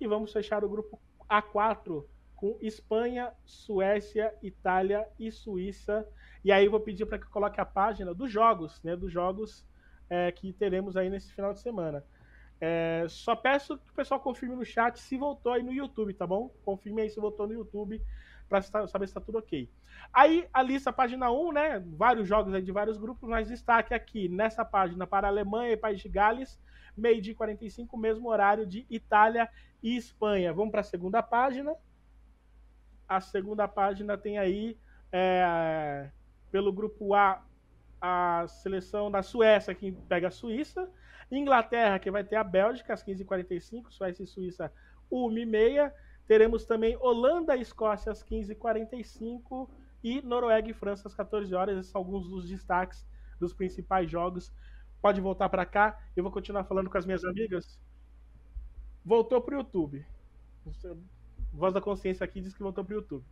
E 0.01 0.07
vamos 0.07 0.33
fechar 0.33 0.65
o 0.65 0.69
grupo 0.69 1.01
A4 1.31 2.05
com 2.35 2.59
Espanha, 2.61 3.33
Suécia, 3.45 4.35
Itália 4.43 5.07
e 5.19 5.31
Suíça. 5.31 6.07
E 6.45 6.51
aí 6.51 6.67
vou 6.67 6.81
pedir 6.81 7.07
para 7.07 7.21
que 7.21 7.27
coloque 7.27 7.61
a 7.61 7.65
página 7.65 8.13
dos 8.13 8.33
jogos, 8.33 8.83
né? 8.83 8.97
Dos 8.97 9.13
jogos 9.13 9.65
é, 10.11 10.33
que 10.33 10.53
teremos 10.53 10.97
aí 10.97 11.09
nesse 11.09 11.33
final 11.33 11.53
de 11.53 11.61
semana. 11.61 12.05
É, 12.61 13.07
só 13.09 13.37
peço 13.37 13.79
que 13.79 13.91
o 13.91 13.95
pessoal 13.95 14.19
confirme 14.19 14.57
no 14.57 14.65
chat 14.65 14.99
se 14.99 15.17
voltou 15.17 15.53
aí 15.53 15.63
no 15.63 15.73
YouTube, 15.73 16.13
tá 16.15 16.27
bom? 16.27 16.53
Confirme 16.65 17.03
aí 17.03 17.11
se 17.11 17.21
voltou 17.21 17.47
no 17.47 17.55
YouTube 17.55 18.03
para 18.49 18.63
saber 18.63 19.07
se 19.07 19.11
está 19.11 19.21
tudo 19.21 19.39
ok. 19.39 19.69
Aí 20.13 20.47
a 20.53 20.63
lista, 20.63 20.93
página 20.93 21.31
1, 21.31 21.53
né? 21.53 21.85
Vários 21.97 22.29
jogos 22.29 22.55
aí 22.55 22.63
de 22.63 22.73
vários 22.73 22.97
grupos, 22.97 23.29
mas 23.29 23.49
destaque 23.49 23.95
aqui 23.95 24.29
nessa 24.29 24.65
página 24.65 25.07
para 25.07 25.29
Alemanha 25.29 25.73
e 25.73 25.77
País 25.77 26.01
de 26.01 26.09
Gales, 26.09 26.61
meio 26.97 27.21
de 27.21 27.35
45, 27.35 27.97
mesmo 27.97 28.29
horário 28.29 28.67
de 28.67 28.87
Itália 28.89 29.49
e 29.83 29.97
Espanha. 29.97 30.53
Vamos 30.53 30.71
para 30.71 30.81
a 30.81 30.85
segunda 30.85 31.23
página. 31.23 31.75
A 33.09 33.21
segunda 33.21 33.67
página 33.69 34.17
tem 34.17 34.39
aí, 34.39 34.79
é, 35.13 36.11
pelo 36.51 36.73
grupo 36.73 37.15
A, 37.15 37.43
a 38.01 38.47
seleção 38.49 39.11
da 39.11 39.23
Suécia, 39.23 39.75
que 39.75 39.93
pega 40.09 40.29
a 40.29 40.31
Suíça. 40.31 40.89
Inglaterra, 41.31 41.99
que 41.99 42.11
vai 42.11 42.23
ter 42.23 42.37
a 42.37 42.45
Bélgica, 42.45 42.95
às 42.95 43.05
15h45. 43.05 43.91
Suécia 43.91 44.23
e 44.23 44.27
Suíça, 44.27 44.73
1h30. 45.11 45.93
Teremos 46.27 46.65
também 46.65 46.97
Holanda 47.01 47.57
e 47.57 47.61
Escócia 47.61 48.11
às 48.11 48.25
15h45 48.25 49.69
e 50.03 50.23
Noruega 50.23 50.71
e 50.71 50.75
França 50.75 51.09
às 51.09 51.15
14 51.15 51.55
horas. 51.55 51.79
Esses 51.79 51.93
são 51.93 52.01
alguns 52.01 52.29
dos 52.29 52.49
destaques 52.49 53.07
dos 53.39 53.53
principais 53.53 54.11
jogos. 54.11 54.53
Pode 55.03 55.21
voltar 55.21 55.49
para 55.49 55.67
cá. 55.67 55.99
Eu 56.17 56.23
vou 56.23 56.33
continuar 56.33 56.65
falando 56.65 56.89
com 56.89 56.97
as 56.97 57.05
minhas 57.05 57.25
amigas. 57.25 57.79
Voltou 59.05 59.41
para 59.41 59.55
o 59.55 59.59
YouTube. 59.59 60.05
Voz 61.53 61.75
da 61.75 61.81
Consciência 61.81 62.25
aqui 62.25 62.41
diz 62.41 62.55
que 62.55 62.63
voltou 62.63 62.83
para 62.83 62.95
o 62.95 62.97
YouTube. 62.97 63.25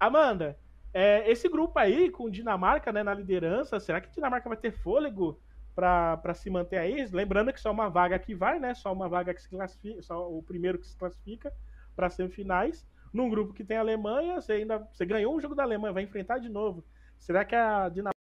Amanda, 0.00 0.58
é, 0.92 1.30
esse 1.30 1.48
grupo 1.50 1.78
aí 1.78 2.10
com 2.10 2.30
Dinamarca 2.30 2.90
né, 2.90 3.02
na 3.02 3.12
liderança, 3.12 3.78
será 3.78 4.00
que 4.00 4.10
Dinamarca 4.10 4.48
vai 4.48 4.56
ter 4.56 4.72
fôlego 4.72 5.38
para 5.74 6.34
se 6.34 6.48
manter 6.48 6.78
aí? 6.78 7.06
Lembrando 7.12 7.52
que 7.52 7.60
só 7.60 7.70
uma 7.70 7.90
vaga 7.90 8.18
que 8.18 8.34
vai, 8.34 8.58
né? 8.58 8.74
Só 8.74 8.90
uma 8.90 9.08
vaga 9.08 9.34
que 9.34 9.42
se 9.42 9.48
classifica, 9.50 10.02
só 10.02 10.32
o 10.32 10.42
primeiro 10.42 10.78
que 10.78 10.86
se 10.86 10.96
classifica 10.96 11.52
para 11.98 12.08
semifinais. 12.10 12.86
Num 13.12 13.28
grupo 13.28 13.52
que 13.52 13.64
tem 13.64 13.76
a 13.76 13.80
Alemanha, 13.80 14.40
você 14.40 14.52
ainda 14.52 14.78
você 14.78 15.04
ganhou 15.04 15.34
um 15.34 15.40
jogo 15.40 15.54
da 15.56 15.64
Alemanha, 15.64 15.92
vai 15.92 16.04
enfrentar 16.04 16.38
de 16.38 16.48
novo. 16.48 16.84
Será 17.18 17.44
que 17.44 17.56
a 17.56 17.88
Dinamarca 17.88 18.18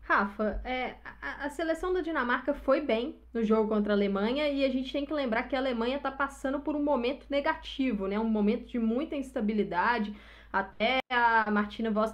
Rafa, 0.00 0.60
é, 0.64 0.96
a, 1.22 1.46
a, 1.46 1.50
seleção 1.50 1.92
da 1.92 2.00
Dinamarca 2.00 2.52
foi 2.52 2.80
bem 2.80 3.22
no 3.32 3.44
jogo 3.44 3.68
contra 3.68 3.92
a 3.92 3.96
Alemanha 3.96 4.48
e 4.48 4.64
a 4.64 4.68
gente 4.68 4.92
tem 4.92 5.06
que 5.06 5.12
lembrar 5.12 5.44
que 5.44 5.54
a 5.54 5.60
Alemanha 5.60 5.98
está 5.98 6.10
passando 6.10 6.58
por 6.60 6.74
um 6.74 6.82
momento 6.82 7.26
negativo, 7.30 8.08
né? 8.08 8.18
Um 8.18 8.28
momento 8.28 8.66
de 8.66 8.78
muita 8.78 9.14
instabilidade. 9.14 10.12
Até 10.52 10.98
a 11.08 11.48
Martina 11.52 11.92
Voss 11.92 12.12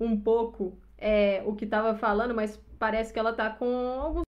um 0.00 0.18
pouco 0.18 0.78
é, 0.98 1.42
o 1.44 1.54
que 1.54 1.64
estava 1.64 1.94
falando, 1.94 2.34
mas 2.34 2.56
parece 2.78 3.12
que 3.12 3.18
ela 3.18 3.30
está 3.30 3.50
com 3.50 3.66
alguns 4.00 4.26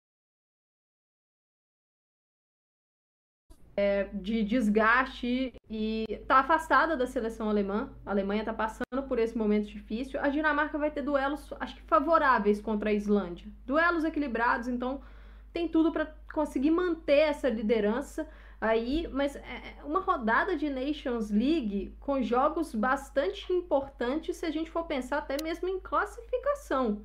é, 3.77 4.05
de 4.13 4.43
desgaste 4.43 5.55
e 5.69 6.05
está 6.09 6.41
afastada 6.41 6.97
da 6.97 7.07
seleção 7.07 7.49
alemã. 7.49 7.91
A 8.05 8.11
Alemanha 8.11 8.43
está 8.43 8.53
passando 8.53 9.03
por 9.09 9.19
esse 9.19 9.37
momento 9.37 9.69
difícil. 9.69 10.21
A 10.21 10.29
Dinamarca 10.29 10.77
vai 10.77 10.91
ter 10.91 11.03
duelos, 11.03 11.51
acho 11.59 11.77
que 11.77 11.83
favoráveis 11.83 12.61
contra 12.61 12.91
a 12.91 12.93
Islândia. 12.93 13.47
Duelos 13.67 14.05
equilibrados, 14.05 14.69
então 14.69 15.01
tem 15.53 15.67
tudo 15.67 15.91
para 15.93 16.15
conseguir 16.33 16.71
manter 16.71 17.21
essa 17.21 17.49
liderança 17.49 18.29
aí, 18.61 19.09
mas 19.11 19.37
é, 19.37 19.41
é 19.79 19.85
uma 19.85 20.01
rodada 20.01 20.57
de 20.57 20.69
Nations 20.69 21.31
League 21.31 21.97
com 21.99 22.23
jogos 22.23 22.75
bastante 22.75 23.53
importantes 23.53 24.37
se 24.37 24.47
a 24.47 24.51
gente 24.51 24.71
for 24.71 24.85
pensar 24.85 25.19
até 25.19 25.43
mesmo 25.43 25.69
em 25.69 25.81
classificação. 25.81 27.05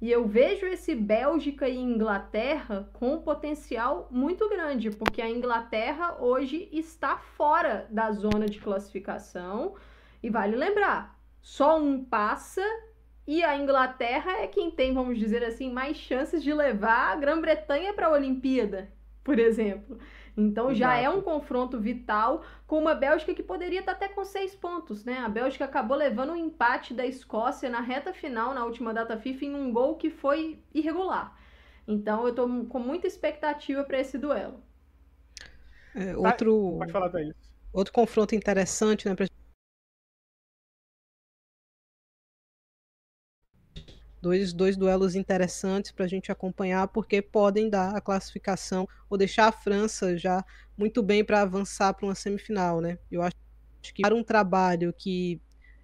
E 0.00 0.10
eu 0.10 0.26
vejo 0.26 0.66
esse 0.66 0.94
Bélgica 0.94 1.66
e 1.68 1.78
Inglaterra 1.78 2.90
com 2.92 3.14
um 3.14 3.22
potencial 3.22 4.08
muito 4.10 4.46
grande, 4.48 4.90
porque 4.90 5.22
a 5.22 5.30
Inglaterra 5.30 6.18
hoje 6.20 6.68
está 6.70 7.16
fora 7.16 7.86
da 7.90 8.12
zona 8.12 8.46
de 8.46 8.60
classificação. 8.60 9.74
E 10.22 10.28
vale 10.28 10.54
lembrar, 10.54 11.18
só 11.40 11.78
um 11.78 12.04
passa 12.04 12.62
e 13.26 13.42
a 13.42 13.56
Inglaterra 13.56 14.32
é 14.38 14.46
quem 14.46 14.70
tem, 14.70 14.92
vamos 14.92 15.18
dizer 15.18 15.42
assim, 15.42 15.72
mais 15.72 15.96
chances 15.96 16.42
de 16.42 16.52
levar 16.52 17.12
a 17.12 17.16
Grã-Bretanha 17.16 17.92
para 17.94 18.06
a 18.08 18.12
Olimpíada, 18.12 18.92
por 19.24 19.38
exemplo. 19.38 19.98
Então 20.36 20.66
Exato. 20.66 20.78
já 20.78 20.96
é 20.96 21.08
um 21.08 21.22
confronto 21.22 21.80
vital 21.80 22.44
com 22.66 22.78
uma 22.78 22.94
Bélgica 22.94 23.34
que 23.34 23.42
poderia 23.42 23.80
estar 23.80 23.92
até 23.92 24.08
com 24.08 24.24
seis 24.24 24.54
pontos, 24.54 25.04
né? 25.04 25.18
A 25.18 25.28
Bélgica 25.28 25.64
acabou 25.64 25.96
levando 25.96 26.32
um 26.32 26.36
empate 26.36 26.92
da 26.92 27.06
Escócia 27.06 27.70
na 27.70 27.80
reta 27.80 28.12
final, 28.12 28.52
na 28.52 28.64
última 28.64 28.92
data 28.92 29.16
FIFA, 29.16 29.44
em 29.46 29.54
um 29.54 29.72
gol 29.72 29.96
que 29.96 30.10
foi 30.10 30.58
irregular. 30.74 31.34
Então 31.88 32.22
eu 32.24 32.30
estou 32.30 32.66
com 32.66 32.78
muita 32.78 33.06
expectativa 33.06 33.82
para 33.82 33.98
esse 33.98 34.18
duelo. 34.18 34.60
É, 35.94 36.14
outro, 36.14 36.76
Pode 36.78 36.92
falar, 36.92 37.08
Thaís. 37.08 37.34
Outro 37.72 37.92
confronto 37.92 38.34
interessante, 38.34 39.08
né, 39.08 39.14
dois, 44.26 44.52
dois 44.52 44.76
duelos 44.76 45.14
interessantes 45.14 45.92
para 45.92 46.04
a 46.04 46.08
gente 46.08 46.32
acompanhar, 46.32 46.88
porque 46.88 47.22
podem 47.22 47.70
dar 47.70 47.96
a 47.96 48.00
classificação 48.00 48.88
ou 49.08 49.16
deixar 49.16 49.46
a 49.46 49.52
França 49.52 50.18
já 50.18 50.44
muito 50.76 51.00
bem 51.00 51.24
para 51.24 51.42
avançar 51.42 51.94
para 51.94 52.06
uma 52.06 52.14
semifinal, 52.14 52.80
né? 52.80 52.98
Eu 53.10 53.22
acho 53.22 53.36
que 53.80 54.02
para 54.02 54.16
um 54.16 54.24
trabalho 54.24 54.92
que 54.92 55.40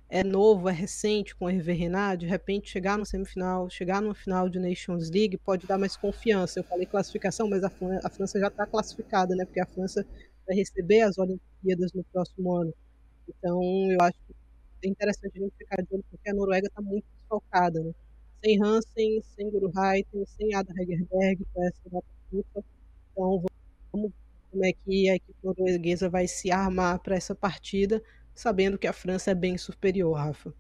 é 0.09 0.25
novo, 0.25 0.69
é 0.69 0.73
recente 0.73 1.37
com 1.37 1.45
o 1.45 1.51
Hervé 1.51 1.73
Renard, 1.73 2.25
de 2.25 2.27
repente 2.27 2.69
chegar 2.69 2.99
no 2.99 3.07
semifinal, 3.07 3.71
chegar 3.71 4.03
no 4.03 4.13
final 4.13 4.49
de 4.49 4.59
Nations 4.59 5.09
League 5.09 5.39
pode 5.39 5.65
dar 5.65 5.79
mais 5.79 5.97
confiança. 5.97 6.59
Eu 6.59 6.65
falei 6.65 6.85
classificação, 6.85 7.49
mas 7.49 7.63
a, 7.63 7.71
a 8.03 8.11
França 8.11 8.41
já 8.41 8.49
está 8.49 8.67
classificada, 8.67 9.37
né? 9.37 9.45
Porque 9.45 9.61
a 9.61 9.67
França 9.67 10.05
vai 10.45 10.57
receber 10.57 11.03
as 11.03 11.17
Olimpíadas 11.17 11.93
no 11.93 12.03
próximo 12.13 12.57
ano. 12.57 12.75
Então, 13.29 13.63
eu 13.89 14.01
acho 14.01 14.19
que 14.27 14.89
é 14.89 14.91
interessante 14.91 15.39
a 15.39 15.41
gente 15.41 15.55
ficar 15.57 15.81
de 15.81 15.95
olho, 15.95 16.05
porque 16.11 16.29
a 16.29 16.35
Noruega 16.35 16.67
está 16.67 16.83
muito 16.83 17.07
desfalcada, 17.21 17.81
né? 17.81 17.93
Sem 18.45 18.63
Hansen, 18.63 19.23
sem 19.23 19.51
Guru 19.51 19.71
Reiten, 19.71 20.25
sem 20.27 20.55
Ada 20.55 20.73
Hegerberg 20.77 21.47
para 21.55 21.67
essa 21.67 21.91
data. 21.91 22.07
Então, 23.13 23.45
vamos 23.93 24.13
como 24.51 24.65
é 24.65 24.73
que 24.73 25.09
a 25.09 25.17
equipe 25.17 25.39
norueguesa 25.43 26.11
vai 26.11 26.29
se 26.29 26.51
armar 26.51 26.99
para 26.99 27.17
essa 27.17 27.35
partida 27.35 28.03
sabendo 28.35 28.79
que 28.79 28.87
a 28.87 28.93
França 28.93 29.31
é 29.31 29.35
bem 29.35 29.57
superior, 29.57 30.13
Rafa. 30.13 30.55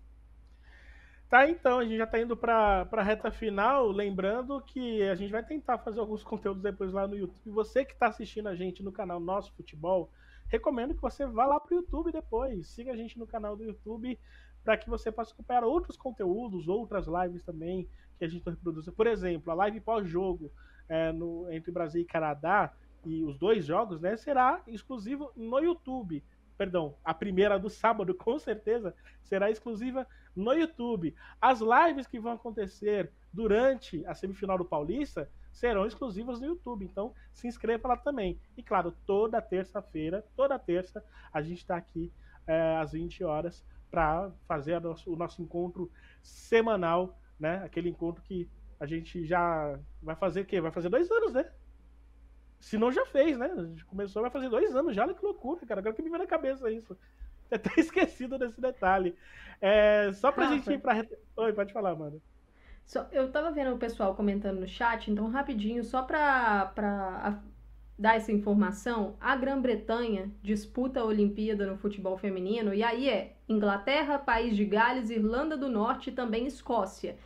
Tá, 1.28 1.48
então, 1.48 1.78
a 1.78 1.84
gente 1.84 1.96
já 1.96 2.04
está 2.04 2.20
indo 2.20 2.36
para 2.36 2.86
a 2.90 3.02
reta 3.02 3.30
final, 3.30 3.90
lembrando 3.90 4.60
que 4.60 5.02
a 5.02 5.14
gente 5.14 5.30
vai 5.30 5.42
tentar 5.42 5.78
fazer 5.78 5.98
alguns 5.98 6.22
conteúdos 6.22 6.62
depois 6.62 6.92
lá 6.92 7.06
no 7.06 7.16
YouTube. 7.16 7.54
Você 7.54 7.84
que 7.84 7.92
está 7.92 8.08
assistindo 8.08 8.48
a 8.48 8.54
gente 8.54 8.82
no 8.82 8.92
canal 8.92 9.18
Nosso 9.18 9.50
Futebol, 9.54 10.10
recomendo 10.48 10.94
que 10.94 11.00
você 11.00 11.24
vá 11.24 11.46
lá 11.46 11.58
para 11.58 11.74
o 11.74 11.78
YouTube 11.78 12.12
depois. 12.12 12.68
Siga 12.68 12.92
a 12.92 12.96
gente 12.96 13.18
no 13.18 13.26
canal 13.26 13.56
do 13.56 13.64
YouTube 13.64 14.18
para 14.64 14.76
que 14.76 14.88
você 14.88 15.10
possa 15.10 15.32
acompanhar 15.32 15.64
outros 15.64 15.96
conteúdos, 15.96 16.68
outras 16.68 17.06
lives 17.06 17.42
também 17.42 17.88
que 18.18 18.24
a 18.24 18.28
gente 18.28 18.48
reproduz. 18.48 18.88
Por 18.90 19.06
exemplo, 19.06 19.50
a 19.50 19.54
live 19.54 19.80
pós-jogo 19.80 20.50
é, 20.88 21.12
entre 21.50 21.72
Brasil 21.72 22.02
e 22.02 22.06
Canadá, 22.06 22.72
e 23.04 23.24
os 23.24 23.36
dois 23.36 23.64
jogos, 23.64 24.00
né, 24.00 24.16
será 24.16 24.62
exclusivo 24.68 25.32
no 25.36 25.58
YouTube 25.58 26.22
perdão, 26.62 26.94
a 27.04 27.12
primeira 27.12 27.58
do 27.58 27.68
sábado, 27.68 28.14
com 28.14 28.38
certeza, 28.38 28.94
será 29.20 29.50
exclusiva 29.50 30.06
no 30.34 30.52
YouTube. 30.52 31.12
As 31.40 31.60
lives 31.60 32.06
que 32.06 32.20
vão 32.20 32.32
acontecer 32.32 33.10
durante 33.32 34.06
a 34.06 34.14
semifinal 34.14 34.56
do 34.56 34.64
Paulista 34.64 35.28
serão 35.50 35.84
exclusivas 35.84 36.40
no 36.40 36.46
YouTube. 36.46 36.84
Então, 36.84 37.12
se 37.32 37.48
inscreva 37.48 37.88
lá 37.88 37.96
também. 37.96 38.38
E 38.56 38.62
claro, 38.62 38.94
toda 39.04 39.42
terça-feira, 39.42 40.24
toda 40.36 40.56
terça, 40.56 41.04
a 41.32 41.42
gente 41.42 41.58
está 41.58 41.76
aqui 41.76 42.12
é, 42.46 42.76
às 42.76 42.92
20 42.92 43.24
horas 43.24 43.64
para 43.92 44.32
fazer 44.48 44.80
nosso, 44.80 45.12
o 45.12 45.16
nosso 45.16 45.42
encontro 45.42 45.92
semanal, 46.22 47.18
né? 47.38 47.62
Aquele 47.62 47.90
encontro 47.90 48.22
que 48.22 48.48
a 48.80 48.86
gente 48.86 49.24
já 49.26 49.78
vai 50.02 50.16
fazer 50.16 50.40
o 50.40 50.46
quê? 50.46 50.62
Vai 50.62 50.72
fazer 50.72 50.88
dois 50.88 51.10
anos, 51.10 51.34
né? 51.34 51.52
Se 52.58 52.78
não, 52.78 52.90
já 52.90 53.04
fez, 53.04 53.36
né? 53.36 53.52
A 53.54 53.64
gente 53.64 53.84
começou, 53.84 54.22
vai 54.22 54.30
fazer 54.30 54.48
dois 54.48 54.74
anos 54.74 54.96
já, 54.96 55.02
olha 55.02 55.14
que 55.14 55.24
loucura, 55.24 55.66
cara. 55.66 55.80
Agora 55.80 55.94
que 55.94 56.00
me 56.02 56.08
veio 56.08 56.22
na 56.22 56.26
cabeça 56.26 56.70
isso. 56.70 56.96
Até 57.52 57.78
esquecido 57.78 58.38
desse 58.38 58.58
detalhe. 58.58 59.14
É, 59.60 60.10
só 60.14 60.32
pra 60.32 60.44
Rafa. 60.44 60.56
gente 60.56 60.72
ir 60.72 60.80
pra. 60.80 61.04
Oi, 61.36 61.52
pode 61.52 61.72
falar, 61.72 61.94
mano. 61.94 62.22
Só, 62.86 63.06
eu 63.12 63.30
tava 63.30 63.50
vendo 63.52 63.74
o 63.74 63.78
pessoal 63.78 64.14
comentando 64.14 64.60
no 64.60 64.66
chat, 64.66 65.10
então 65.10 65.28
rapidinho, 65.28 65.84
só 65.84 66.02
pra, 66.02 66.66
pra 66.66 67.42
dar 67.98 68.16
essa 68.16 68.32
informação, 68.32 69.16
a 69.20 69.36
Grã-Bretanha 69.36 70.30
disputa 70.42 71.00
a 71.00 71.04
Olimpíada 71.04 71.66
no 71.66 71.76
futebol 71.76 72.16
feminino, 72.16 72.74
e 72.74 72.82
aí 72.82 73.08
é 73.08 73.36
Inglaterra, 73.48 74.18
País 74.18 74.56
de 74.56 74.64
Gales, 74.64 75.10
Irlanda 75.10 75.56
do 75.56 75.68
Norte 75.68 76.10
e 76.10 76.12
também 76.12 76.46
Escócia. 76.46 77.16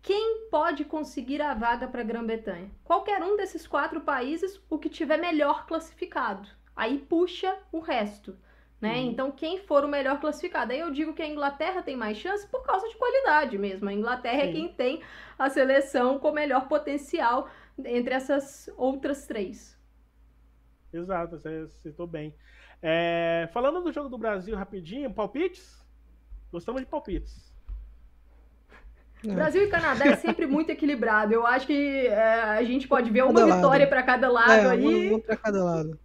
Quem 0.00 0.48
pode 0.50 0.84
conseguir 0.84 1.40
a 1.40 1.54
vaga 1.54 1.86
para 1.86 2.00
a 2.00 2.04
Grã-Bretanha? 2.04 2.70
Qualquer 2.82 3.22
um 3.22 3.36
desses 3.36 3.66
quatro 3.66 4.00
países, 4.00 4.60
o 4.68 4.78
que 4.78 4.88
tiver 4.88 5.16
melhor 5.16 5.66
classificado. 5.66 6.48
Aí 6.74 6.98
puxa 6.98 7.56
o 7.70 7.78
resto. 7.78 8.36
Né? 8.80 8.94
Uhum. 8.94 9.10
Então, 9.10 9.30
quem 9.30 9.58
for 9.58 9.84
o 9.84 9.88
melhor 9.88 10.18
classificado. 10.18 10.72
Aí 10.72 10.80
eu 10.80 10.90
digo 10.90 11.14
que 11.14 11.22
a 11.22 11.28
Inglaterra 11.28 11.82
tem 11.82 11.94
mais 11.94 12.16
chance 12.16 12.48
por 12.48 12.64
causa 12.64 12.88
de 12.88 12.96
qualidade 12.96 13.56
mesmo. 13.56 13.88
A 13.88 13.92
Inglaterra 13.92 14.38
é 14.38 14.46
Sim. 14.46 14.48
é 14.48 14.52
quem 14.52 14.68
tem 14.72 15.02
a 15.38 15.48
seleção 15.48 16.18
com 16.18 16.32
melhor 16.32 16.66
potencial 16.66 17.48
entre 17.84 18.12
essas 18.12 18.68
outras 18.76 19.24
três. 19.24 19.80
Exato, 20.92 21.38
você 21.38 21.66
citou 21.82 22.06
bem. 22.06 22.34
É, 22.82 23.48
falando 23.52 23.82
do 23.82 23.92
jogo 23.92 24.08
do 24.08 24.18
Brasil 24.18 24.56
rapidinho, 24.56 25.12
palpites? 25.12 25.82
Gostamos 26.50 26.82
de 26.82 26.86
palpites. 26.86 27.52
É. 29.26 29.34
Brasil 29.34 29.62
e 29.62 29.68
Canadá 29.68 30.06
é 30.06 30.16
sempre 30.16 30.46
muito 30.46 30.70
equilibrado. 30.70 31.32
Eu 31.32 31.46
acho 31.46 31.66
que 31.66 32.06
é, 32.06 32.42
a 32.42 32.62
gente 32.64 32.88
pode 32.88 33.08
ver 33.10 33.22
uma 33.22 33.32
cada 33.32 33.54
vitória 33.54 33.86
para 33.86 34.02
cada 34.02 34.28
lado 34.28 34.50
é, 34.50 34.70
aí. 34.70 35.06
Uma, 35.06 35.16
uma 35.16 35.20
para 35.20 35.36
cada 35.36 35.64
lado. 35.64 35.98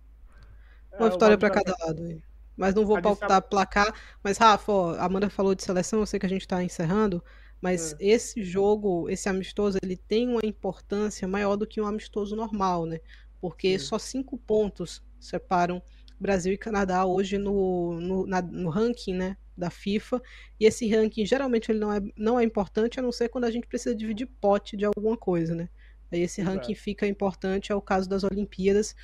Uma 0.98 1.08
é, 1.08 1.10
vitória 1.10 1.38
para 1.38 1.50
cada 1.50 1.76
lado 1.80 2.04
aí. 2.04 2.22
Mas 2.56 2.74
não 2.74 2.86
vou 2.86 3.02
pautar 3.02 3.42
placar. 3.42 3.94
Mas, 4.24 4.38
Rafa, 4.38 4.72
ó, 4.72 4.96
a 4.96 5.06
Amanda 5.06 5.30
falou 5.30 5.54
de 5.54 5.64
seleção, 5.64 6.00
eu 6.00 6.06
sei 6.06 6.20
que 6.20 6.26
a 6.26 6.30
gente 6.30 6.42
está 6.42 6.64
encerrando. 6.64 7.24
Mas 7.62 7.94
é. 7.94 7.98
esse 8.00 8.44
jogo, 8.44 9.10
esse 9.10 9.28
amistoso, 9.28 9.78
ele 9.82 9.98
tem 9.98 10.28
uma 10.28 10.42
importância 10.44 11.28
maior 11.28 11.56
do 11.56 11.68
que 11.68 11.82
um 11.82 11.88
amistoso 11.88 12.36
normal, 12.36 12.86
né? 12.86 13.00
Porque 13.40 13.78
Sim. 13.78 13.86
só 13.86 14.00
cinco 14.00 14.38
pontos 14.38 15.04
separam 15.20 15.82
Brasil 16.20 16.54
e 16.54 16.58
Canadá 16.58 17.06
hoje 17.06 17.38
no, 17.38 18.00
no, 18.00 18.28
na, 18.28 18.42
no 18.42 18.70
ranking, 18.70 19.14
né? 19.14 19.38
da 19.58 19.72
FIFA, 19.72 20.22
e 20.60 20.66
esse 20.66 20.88
ranking 20.88 21.26
geralmente 21.26 21.72
ele 21.72 21.80
não 21.80 21.92
é, 21.92 22.00
não 22.16 22.40
é 22.40 22.44
importante, 22.44 23.00
a 23.00 23.02
não 23.02 23.12
ser 23.12 23.28
quando 23.28 23.46
a 23.46 23.52
gente 23.52 23.66
precisa 23.66 23.96
dividir 23.96 24.28
pote 24.40 24.78
de 24.78 24.86
alguma 24.86 25.18
coisa, 25.18 25.56
né? 25.56 25.68
Aí 26.12 26.22
esse 26.22 26.42
ranking 26.42 26.76
fica 26.76 27.08
importante, 27.08 27.72
é 27.72 27.76
o 27.76 27.82
caso 27.82 28.08
das 28.08 28.24
Olimpíadas. 28.24 28.96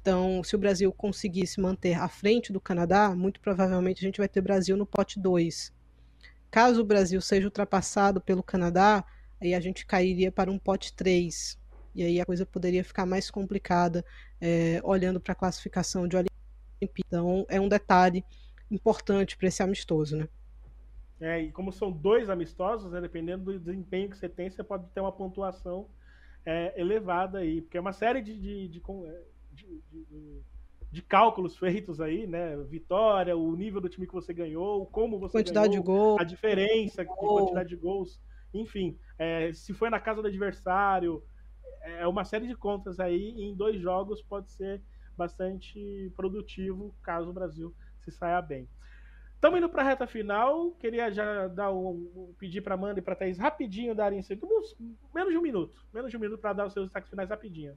Então, 0.00 0.42
se 0.42 0.54
o 0.54 0.58
Brasil 0.58 0.92
conseguir 0.92 1.46
se 1.46 1.60
manter 1.60 1.94
à 1.94 2.08
frente 2.08 2.52
do 2.52 2.60
Canadá, 2.60 3.14
muito 3.14 3.40
provavelmente 3.40 4.04
a 4.04 4.06
gente 4.06 4.18
vai 4.18 4.28
ter 4.28 4.40
Brasil 4.40 4.76
no 4.76 4.84
pote 4.84 5.18
2. 5.18 5.72
Caso 6.50 6.80
o 6.80 6.84
Brasil 6.84 7.20
seja 7.20 7.46
ultrapassado 7.46 8.20
pelo 8.20 8.42
Canadá, 8.42 9.04
aí 9.40 9.54
a 9.54 9.60
gente 9.60 9.86
cairia 9.86 10.32
para 10.32 10.50
um 10.50 10.58
pote 10.58 10.92
3. 10.92 11.58
E 11.94 12.02
aí 12.02 12.20
a 12.20 12.26
coisa 12.26 12.46
poderia 12.46 12.84
ficar 12.84 13.06
mais 13.06 13.30
complicada, 13.30 14.04
é, 14.40 14.80
olhando 14.84 15.20
para 15.20 15.32
a 15.32 15.36
classificação 15.36 16.06
de 16.06 16.16
Olimpíadas. 16.16 16.30
Então, 17.06 17.44
é 17.48 17.60
um 17.60 17.68
detalhe 17.68 18.24
importante 18.70 19.36
para 19.36 19.48
esse 19.48 19.62
amistoso, 19.62 20.16
né? 20.16 20.28
É, 21.20 21.42
e 21.42 21.52
como 21.52 21.70
são 21.70 21.92
dois 21.92 22.30
amistosos, 22.30 22.90
né, 22.90 23.00
dependendo 23.00 23.44
do 23.44 23.58
desempenho 23.58 24.08
que 24.08 24.16
você 24.16 24.28
tem, 24.28 24.48
você 24.48 24.64
pode 24.64 24.86
ter 24.88 25.00
uma 25.00 25.12
pontuação 25.12 25.86
é, 26.46 26.80
elevada 26.80 27.38
aí, 27.38 27.60
porque 27.60 27.76
é 27.76 27.80
uma 27.80 27.92
série 27.92 28.22
de, 28.22 28.32
de, 28.40 28.68
de, 28.68 28.82
de, 29.52 30.42
de 30.90 31.02
cálculos 31.02 31.58
feitos 31.58 32.00
aí, 32.00 32.26
né? 32.26 32.56
Vitória, 32.68 33.36
o 33.36 33.54
nível 33.54 33.82
do 33.82 33.88
time 33.88 34.06
que 34.06 34.14
você 34.14 34.32
ganhou, 34.32 34.86
como 34.86 35.18
você 35.18 35.32
quantidade 35.32 35.68
ganhou, 35.68 35.82
de 35.82 35.86
gol, 35.86 36.16
a 36.18 36.24
diferença 36.24 37.04
de 37.04 37.14
quantidade 37.14 37.68
de 37.68 37.76
gols, 37.76 38.18
enfim, 38.54 38.98
é, 39.18 39.52
se 39.52 39.74
foi 39.74 39.90
na 39.90 40.00
casa 40.00 40.22
do 40.22 40.28
adversário, 40.28 41.22
é 41.82 42.06
uma 42.06 42.24
série 42.24 42.46
de 42.46 42.54
contas 42.54 43.00
aí. 43.00 43.34
em 43.42 43.54
dois 43.54 43.80
jogos 43.80 44.22
pode 44.22 44.50
ser 44.50 44.82
bastante 45.16 46.12
produtivo 46.16 46.94
caso 47.02 47.30
o 47.30 47.32
Brasil 47.32 47.74
se 48.00 48.10
saia 48.10 48.40
bem. 48.40 48.68
Estamos 49.34 49.58
indo 49.58 49.70
para 49.70 49.82
a 49.82 49.84
reta 49.86 50.06
final. 50.06 50.72
Queria 50.72 51.10
já 51.10 51.48
dar 51.48 51.72
um, 51.72 52.34
pedir 52.38 52.60
para 52.60 52.74
Amanda 52.74 52.98
e 52.98 53.02
para 53.02 53.16
Thaís 53.16 53.38
rapidinho 53.38 53.94
darem 53.94 54.20
uns, 54.20 54.76
menos 55.14 55.32
de 55.32 55.38
um 55.38 55.42
minuto, 55.42 55.82
menos 55.94 56.10
de 56.10 56.16
um 56.16 56.20
minuto 56.20 56.38
para 56.38 56.52
dar 56.52 56.66
os 56.66 56.74
seus 56.74 56.86
destaques 56.86 57.08
finais 57.08 57.30
rapidinho. 57.30 57.76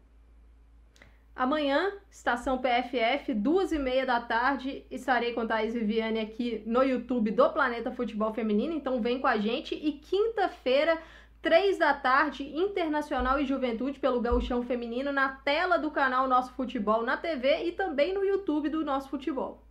Amanhã, 1.36 1.92
estação 2.12 2.60
PFF, 2.60 3.34
duas 3.34 3.72
e 3.72 3.80
meia 3.80 4.06
da 4.06 4.20
tarde, 4.20 4.86
estarei 4.92 5.34
com 5.34 5.48
Thaís 5.48 5.74
Viviane 5.74 6.20
aqui 6.20 6.62
no 6.66 6.84
YouTube 6.84 7.32
do 7.32 7.50
Planeta 7.50 7.92
Futebol 7.92 8.34
Feminino, 8.34 8.74
então 8.74 9.02
vem 9.02 9.20
com 9.20 9.26
a 9.26 9.38
gente. 9.38 9.74
E 9.74 9.94
quinta-feira, 9.94 11.02
três 11.44 11.78
da 11.78 11.94
tarde, 11.94 12.44
Internacional 12.44 13.38
e 13.38 13.46
Juventude 13.46 14.00
pelo 14.00 14.22
Gauchão 14.22 14.64
Feminino, 14.64 15.12
na 15.12 15.28
tela 15.28 15.78
do 15.78 15.92
canal 15.92 16.26
Nosso 16.26 16.54
Futebol 16.54 17.04
na 17.04 17.18
TV 17.18 17.66
e 17.66 17.74
também 17.74 18.14
no 18.14 18.24
YouTube 18.24 18.70
do 18.70 18.84
Nosso 18.84 19.10
Futebol. 19.10 19.62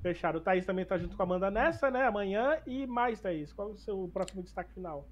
Fechado. 0.00 0.38
O 0.38 0.40
Thaís 0.40 0.64
também 0.64 0.86
tá 0.86 0.96
junto 0.96 1.14
com 1.14 1.22
a 1.22 1.26
Amanda 1.26 1.50
nessa, 1.50 1.90
né? 1.90 2.06
Amanhã. 2.06 2.56
E 2.66 2.86
mais, 2.86 3.20
Thaís, 3.20 3.52
qual 3.52 3.68
é 3.68 3.72
o 3.72 3.76
seu 3.76 4.10
próximo 4.14 4.42
destaque 4.42 4.72
final? 4.72 5.06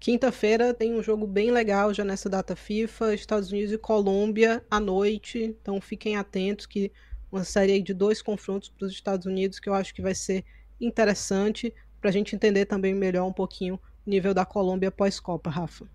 Quinta-feira 0.00 0.74
tem 0.74 0.98
um 0.98 1.02
jogo 1.02 1.26
bem 1.28 1.52
legal 1.52 1.94
já 1.94 2.02
nessa 2.02 2.28
data 2.28 2.56
FIFA, 2.56 3.14
Estados 3.14 3.52
Unidos 3.52 3.72
e 3.72 3.78
Colômbia 3.78 4.64
à 4.68 4.80
noite. 4.80 5.56
Então 5.62 5.80
fiquem 5.80 6.16
atentos 6.16 6.66
que 6.66 6.90
uma 7.30 7.44
série 7.44 7.80
de 7.80 7.94
dois 7.94 8.20
confrontos 8.20 8.68
para 8.70 8.86
os 8.86 8.92
Estados 8.92 9.26
Unidos 9.26 9.60
que 9.60 9.68
eu 9.68 9.74
acho 9.74 9.94
que 9.94 10.02
vai 10.02 10.14
ser 10.14 10.44
interessante 10.80 11.72
para 12.00 12.10
a 12.10 12.12
gente 12.12 12.34
entender 12.34 12.64
também 12.64 12.94
melhor 12.94 13.26
um 13.26 13.32
pouquinho 13.32 13.78
nível 14.10 14.34
da 14.34 14.44
Colômbia 14.44 14.90
pós-Copa, 14.90 15.48
Rafa. 15.48 15.86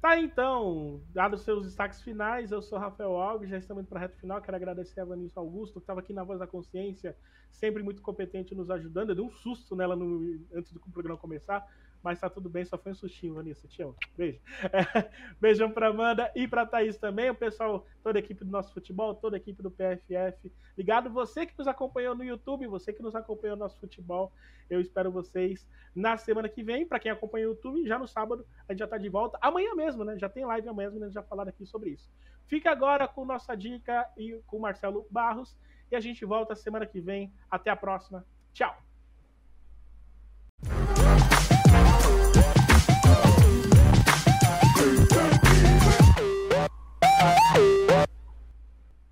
Tá, 0.00 0.16
então, 0.16 1.00
dados 1.12 1.42
seus 1.42 1.64
destaques 1.64 2.00
finais, 2.02 2.52
eu 2.52 2.62
sou 2.62 2.78
Rafael 2.78 3.16
Alves, 3.16 3.50
já 3.50 3.58
estamos 3.58 3.82
indo 3.82 3.88
para 3.88 3.98
a 3.98 4.02
reta 4.02 4.16
final, 4.16 4.40
quero 4.40 4.56
agradecer 4.56 5.00
a 5.00 5.04
Vanessa 5.04 5.40
Augusto, 5.40 5.80
que 5.80 5.84
estava 5.84 5.98
aqui 5.98 6.12
na 6.12 6.22
Voz 6.22 6.38
da 6.38 6.46
Consciência, 6.46 7.16
sempre 7.50 7.82
muito 7.82 8.00
competente 8.00 8.54
nos 8.54 8.70
ajudando, 8.70 9.08
eu 9.08 9.16
dei 9.16 9.24
um 9.24 9.30
susto 9.30 9.74
nela 9.74 9.96
no, 9.96 10.38
antes 10.54 10.72
do 10.72 10.78
programa 10.78 11.18
começar, 11.18 11.66
mas 12.02 12.20
tá 12.20 12.30
tudo 12.30 12.48
bem, 12.48 12.64
só 12.64 12.78
foi 12.78 12.92
um 12.92 12.94
sustinho, 12.94 13.34
Vanessa. 13.34 13.66
Te 13.66 13.82
amo. 13.82 13.94
Beijo. 14.16 14.40
É, 14.72 15.10
beijão 15.40 15.70
pra 15.70 15.88
Amanda 15.88 16.30
e 16.34 16.46
pra 16.46 16.66
Thaís 16.66 16.96
também, 16.96 17.30
o 17.30 17.34
pessoal, 17.34 17.86
toda 18.02 18.18
a 18.18 18.20
equipe 18.20 18.44
do 18.44 18.50
nosso 18.50 18.72
futebol, 18.72 19.14
toda 19.14 19.36
a 19.36 19.38
equipe 19.38 19.62
do 19.62 19.70
PFF. 19.70 20.52
Ligado, 20.76 21.10
você 21.10 21.44
que 21.44 21.56
nos 21.58 21.66
acompanhou 21.66 22.14
no 22.14 22.24
YouTube, 22.24 22.66
você 22.66 22.92
que 22.92 23.02
nos 23.02 23.14
acompanhou 23.14 23.56
no 23.56 23.64
nosso 23.64 23.78
futebol. 23.80 24.32
Eu 24.70 24.80
espero 24.80 25.10
vocês 25.10 25.66
na 25.94 26.16
semana 26.16 26.48
que 26.48 26.62
vem. 26.62 26.86
Para 26.86 26.98
quem 26.98 27.10
acompanha 27.10 27.46
o 27.46 27.50
YouTube, 27.50 27.86
já 27.86 27.98
no 27.98 28.06
sábado 28.06 28.46
a 28.68 28.72
gente 28.72 28.80
já 28.80 28.86
tá 28.86 28.98
de 28.98 29.08
volta. 29.08 29.38
Amanhã 29.40 29.74
mesmo, 29.74 30.04
né? 30.04 30.18
Já 30.18 30.28
tem 30.28 30.44
live 30.44 30.68
amanhã, 30.68 30.90
né? 30.90 31.10
já 31.10 31.22
falaram 31.22 31.50
aqui 31.50 31.66
sobre 31.66 31.90
isso. 31.90 32.10
Fica 32.46 32.70
agora 32.70 33.08
com 33.08 33.24
nossa 33.24 33.54
dica 33.54 34.08
e 34.16 34.40
com 34.46 34.58
o 34.58 34.60
Marcelo 34.60 35.06
Barros. 35.10 35.56
E 35.90 35.96
a 35.96 36.00
gente 36.00 36.24
volta 36.24 36.54
semana 36.54 36.86
que 36.86 37.00
vem. 37.00 37.32
Até 37.50 37.70
a 37.70 37.76
próxima. 37.76 38.24
Tchau! 38.52 38.87